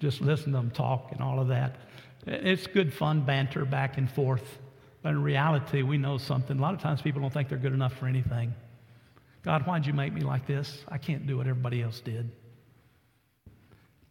Just 0.00 0.20
listen 0.20 0.52
to 0.52 0.59
them 0.59 0.70
talk 0.70 1.12
and 1.12 1.20
all 1.20 1.38
of 1.38 1.48
that. 1.48 1.76
It's 2.26 2.66
good 2.66 2.92
fun 2.92 3.22
banter 3.22 3.64
back 3.64 3.98
and 3.98 4.11
forth. 4.11 4.59
But 5.02 5.11
in 5.11 5.22
reality, 5.22 5.83
we 5.83 5.98
know 5.98 6.18
something. 6.18 6.59
A 6.59 6.62
lot 6.62 6.74
of 6.74 6.81
times 6.81 7.02
people 7.02 7.20
don't 7.20 7.33
think 7.33 7.48
they're 7.48 7.59
good 7.59 7.72
enough 7.72 7.94
for 7.94 8.07
anything. 8.07 8.54
God, 9.42 9.66
why'd 9.66 9.87
you 9.87 9.92
make 9.92 10.12
me 10.12 10.22
like 10.22 10.46
this? 10.46 10.85
I 10.88 10.98
can't 10.98 11.26
do 11.26 11.37
what 11.37 11.46
everybody 11.46 11.83
else 11.83 12.00
did. 12.00 12.31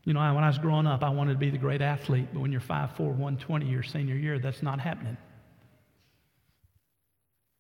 You 0.04 0.13
know, 0.13 0.34
when 0.34 0.43
I 0.43 0.48
was 0.48 0.58
growing 0.58 0.88
up, 0.88 1.04
I 1.04 1.10
wanted 1.10 1.34
to 1.34 1.39
be 1.39 1.50
the 1.50 1.58
great 1.58 1.82
athlete, 1.82 2.30
but 2.34 2.39
when 2.39 2.52
you're 2.52 2.62
5'4, 2.62 3.00
120 3.00 3.65
your 3.65 3.84
senior 3.84 4.15
year, 4.15 4.39
that's 4.39 4.63
not 4.63 4.80
happening. 4.80 5.17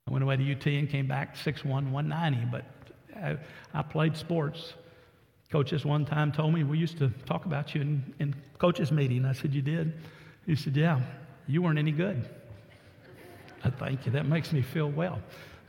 I 0.07 0.11
went 0.11 0.23
away 0.23 0.37
to 0.37 0.51
UT 0.51 0.65
and 0.67 0.89
came 0.89 1.07
back 1.07 1.35
6'1, 1.35 1.65
190, 1.65 2.45
but 2.51 2.65
I, 3.15 3.37
I 3.73 3.81
played 3.81 4.15
sports. 4.15 4.73
Coaches 5.51 5.85
one 5.85 6.05
time 6.05 6.31
told 6.31 6.53
me, 6.53 6.63
We 6.63 6.77
used 6.77 6.97
to 6.99 7.09
talk 7.25 7.45
about 7.45 7.75
you 7.75 7.81
in, 7.81 8.13
in 8.19 8.35
coaches' 8.57 8.91
meeting. 8.91 9.25
I 9.25 9.33
said, 9.33 9.53
You 9.53 9.61
did? 9.61 9.93
He 10.45 10.55
said, 10.55 10.75
Yeah, 10.75 11.01
you 11.47 11.61
weren't 11.61 11.79
any 11.79 11.91
good. 11.91 12.29
I 13.63 13.69
thank 13.69 14.05
you. 14.05 14.11
That 14.11 14.25
makes 14.25 14.53
me 14.53 14.61
feel 14.61 14.89
well. 14.89 15.19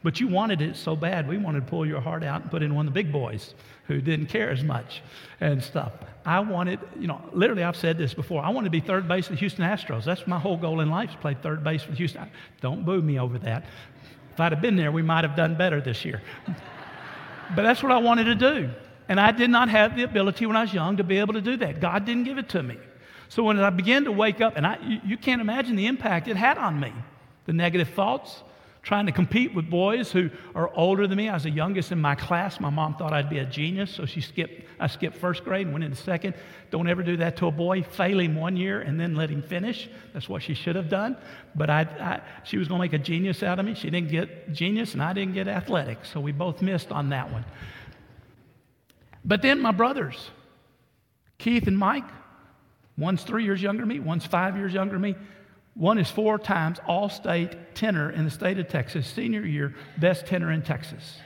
But 0.03 0.21
you 0.21 0.29
wanted 0.29 0.63
it 0.63 0.77
so 0.77 0.95
bad. 0.95 1.27
We 1.27 1.39
wanted 1.39 1.61
to 1.61 1.67
pull 1.67 1.85
your 1.85 2.01
heart 2.01 2.23
out 2.23 2.43
and 2.43 2.51
put 2.51 2.63
in 2.63 2.75
one 2.75 2.87
of 2.87 2.95
the 2.95 3.03
big 3.03 3.11
boys 3.11 3.55
who 3.89 4.01
didn't 4.01 4.27
care 4.27 4.51
as 4.51 4.63
much 4.63 5.03
and 5.41 5.63
stuff. 5.63 5.93
I 6.25 6.39
wanted, 6.41 6.79
you 7.01 7.09
know, 7.09 7.21
literally, 7.33 7.65
I've 7.65 7.77
said 7.77 7.99
this 7.99 8.15
before. 8.15 8.45
I 8.45 8.51
wanted 8.51 8.67
to 8.67 8.71
be 8.71 8.81
third 8.81 9.09
base 9.09 9.27
of 9.27 9.33
the 9.33 9.39
Houston 9.39 9.65
Astros. 9.65 10.05
That's 10.05 10.27
my 10.27 10.39
whole 10.39 10.57
goal 10.57 10.81
in 10.81 10.91
life: 10.91 11.11
is 11.11 11.17
play 11.17 11.35
third 11.35 11.65
base 11.65 11.83
for 11.83 11.91
the 11.91 11.97
Houston. 11.97 12.31
Don't 12.61 12.85
boo 12.85 13.03
me 13.03 13.19
over 13.19 13.39
that. 13.41 13.65
If 14.39 14.43
I'd 14.43 14.53
have 14.53 14.63
been 14.63 14.77
there, 14.77 14.93
we 14.93 15.03
might 15.03 15.25
have 15.25 15.35
done 15.35 15.57
better 15.57 15.81
this 15.81 16.05
year. 16.05 16.23
but 17.57 17.63
that's 17.63 17.83
what 17.83 17.91
I 17.91 17.99
wanted 17.99 18.27
to 18.27 18.37
do, 18.37 18.71
and 19.09 19.19
I 19.19 19.33
did 19.33 19.51
not 19.51 19.69
have 19.69 19.97
the 19.97 20.05
ability 20.05 20.47
when 20.47 20.55
I 20.55 20.61
was 20.61 20.73
young 20.73 20.99
to 20.99 21.03
be 21.03 21.19
able 21.19 21.35
to 21.35 21.41
do 21.41 21.57
that. 21.57 21.81
God 21.81 22.05
didn't 22.05 22.23
give 22.23 22.39
it 22.39 22.49
to 22.51 22.63
me. 22.63 22.77
So 23.31 23.43
when 23.43 23.59
I 23.59 23.71
began 23.71 24.05
to 24.05 24.13
wake 24.13 24.41
up, 24.41 24.57
and 24.57 24.65
I, 24.65 24.79
you, 24.81 25.01
you 25.05 25.17
can't 25.17 25.41
imagine 25.41 25.75
the 25.75 25.89
impact 25.89 26.29
it 26.29 26.37
had 26.37 26.57
on 26.57 26.79
me, 26.79 26.93
the 27.47 27.53
negative 27.53 27.89
thoughts, 27.89 28.45
trying 28.89 29.05
to 29.05 29.13
compete 29.13 29.55
with 29.55 29.69
boys 29.69 30.11
who 30.11 30.31
are 30.55 30.75
older 30.75 31.07
than 31.07 31.19
me. 31.19 31.29
I 31.29 31.35
was 31.35 31.43
the 31.43 31.51
youngest 31.51 31.93
in 31.93 32.01
my 32.01 32.15
class. 32.15 32.59
My 32.59 32.71
mom 32.71 32.95
thought 32.95 33.13
I'd 33.13 33.29
be 33.29 33.37
a 33.37 33.45
genius, 33.45 33.91
so 33.91 34.07
she 34.07 34.23
skipped. 34.23 34.63
I 34.81 34.87
skipped 34.87 35.19
first 35.19 35.45
grade 35.45 35.67
and 35.67 35.75
went 35.75 35.85
into 35.85 35.99
second. 35.99 36.33
Don't 36.71 36.89
ever 36.89 37.03
do 37.03 37.19
that 37.19 37.37
to 37.37 37.49
a 37.49 37.51
boy. 37.51 37.83
Fail 37.83 38.19
him 38.19 38.35
one 38.35 38.57
year 38.57 38.81
and 38.81 38.99
then 38.99 39.15
let 39.15 39.29
him 39.29 39.43
finish. 39.43 39.91
That's 40.15 40.27
what 40.27 40.43
she 40.43 40.55
should 40.55 40.75
have 40.75 40.89
done. 40.89 41.19
But 41.55 41.69
I, 41.69 41.81
I, 41.83 42.21
she 42.45 42.57
was 42.57 42.67
going 42.67 42.79
to 42.79 42.83
make 42.83 42.95
a 42.95 43.05
genius 43.05 43.43
out 43.43 43.59
of 43.59 43.67
me. 43.67 43.75
She 43.75 43.91
didn't 43.91 44.09
get 44.09 44.55
genius, 44.55 44.95
and 44.95 45.03
I 45.03 45.13
didn't 45.13 45.35
get 45.35 45.49
athletic, 45.49 46.07
so 46.07 46.19
we 46.19 46.33
both 46.33 46.63
missed 46.63 46.91
on 46.91 47.11
that 47.11 47.31
one. 47.31 47.45
But 49.23 49.43
then 49.43 49.61
my 49.61 49.73
brothers, 49.73 50.31
Keith 51.37 51.67
and 51.67 51.77
Mike, 51.77 52.09
one's 52.97 53.23
three 53.23 53.45
years 53.45 53.61
younger 53.61 53.83
than 53.83 53.89
me, 53.91 54.01
one's 54.01 54.25
five 54.25 54.57
years 54.57 54.73
younger 54.73 54.95
than 54.95 55.03
me. 55.03 55.15
One 55.79 55.99
is 55.99 56.11
four 56.11 56.41
times 56.41 56.81
all 56.89 57.09
state 57.09 57.77
tenor 57.77 58.11
in 58.11 58.25
the 58.25 58.33
state 58.33 58.59
of 58.59 58.67
Texas, 58.67 59.07
senior 59.07 59.47
year, 59.47 59.77
best 59.97 60.27
tenor 60.27 60.51
in 60.51 60.63
Texas. 60.63 61.19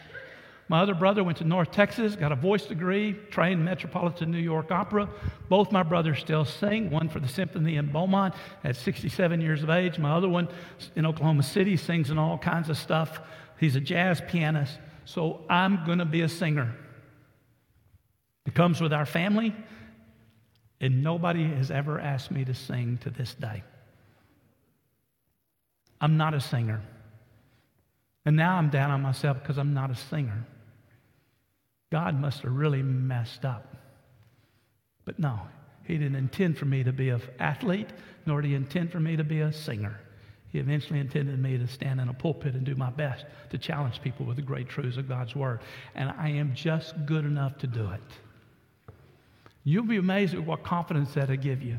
My 0.68 0.82
other 0.82 0.94
brother 0.94 1.24
went 1.24 1.38
to 1.38 1.44
North 1.44 1.70
Texas, 1.70 2.16
got 2.16 2.32
a 2.32 2.36
voice 2.36 2.66
degree, 2.66 3.14
trained 3.30 3.64
Metropolitan 3.64 4.30
New 4.30 4.38
York 4.38 4.70
Opera. 4.70 5.08
Both 5.48 5.72
my 5.72 5.82
brothers 5.82 6.20
still 6.20 6.44
sing, 6.44 6.90
one 6.90 7.08
for 7.08 7.18
the 7.18 7.28
Symphony 7.28 7.76
in 7.76 7.90
Beaumont 7.90 8.34
at 8.62 8.76
67 8.76 9.40
years 9.40 9.62
of 9.62 9.70
age. 9.70 9.98
My 9.98 10.12
other 10.12 10.28
one 10.28 10.48
in 10.96 11.06
Oklahoma 11.06 11.44
City 11.44 11.78
sings 11.78 12.10
in 12.10 12.18
all 12.18 12.36
kinds 12.36 12.68
of 12.68 12.76
stuff. 12.76 13.20
He's 13.58 13.74
a 13.74 13.80
jazz 13.80 14.20
pianist. 14.28 14.78
So 15.06 15.40
I'm 15.48 15.82
going 15.86 15.98
to 15.98 16.04
be 16.04 16.20
a 16.20 16.28
singer. 16.28 16.74
It 18.44 18.54
comes 18.54 18.82
with 18.82 18.92
our 18.92 19.06
family, 19.06 19.56
and 20.78 21.02
nobody 21.02 21.44
has 21.44 21.70
ever 21.70 21.98
asked 21.98 22.30
me 22.30 22.44
to 22.44 22.54
sing 22.54 22.98
to 22.98 23.08
this 23.08 23.34
day. 23.34 23.62
I'm 26.02 26.16
not 26.16 26.34
a 26.34 26.40
singer. 26.40 26.82
And 28.26 28.36
now 28.36 28.56
I'm 28.56 28.68
down 28.68 28.90
on 28.90 29.00
myself 29.00 29.38
because 29.40 29.56
I'm 29.56 29.72
not 29.72 29.90
a 29.90 29.94
singer. 29.94 30.44
God 31.90 32.20
must 32.20 32.42
have 32.42 32.52
really 32.52 32.82
messed 32.82 33.44
up. 33.44 33.76
But 35.04 35.18
no, 35.18 35.40
He 35.84 35.96
didn't 35.96 36.16
intend 36.16 36.58
for 36.58 36.64
me 36.64 36.84
to 36.84 36.92
be 36.92 37.10
an 37.10 37.22
athlete, 37.38 37.88
nor 38.26 38.42
did 38.42 38.48
He 38.48 38.54
intend 38.54 38.90
for 38.90 39.00
me 39.00 39.16
to 39.16 39.24
be 39.24 39.40
a 39.40 39.52
singer. 39.52 39.98
He 40.50 40.58
eventually 40.58 40.98
intended 40.98 41.38
me 41.38 41.56
to 41.56 41.66
stand 41.66 42.00
in 42.00 42.08
a 42.08 42.14
pulpit 42.14 42.54
and 42.54 42.64
do 42.64 42.74
my 42.74 42.90
best 42.90 43.24
to 43.50 43.58
challenge 43.58 44.02
people 44.02 44.26
with 44.26 44.36
the 44.36 44.42
great 44.42 44.68
truths 44.68 44.98
of 44.98 45.08
God's 45.08 45.34
Word. 45.34 45.60
And 45.94 46.10
I 46.10 46.28
am 46.30 46.54
just 46.54 46.94
good 47.06 47.24
enough 47.24 47.56
to 47.58 47.66
do 47.66 47.88
it. 47.90 48.00
You'll 49.64 49.84
be 49.84 49.96
amazed 49.96 50.34
at 50.34 50.44
what 50.44 50.62
confidence 50.64 51.14
that'll 51.14 51.36
give 51.36 51.62
you. 51.62 51.78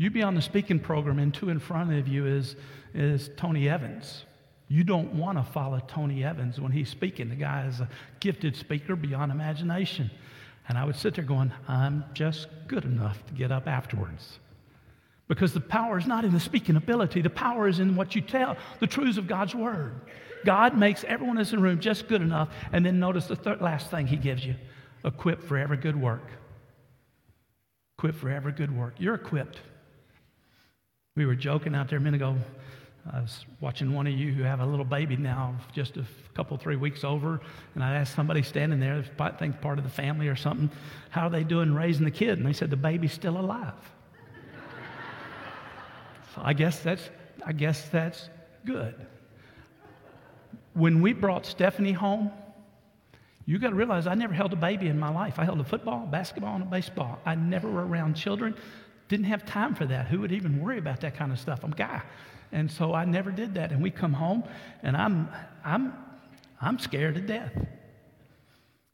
You 0.00 0.08
be 0.10 0.22
on 0.22 0.34
the 0.34 0.40
speaking 0.40 0.80
program, 0.80 1.18
and 1.18 1.34
two 1.34 1.50
in 1.50 1.58
front 1.58 1.92
of 1.92 2.08
you 2.08 2.24
is, 2.24 2.56
is 2.94 3.28
Tony 3.36 3.68
Evans. 3.68 4.24
You 4.66 4.82
don't 4.82 5.12
want 5.12 5.36
to 5.36 5.44
follow 5.44 5.78
Tony 5.86 6.24
Evans 6.24 6.58
when 6.58 6.72
he's 6.72 6.88
speaking. 6.88 7.28
The 7.28 7.34
guy 7.34 7.66
is 7.66 7.80
a 7.80 7.88
gifted 8.18 8.56
speaker 8.56 8.96
beyond 8.96 9.30
imagination. 9.30 10.10
And 10.66 10.78
I 10.78 10.86
would 10.86 10.96
sit 10.96 11.16
there 11.16 11.24
going, 11.24 11.52
I'm 11.68 12.06
just 12.14 12.48
good 12.66 12.86
enough 12.86 13.26
to 13.26 13.34
get 13.34 13.52
up 13.52 13.68
afterwards. 13.68 14.38
Because 15.28 15.52
the 15.52 15.60
power 15.60 15.98
is 15.98 16.06
not 16.06 16.24
in 16.24 16.32
the 16.32 16.40
speaking 16.40 16.76
ability, 16.76 17.20
the 17.20 17.28
power 17.28 17.68
is 17.68 17.78
in 17.78 17.94
what 17.94 18.14
you 18.14 18.22
tell, 18.22 18.56
the 18.78 18.86
truths 18.86 19.18
of 19.18 19.26
God's 19.26 19.54
word. 19.54 19.92
God 20.46 20.78
makes 20.78 21.04
everyone 21.04 21.36
in 21.36 21.44
the 21.44 21.58
room 21.58 21.78
just 21.78 22.08
good 22.08 22.22
enough. 22.22 22.48
And 22.72 22.86
then 22.86 22.98
notice 22.98 23.26
the 23.26 23.36
third, 23.36 23.60
last 23.60 23.90
thing 23.90 24.06
he 24.06 24.16
gives 24.16 24.46
you 24.46 24.54
equipped 25.04 25.44
for 25.44 25.58
every 25.58 25.76
good 25.76 26.00
work. 26.00 26.24
Equipped 27.98 28.16
for 28.16 28.30
every 28.30 28.52
good 28.52 28.74
work. 28.74 28.94
You're 28.96 29.16
equipped. 29.16 29.60
We 31.16 31.26
were 31.26 31.34
joking 31.34 31.74
out 31.74 31.88
there 31.88 31.98
a 31.98 32.00
minute 32.00 32.18
ago. 32.18 32.36
I 33.12 33.20
was 33.20 33.44
watching 33.60 33.92
one 33.92 34.06
of 34.06 34.12
you 34.12 34.32
who 34.32 34.44
have 34.44 34.60
a 34.60 34.66
little 34.66 34.84
baby 34.84 35.16
now, 35.16 35.56
just 35.72 35.96
a 35.96 36.04
couple, 36.34 36.56
three 36.56 36.76
weeks 36.76 37.02
over, 37.02 37.40
and 37.74 37.82
I 37.82 37.96
asked 37.96 38.14
somebody 38.14 38.42
standing 38.42 38.78
there, 38.78 39.04
I 39.18 39.30
think 39.30 39.60
part 39.60 39.78
of 39.78 39.84
the 39.84 39.90
family 39.90 40.28
or 40.28 40.36
something, 40.36 40.70
how 41.08 41.26
are 41.26 41.30
they 41.30 41.42
doing 41.42 41.74
raising 41.74 42.04
the 42.04 42.12
kid? 42.12 42.38
And 42.38 42.46
they 42.46 42.52
said 42.52 42.70
the 42.70 42.76
baby's 42.76 43.12
still 43.12 43.38
alive. 43.38 43.74
so 46.34 46.42
I 46.44 46.52
guess 46.52 46.78
that's, 46.78 47.10
I 47.44 47.54
guess 47.54 47.88
that's 47.88 48.28
good. 48.64 48.94
When 50.74 51.02
we 51.02 51.12
brought 51.12 51.44
Stephanie 51.44 51.92
home, 51.92 52.30
you 53.46 53.58
got 53.58 53.70
to 53.70 53.74
realize 53.74 54.06
I 54.06 54.14
never 54.14 54.34
held 54.34 54.52
a 54.52 54.56
baby 54.56 54.86
in 54.86 55.00
my 55.00 55.10
life. 55.10 55.40
I 55.40 55.44
held 55.44 55.58
a 55.58 55.64
football, 55.64 56.06
basketball, 56.06 56.54
and 56.54 56.62
a 56.62 56.66
baseball. 56.66 57.18
I 57.26 57.34
never 57.34 57.68
were 57.68 57.84
around 57.84 58.14
children. 58.14 58.54
Didn't 59.10 59.26
have 59.26 59.44
time 59.44 59.74
for 59.74 59.84
that. 59.86 60.06
Who 60.06 60.20
would 60.20 60.30
even 60.30 60.60
worry 60.60 60.78
about 60.78 61.00
that 61.00 61.16
kind 61.16 61.32
of 61.32 61.40
stuff? 61.40 61.64
I'm 61.64 61.72
a 61.72 61.76
guy. 61.76 62.00
And 62.52 62.70
so 62.70 62.94
I 62.94 63.04
never 63.04 63.32
did 63.32 63.54
that. 63.54 63.72
And 63.72 63.82
we 63.82 63.90
come 63.90 64.12
home 64.12 64.44
and 64.84 64.96
I'm 64.96 65.28
I'm 65.64 65.92
I'm 66.60 66.78
scared 66.78 67.16
to 67.16 67.20
death. 67.20 67.52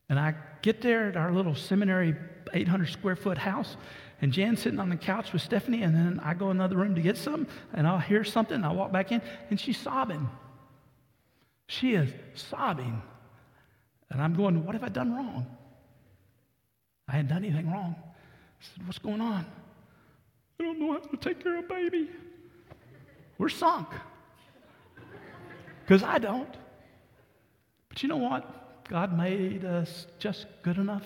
And 0.08 0.18
I 0.18 0.34
get 0.62 0.80
there 0.80 1.08
at 1.08 1.18
our 1.18 1.32
little 1.32 1.54
seminary 1.54 2.14
800 2.54 2.86
square 2.86 3.14
foot 3.16 3.36
house, 3.36 3.76
and 4.22 4.32
Jan's 4.32 4.62
sitting 4.62 4.80
on 4.80 4.88
the 4.88 4.96
couch 4.96 5.34
with 5.34 5.42
Stephanie, 5.42 5.82
and 5.82 5.94
then 5.94 6.18
I 6.24 6.32
go 6.32 6.48
another 6.48 6.76
room 6.76 6.94
to 6.94 7.02
get 7.02 7.18
some, 7.18 7.46
and 7.74 7.86
I'll 7.86 7.98
hear 7.98 8.24
something, 8.24 8.64
I 8.64 8.72
walk 8.72 8.92
back 8.92 9.12
in, 9.12 9.20
and 9.50 9.60
she's 9.60 9.76
sobbing. 9.76 10.28
She 11.66 11.94
is 11.94 12.08
sobbing. 12.34 13.02
And 14.10 14.22
I'm 14.22 14.34
going, 14.34 14.64
What 14.64 14.74
have 14.74 14.84
I 14.84 14.88
done 14.88 15.12
wrong? 15.12 15.46
I 17.08 17.12
hadn't 17.12 17.28
done 17.28 17.44
anything 17.44 17.70
wrong. 17.70 17.96
I 17.98 18.64
said, 18.64 18.86
What's 18.86 18.98
going 18.98 19.20
on? 19.20 19.44
I 20.58 20.64
don't 20.64 20.80
know 20.80 20.92
how 20.92 20.98
to 20.98 21.16
take 21.16 21.42
care 21.42 21.58
of 21.58 21.64
a 21.64 21.68
baby. 21.68 22.08
We're 23.38 23.48
sunk. 23.48 23.88
Because 25.84 26.02
I 26.02 26.18
don't. 26.18 26.54
But 27.88 28.02
you 28.02 28.08
know 28.08 28.16
what? 28.16 28.84
God 28.88 29.16
made 29.16 29.64
us 29.64 30.06
just 30.18 30.46
good 30.62 30.78
enough, 30.78 31.04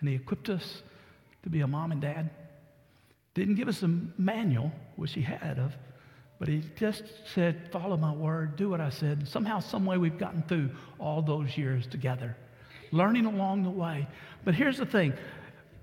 and 0.00 0.08
He 0.08 0.14
equipped 0.14 0.48
us 0.48 0.82
to 1.42 1.50
be 1.50 1.60
a 1.60 1.66
mom 1.66 1.92
and 1.92 2.00
dad. 2.00 2.30
Didn't 3.34 3.54
give 3.54 3.68
us 3.68 3.82
a 3.82 3.88
manual, 4.18 4.72
which 4.96 5.12
He 5.12 5.22
had 5.22 5.58
of, 5.58 5.72
but 6.38 6.48
He 6.48 6.62
just 6.76 7.04
said, 7.34 7.68
Follow 7.70 7.96
my 7.96 8.12
word, 8.12 8.56
do 8.56 8.68
what 8.68 8.80
I 8.80 8.90
said. 8.90 9.18
And 9.18 9.28
somehow, 9.28 9.60
some 9.60 9.86
way, 9.86 9.98
we've 9.98 10.18
gotten 10.18 10.42
through 10.42 10.70
all 10.98 11.22
those 11.22 11.56
years 11.56 11.86
together, 11.86 12.36
learning 12.92 13.26
along 13.26 13.62
the 13.62 13.70
way. 13.70 14.08
But 14.44 14.54
here's 14.54 14.78
the 14.78 14.86
thing 14.86 15.14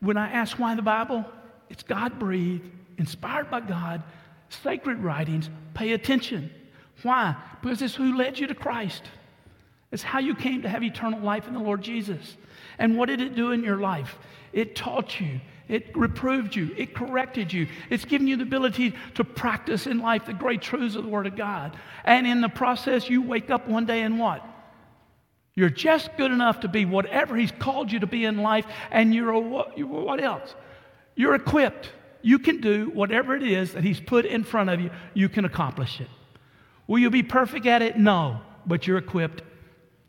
when 0.02 0.18
I 0.18 0.32
ask 0.32 0.60
why 0.60 0.76
the 0.76 0.82
Bible, 0.82 1.26
it's 1.70 1.84
God 1.84 2.20
breathed, 2.20 2.70
inspired 2.98 3.50
by 3.50 3.62
God, 3.62 4.04
sacred 4.50 5.00
writings, 5.00 5.50
pay 5.74 5.94
attention. 5.94 6.52
Why? 7.02 7.36
Because 7.62 7.82
it's 7.82 7.96
who 7.96 8.16
led 8.16 8.40
you 8.40 8.48
to 8.48 8.56
Christ. 8.56 9.04
It's 9.92 10.04
how 10.04 10.20
you 10.20 10.36
came 10.36 10.64
to 10.64 10.70
have 10.70 10.84
eternal 10.84 11.20
life 11.20 11.48
in 11.48 11.54
the 11.54 11.60
Lord 11.60 11.82
Jesus. 11.82 12.38
And 12.80 12.98
what 12.98 13.10
did 13.10 13.22
it 13.22 13.36
do 13.36 13.52
in 13.52 13.64
your 13.64 13.78
life? 13.78 14.18
It 14.52 14.76
taught 14.76 15.20
you, 15.20 15.40
it 15.68 15.96
reproved 15.96 16.56
you, 16.56 16.72
it 16.78 16.96
corrected 16.96 17.52
you, 17.54 17.68
it's 17.90 18.06
given 18.06 18.28
you 18.28 18.36
the 18.36 18.44
ability 18.44 18.96
to 19.16 19.24
practice 19.24 19.88
in 19.88 20.00
life 20.00 20.26
the 20.26 20.34
great 20.34 20.62
truths 20.62 20.96
of 20.96 21.04
the 21.04 21.10
Word 21.10 21.28
of 21.28 21.36
God. 21.36 21.78
And 22.04 22.26
in 22.26 22.42
the 22.42 22.50
process, 22.50 23.10
you 23.10 23.22
wake 23.22 23.50
up 23.50 23.68
one 23.68 23.86
day 23.86 24.02
and 24.02 24.20
what? 24.20 24.46
You're 25.56 25.70
just 25.70 26.16
good 26.18 26.32
enough 26.32 26.62
to 26.62 26.68
be 26.68 26.86
whatever 26.86 27.36
He's 27.36 27.52
called 27.52 27.92
you 27.92 28.00
to 28.00 28.08
be 28.08 28.26
in 28.26 28.38
life, 28.38 28.66
and 28.90 29.14
you're 29.14 29.32
a, 29.32 29.40
what 29.40 30.24
else? 30.24 30.56
You're 31.16 31.36
equipped 31.36 31.92
you 32.24 32.40
can 32.40 32.62
do 32.62 32.90
whatever 32.94 33.36
it 33.36 33.44
is 33.44 33.74
that 33.74 33.84
He's 33.84 34.00
put 34.00 34.26
in 34.26 34.44
front 34.44 34.70
of 34.70 34.82
you, 34.82 34.90
you 35.14 35.30
can 35.30 35.46
accomplish 35.46 36.02
it. 36.02 36.08
Will 36.88 37.00
you 37.00 37.12
be 37.12 37.22
perfect 37.22 37.66
at 37.68 37.82
it? 37.82 37.98
No, 37.98 38.42
but 38.66 38.88
you're 38.88 38.98
equipped. 38.98 39.44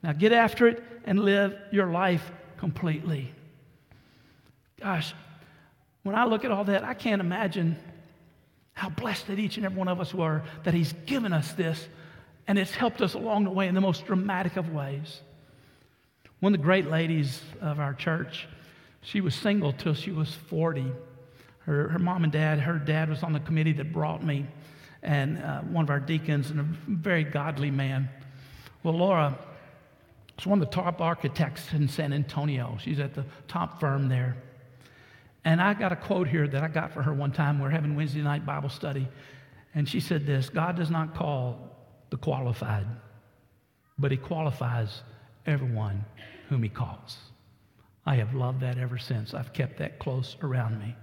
Now 0.02 0.12
get 0.12 0.32
after 0.32 0.66
it 0.68 0.82
and 1.04 1.18
live 1.20 1.54
your 1.70 1.88
life 1.88 2.32
completely. 2.56 3.32
Gosh, 4.80 5.12
when 6.04 6.14
I 6.14 6.24
look 6.24 6.44
at 6.44 6.50
all 6.50 6.64
that, 6.64 6.84
I 6.84 6.94
can't 6.94 7.20
imagine 7.20 7.76
how 8.74 8.88
blessed 8.88 9.26
that 9.26 9.38
each 9.38 9.56
and 9.56 9.66
every 9.66 9.78
one 9.78 9.88
of 9.88 10.00
us 10.00 10.14
were 10.14 10.42
that 10.62 10.72
He's 10.72 10.92
given 11.06 11.32
us 11.32 11.52
this, 11.52 11.88
and 12.46 12.58
it's 12.58 12.74
helped 12.74 13.02
us 13.02 13.14
along 13.14 13.44
the 13.44 13.50
way 13.50 13.66
in 13.66 13.74
the 13.74 13.80
most 13.80 14.06
dramatic 14.06 14.56
of 14.56 14.72
ways. 14.72 15.20
One 16.40 16.54
of 16.54 16.60
the 16.60 16.64
great 16.64 16.90
ladies 16.90 17.40
of 17.60 17.80
our 17.80 17.94
church, 17.94 18.46
she 19.00 19.20
was 19.20 19.34
single 19.34 19.72
till 19.72 19.94
she 19.94 20.12
was 20.12 20.32
40 20.48 20.92
her, 21.66 21.88
her 21.88 21.98
mom 21.98 22.24
and 22.24 22.32
dad, 22.32 22.60
her 22.60 22.78
dad 22.78 23.08
was 23.08 23.22
on 23.22 23.32
the 23.32 23.40
committee 23.40 23.72
that 23.72 23.92
brought 23.92 24.22
me, 24.22 24.46
and 25.02 25.38
uh, 25.38 25.60
one 25.60 25.84
of 25.84 25.90
our 25.90 26.00
deacons, 26.00 26.50
and 26.50 26.60
a 26.60 26.66
very 26.88 27.24
godly 27.24 27.70
man. 27.70 28.08
Well, 28.82 28.94
Laura 28.94 29.38
is 30.38 30.46
one 30.46 30.60
of 30.60 30.68
the 30.68 30.74
top 30.74 31.00
architects 31.00 31.72
in 31.72 31.88
San 31.88 32.12
Antonio. 32.12 32.76
She's 32.80 33.00
at 33.00 33.14
the 33.14 33.24
top 33.48 33.80
firm 33.80 34.08
there. 34.08 34.36
And 35.44 35.60
I 35.60 35.74
got 35.74 35.92
a 35.92 35.96
quote 35.96 36.26
here 36.26 36.48
that 36.48 36.62
I 36.62 36.68
got 36.68 36.92
for 36.92 37.02
her 37.02 37.12
one 37.12 37.32
time. 37.32 37.58
We 37.58 37.64
we're 37.64 37.70
having 37.70 37.96
Wednesday 37.96 38.22
night 38.22 38.46
Bible 38.46 38.70
study. 38.70 39.06
And 39.74 39.88
she 39.88 40.00
said 40.00 40.26
this 40.26 40.48
God 40.48 40.76
does 40.76 40.90
not 40.90 41.14
call 41.14 41.76
the 42.10 42.16
qualified, 42.16 42.86
but 43.98 44.10
He 44.10 44.16
qualifies 44.16 45.02
everyone 45.46 46.04
whom 46.48 46.62
He 46.62 46.68
calls. 46.68 47.18
I 48.06 48.16
have 48.16 48.34
loved 48.34 48.60
that 48.60 48.78
ever 48.78 48.98
since. 48.98 49.34
I've 49.34 49.52
kept 49.52 49.78
that 49.78 49.98
close 49.98 50.36
around 50.42 50.78
me. 50.78 50.94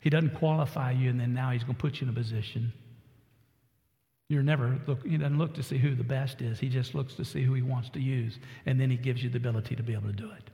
He 0.00 0.10
doesn't 0.10 0.34
qualify 0.34 0.92
you, 0.92 1.10
and 1.10 1.20
then 1.20 1.34
now 1.34 1.50
he's 1.50 1.62
going 1.62 1.76
to 1.76 1.80
put 1.80 2.00
you 2.00 2.06
in 2.06 2.12
a 2.12 2.16
position. 2.16 2.72
You're 4.28 4.42
never 4.42 4.80
look, 4.86 5.06
he 5.06 5.16
doesn't 5.16 5.38
look 5.38 5.54
to 5.54 5.62
see 5.62 5.76
who 5.76 5.94
the 5.94 6.04
best 6.04 6.40
is. 6.40 6.58
He 6.58 6.68
just 6.68 6.94
looks 6.94 7.14
to 7.14 7.24
see 7.24 7.42
who 7.42 7.52
he 7.52 7.62
wants 7.62 7.90
to 7.90 8.00
use, 8.00 8.38
and 8.64 8.80
then 8.80 8.90
he 8.90 8.96
gives 8.96 9.22
you 9.22 9.28
the 9.28 9.36
ability 9.36 9.76
to 9.76 9.82
be 9.82 9.92
able 9.92 10.08
to 10.08 10.12
do 10.12 10.30
it. 10.30 10.50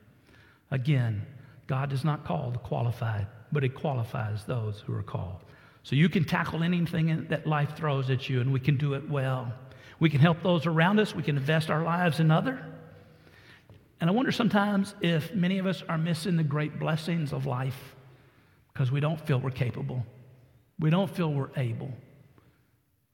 Again, 0.71 1.25
God 1.67 1.89
does 1.89 2.03
not 2.03 2.25
call 2.25 2.51
the 2.51 2.59
qualified, 2.59 3.27
but 3.51 3.63
he 3.63 3.69
qualifies 3.69 4.43
those 4.45 4.81
who 4.81 4.93
are 4.93 5.03
called. 5.03 5.37
So 5.83 5.95
you 5.95 6.09
can 6.09 6.25
tackle 6.25 6.63
anything 6.63 7.27
that 7.29 7.47
life 7.47 7.77
throws 7.77 8.09
at 8.09 8.27
you, 8.27 8.41
and 8.41 8.51
we 8.51 8.59
can 8.59 8.77
do 8.77 8.95
it 8.95 9.09
well. 9.09 9.53
We 9.99 10.09
can 10.09 10.19
help 10.19 10.43
those 10.43 10.65
around 10.65 10.99
us. 10.99 11.15
We 11.15 11.23
can 11.23 11.37
invest 11.37 11.69
our 11.69 11.83
lives 11.83 12.19
in 12.19 12.31
other. 12.31 12.65
And 14.01 14.09
I 14.09 14.13
wonder 14.13 14.31
sometimes 14.31 14.93
if 15.01 15.33
many 15.33 15.59
of 15.59 15.65
us 15.65 15.83
are 15.87 15.97
missing 15.97 16.35
the 16.35 16.43
great 16.43 16.79
blessings 16.79 17.31
of 17.31 17.45
life 17.45 17.95
because 18.77 18.91
we 18.91 18.99
don't 18.99 19.19
feel 19.25 19.39
we're 19.39 19.49
capable. 19.49 20.05
We 20.79 20.91
don't 20.91 21.09
feel 21.09 21.33
we're 21.33 21.49
able. 21.57 21.91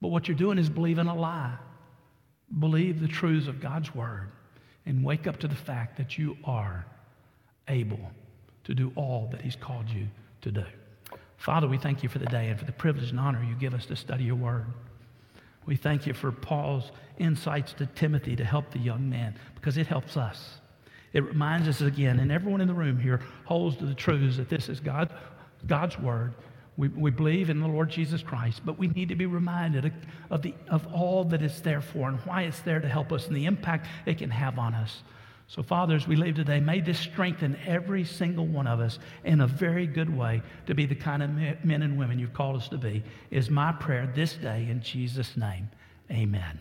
But 0.02 0.08
what 0.08 0.28
you're 0.28 0.36
doing 0.36 0.58
is 0.58 0.68
believing 0.68 1.06
a 1.06 1.14
lie. 1.14 1.56
Believe 2.58 3.00
the 3.00 3.08
truths 3.08 3.48
of 3.48 3.62
God's 3.62 3.94
word 3.94 4.30
and 4.84 5.02
wake 5.02 5.26
up 5.26 5.38
to 5.38 5.48
the 5.48 5.54
fact 5.54 5.96
that 5.96 6.18
you 6.18 6.36
are 6.44 6.84
able 7.68 8.10
to 8.64 8.74
do 8.74 8.92
all 8.94 9.30
that 9.32 9.40
He's 9.40 9.56
called 9.56 9.88
you 9.88 10.06
to 10.42 10.52
do. 10.52 10.64
Father, 11.38 11.66
we 11.66 11.78
thank 11.78 12.02
you 12.02 12.10
for 12.10 12.18
the 12.18 12.26
day 12.26 12.48
and 12.48 12.58
for 12.58 12.66
the 12.66 12.72
privilege 12.72 13.08
and 13.08 13.18
honor 13.18 13.42
you 13.42 13.54
give 13.54 13.72
us 13.72 13.86
to 13.86 13.96
study 13.96 14.24
your 14.24 14.36
word. 14.36 14.66
We 15.64 15.76
thank 15.76 16.06
you 16.06 16.12
for 16.12 16.30
Paul's 16.30 16.92
insights 17.16 17.72
to 17.74 17.86
Timothy 17.86 18.36
to 18.36 18.44
help 18.44 18.70
the 18.70 18.80
young 18.80 19.08
man 19.08 19.34
because 19.54 19.78
it 19.78 19.86
helps 19.86 20.18
us. 20.18 20.58
It 21.14 21.24
reminds 21.24 21.68
us 21.68 21.80
again, 21.80 22.18
and 22.18 22.30
everyone 22.30 22.60
in 22.60 22.66
the 22.66 22.74
room 22.74 22.98
here 22.98 23.20
holds 23.44 23.76
to 23.76 23.86
the 23.86 23.94
truths 23.94 24.36
that 24.36 24.50
this 24.50 24.68
is 24.68 24.80
God, 24.80 25.10
God's 25.66 25.98
Word. 25.98 26.34
We, 26.76 26.88
we 26.88 27.10
believe 27.12 27.50
in 27.50 27.60
the 27.60 27.68
Lord 27.68 27.88
Jesus 27.88 28.22
Christ, 28.22 28.62
but 28.64 28.78
we 28.78 28.88
need 28.88 29.08
to 29.08 29.14
be 29.14 29.26
reminded 29.26 29.84
of, 29.84 29.92
of, 30.30 30.42
the, 30.42 30.54
of 30.68 30.86
all 30.92 31.22
that 31.26 31.40
it's 31.40 31.60
there 31.60 31.80
for 31.80 32.08
and 32.08 32.18
why 32.20 32.42
it's 32.42 32.60
there 32.60 32.80
to 32.80 32.88
help 32.88 33.12
us 33.12 33.28
and 33.28 33.36
the 33.36 33.46
impact 33.46 33.86
it 34.06 34.18
can 34.18 34.30
have 34.30 34.58
on 34.58 34.74
us. 34.74 35.02
So, 35.46 35.62
Father, 35.62 35.94
as 35.94 36.08
we 36.08 36.16
leave 36.16 36.36
today, 36.36 36.58
may 36.58 36.80
this 36.80 36.98
strengthen 36.98 37.56
every 37.66 38.04
single 38.04 38.46
one 38.46 38.66
of 38.66 38.80
us 38.80 38.98
in 39.24 39.42
a 39.42 39.46
very 39.46 39.86
good 39.86 40.14
way 40.14 40.42
to 40.66 40.74
be 40.74 40.86
the 40.86 40.94
kind 40.94 41.22
of 41.22 41.30
men 41.64 41.82
and 41.82 41.98
women 41.98 42.18
you've 42.18 42.32
called 42.32 42.56
us 42.56 42.68
to 42.70 42.78
be, 42.78 43.04
is 43.30 43.50
my 43.50 43.70
prayer 43.72 44.10
this 44.14 44.34
day 44.34 44.66
in 44.70 44.80
Jesus' 44.82 45.36
name. 45.36 45.68
Amen. 46.10 46.58